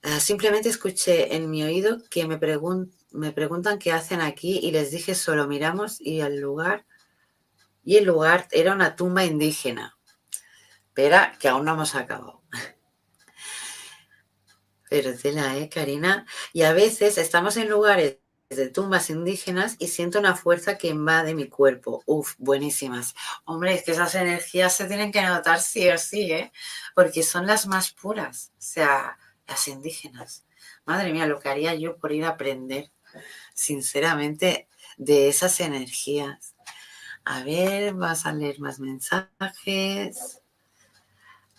[0.03, 4.72] Ah, simplemente escuché en mi oído que me preguntó me preguntan qué hacen aquí y
[4.72, 6.85] les dije solo miramos y el lugar
[7.84, 9.98] y el lugar era una tumba indígena.
[10.88, 12.36] Espera, que aún no hemos acabado.
[14.89, 16.26] Pero tela, ¿eh, Karina?
[16.53, 18.18] Y a veces estamos en lugares
[18.49, 22.01] de tumbas indígenas y siento una fuerza que invade mi cuerpo.
[22.05, 23.14] Uf, buenísimas.
[23.45, 26.51] Hombre, es que esas energías se tienen que notar sí o sí, ¿eh?
[26.95, 30.45] Porque son las más puras, o sea, las indígenas.
[30.85, 32.91] Madre mía, lo que haría yo por ir a aprender
[33.53, 36.55] sinceramente, de esas energías.
[37.26, 40.41] A ver, vas a leer más mensajes.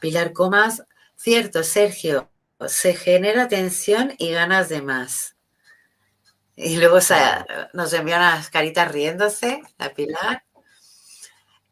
[0.01, 0.85] Pilar Comas.
[1.17, 2.31] Cierto, Sergio,
[2.67, 5.37] se genera tensión y ganas de más.
[6.57, 6.99] Y luego
[7.73, 10.45] nos envía unas caritas riéndose, la Pilar.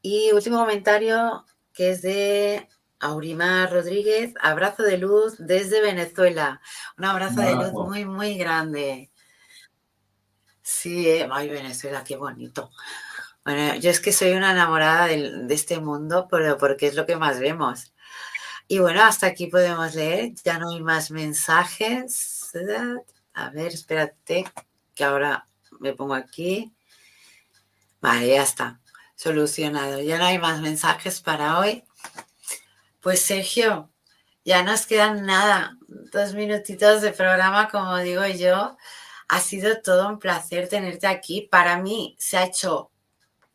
[0.00, 2.68] Y último comentario que es de
[3.00, 4.34] Aurimar Rodríguez.
[4.40, 6.60] Abrazo de luz desde Venezuela.
[6.96, 9.10] Un abrazo de luz muy, muy grande.
[10.62, 12.70] Sí, eh, ay, Venezuela, qué bonito.
[13.44, 17.16] Bueno, yo es que soy una enamorada de, este mundo, pero porque es lo que
[17.16, 17.94] más vemos.
[18.68, 20.34] Y bueno, hasta aquí podemos leer.
[20.44, 22.50] Ya no hay más mensajes.
[23.34, 24.44] A ver, espérate,
[24.94, 25.46] que ahora
[25.78, 26.74] me pongo aquí.
[28.00, 28.80] Vale, ya está.
[29.14, 30.00] Solucionado.
[30.00, 31.84] Ya no hay más mensajes para hoy.
[33.00, 33.90] Pues Sergio,
[34.44, 38.76] ya nos quedan nada, dos minutitos de programa, como digo yo.
[39.28, 41.42] Ha sido todo un placer tenerte aquí.
[41.42, 42.90] Para mí se ha hecho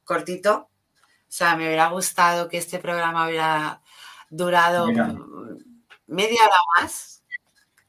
[0.06, 0.70] cortito.
[1.04, 3.82] O sea, me hubiera gustado que este programa hubiera
[4.32, 4.88] durado
[6.08, 7.22] media hora más.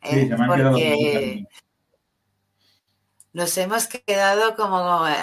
[0.03, 0.31] ¿eh?
[0.47, 1.47] porque
[3.33, 5.17] nos hemos quedado como, eh,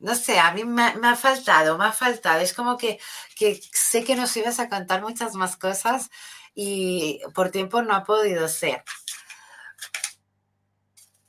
[0.00, 2.40] no sé, a mí me, ha faltado, me ha faltado.
[2.40, 2.98] Es como que,
[3.36, 6.10] que sé que nos ibas a contar muchas más cosas
[6.54, 8.82] y por tiempo no ha podido ser.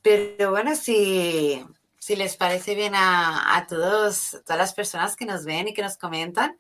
[0.02, 1.64] Pero bueno, si,
[1.98, 5.98] si les parece bien a, todos, todas las personas que nos ven y que nos
[5.98, 6.58] comentan,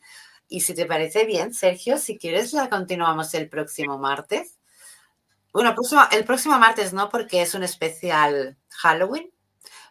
[0.48, 4.60] y si te parece bien, Sergio, si quieres, la continuamos el próximo martes.
[5.52, 5.76] Bueno,
[6.12, 9.32] el próximo, martes no, porque es un especial Halloween,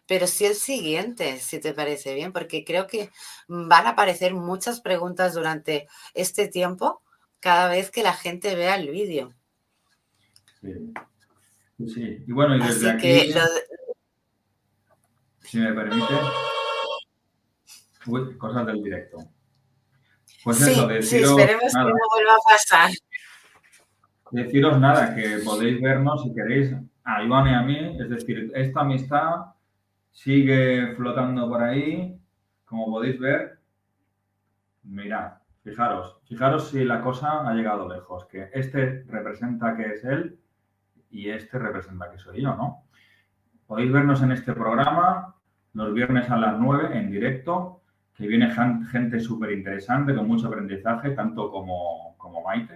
[0.05, 3.11] pero sí el siguiente, si te parece bien, porque creo que
[3.47, 7.01] van a aparecer muchas preguntas durante este tiempo
[7.39, 9.33] cada vez que la gente vea el vídeo.
[10.61, 10.93] Sí.
[11.87, 13.33] Sí, y bueno, y desde aquí,
[15.41, 16.13] si me permite,
[18.05, 19.17] uy, cosas del directo.
[20.43, 22.91] Pues eso, deciros, sí, esperemos nada, que no vuelva a pasar.
[24.31, 28.81] Deciros nada, que podéis vernos si queréis a Iván y a mí, es decir, esta
[28.81, 29.53] amistad
[30.11, 32.19] sigue flotando por ahí,
[32.65, 33.59] como podéis ver.
[34.83, 35.33] Mirad,
[35.63, 40.39] fijaros, fijaros si la cosa ha llegado lejos, que este representa que es él
[41.09, 42.83] y este representa que soy yo, ¿no?
[43.67, 45.35] Podéis vernos en este programa
[45.73, 47.82] los viernes a las 9 en directo,
[48.15, 48.53] que viene
[48.91, 52.75] gente súper interesante con mucho aprendizaje, tanto como, como Maite.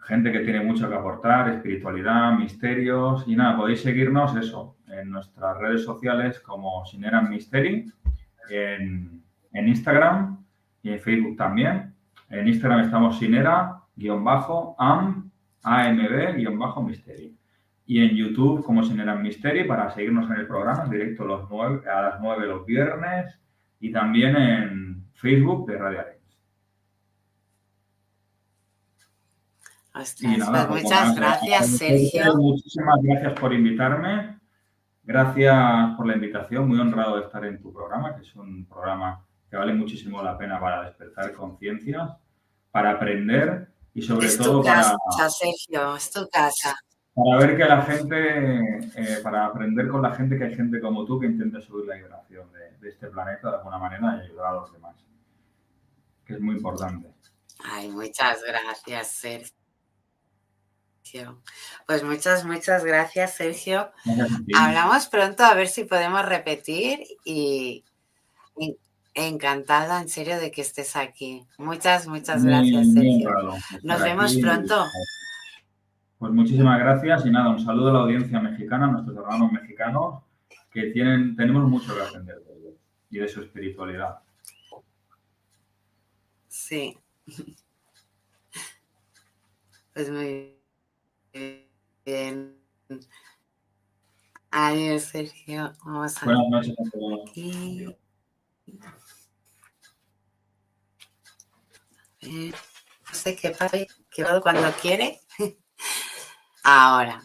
[0.00, 5.58] Gente que tiene mucho que aportar, espiritualidad, misterios y nada, podéis seguirnos eso en nuestras
[5.58, 7.92] redes sociales como Sineran Mystery,
[8.48, 9.22] en,
[9.52, 10.42] en Instagram
[10.82, 11.94] y en Facebook también.
[12.30, 15.30] En Instagram estamos Sinera-am
[15.62, 17.36] AMB-Mystery.
[17.86, 22.20] Y en YouTube como Sineran Mystery para seguirnos en el programa en directo a las
[22.20, 23.38] 9 los viernes
[23.80, 26.20] y también en Facebook de Radio Arenas.
[29.92, 32.36] Pues muchas gracias, Sergio.
[32.36, 34.38] Muchísimas gracias por invitarme.
[35.02, 36.68] Gracias por la invitación.
[36.68, 40.38] Muy honrado de estar en tu programa, que es un programa que vale muchísimo la
[40.38, 42.08] pena para despertar conciencias,
[42.70, 44.96] para aprender y sobre todo para,
[45.28, 46.76] Sergio, es tu casa.
[47.14, 51.04] Para ver que la gente, eh, para aprender con la gente que hay gente como
[51.04, 54.52] tú que intenta subir la vibración de, este planeta de alguna manera y ayudar a
[54.54, 54.96] los demás.
[56.24, 57.12] Que es muy importante.
[57.64, 59.50] Ay, muchas gracias, Sergio.
[61.86, 63.90] Pues muchas, muchas gracias, Sergio.
[64.56, 67.84] Hablamos pronto a ver si podemos repetir y
[69.14, 71.44] Encantada, en serio, de que estés aquí.
[71.58, 73.30] Muchas, muchas gracias, Sergio.
[73.82, 74.86] Nos vemos pronto.
[76.20, 80.22] Pues muchísimas gracias y nada, un saludo a la audiencia mexicana, a nuestros hermanos mexicanos,
[80.70, 82.74] que tienen, tenemos mucho que aprender de ellos
[83.08, 84.18] y de su espiritualidad.
[86.46, 86.98] Sí.
[89.94, 90.58] Pues muy
[92.04, 92.54] bien.
[94.50, 95.72] Adiós, Sergio.
[95.86, 97.30] Vamos a Buenas noches a todos.
[102.22, 103.78] no sé qué pasa,
[104.42, 105.18] cuando quiere.
[106.62, 107.22] Ahora,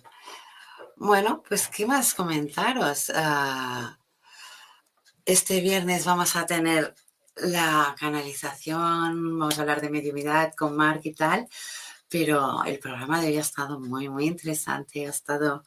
[0.95, 3.11] bueno, pues qué más comentaros.
[3.15, 3.97] Ah,
[5.25, 6.95] este viernes vamos a tener
[7.37, 11.47] la canalización, vamos a hablar de mediumidad con Mark y tal,
[12.09, 15.63] pero el programa de hoy ha estado muy, muy interesante, ha estado,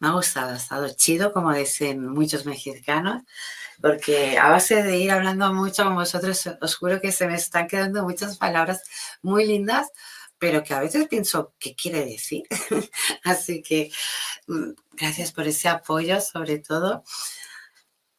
[0.00, 3.22] me ha gustado, ha estado chido, como dicen muchos mexicanos
[3.82, 7.66] porque a base de ir hablando mucho con vosotros, os juro que se me están
[7.66, 8.82] quedando muchas palabras
[9.22, 9.90] muy lindas,
[10.42, 12.42] pero que a veces pienso, ¿qué quiere decir?
[13.22, 13.92] Así que
[14.48, 17.04] mm, gracias por ese apoyo, sobre todo.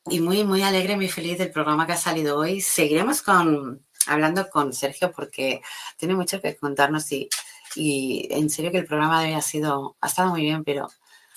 [0.05, 2.61] y muy, muy alegre, muy feliz del programa que ha salido hoy.
[2.61, 5.61] Seguiremos con, hablando con Sergio porque
[5.97, 7.27] tiene mucho que contarnos y,
[7.75, 10.87] y en serio que el programa de hoy ha sido, ha estado muy bien, pero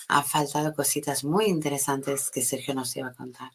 [0.09, 3.51] han faltado cositas muy interesantes que Sergio nos iba a contar.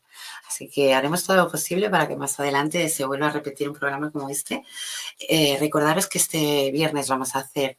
[0.48, 3.76] Así que haremos todo lo posible para que más adelante se vuelva a repetir un
[3.76, 4.64] programa como este.
[5.18, 7.78] Eh, recordaros que este viernes vamos a hacer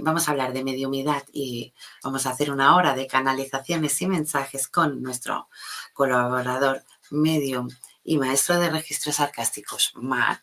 [0.00, 1.72] vamos a hablar de mediumidad y
[2.04, 5.48] vamos a hacer una hora de canalizaciones y mensajes con nuestro
[5.92, 7.68] colaborador medium
[8.04, 10.42] y maestro de registros sarcásticos, Mark.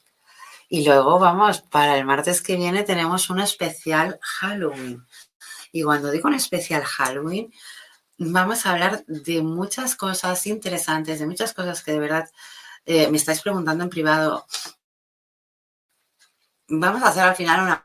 [0.70, 5.06] Y luego vamos, para el martes que viene tenemos un especial Halloween.
[5.72, 7.52] Y cuando digo un especial Halloween,
[8.18, 12.30] vamos a hablar de muchas cosas interesantes, de muchas cosas que de verdad
[12.86, 14.46] eh, me estáis preguntando en privado.
[16.70, 17.84] Vamos a hacer al final una,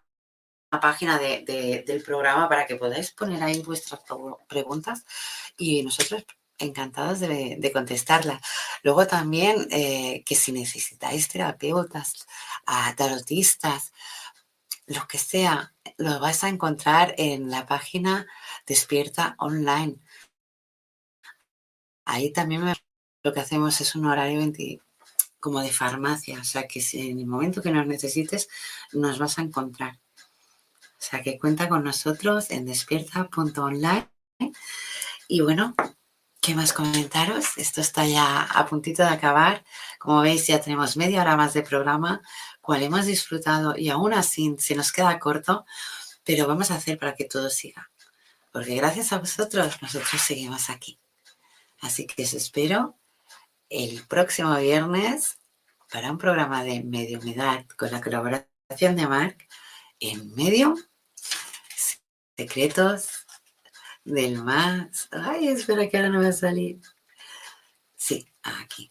[0.80, 4.00] página del programa para que podáis poner ahí vuestras
[4.48, 5.04] preguntas
[5.58, 6.24] y nosotros
[6.58, 8.40] encantados de, de contestarlas.
[8.82, 12.26] Luego también eh, que si necesitáis terapeutas,
[12.96, 13.92] tarotistas,
[14.94, 18.26] lo que sea, lo vais a encontrar en la página
[18.66, 19.96] Despierta Online.
[22.04, 22.74] Ahí también
[23.22, 24.40] lo que hacemos es un horario
[25.40, 28.48] como de farmacia, o sea que si en el momento que nos necesites
[28.92, 29.98] nos vas a encontrar.
[31.02, 34.08] O sea que cuenta con nosotros en despierta.online.
[35.26, 35.74] Y bueno,
[36.40, 37.58] ¿qué más comentaros?
[37.58, 39.64] Esto está ya a puntito de acabar.
[39.98, 42.22] Como veis, ya tenemos media hora más de programa
[42.62, 45.66] cual hemos disfrutado y aún así se nos queda corto,
[46.24, 47.90] pero vamos a hacer para que todo siga.
[48.52, 50.98] Porque gracias a vosotros nosotros seguimos aquí.
[51.80, 52.96] Así que os espero
[53.68, 55.38] el próximo viernes
[55.90, 59.48] para un programa de mediumidad con la colaboración de Marc
[59.98, 60.78] en Medium
[62.36, 63.26] Secretos
[64.04, 65.08] del Más.
[65.10, 66.80] Ay, espera que ahora no va a salir.
[67.96, 68.90] Sí, aquí.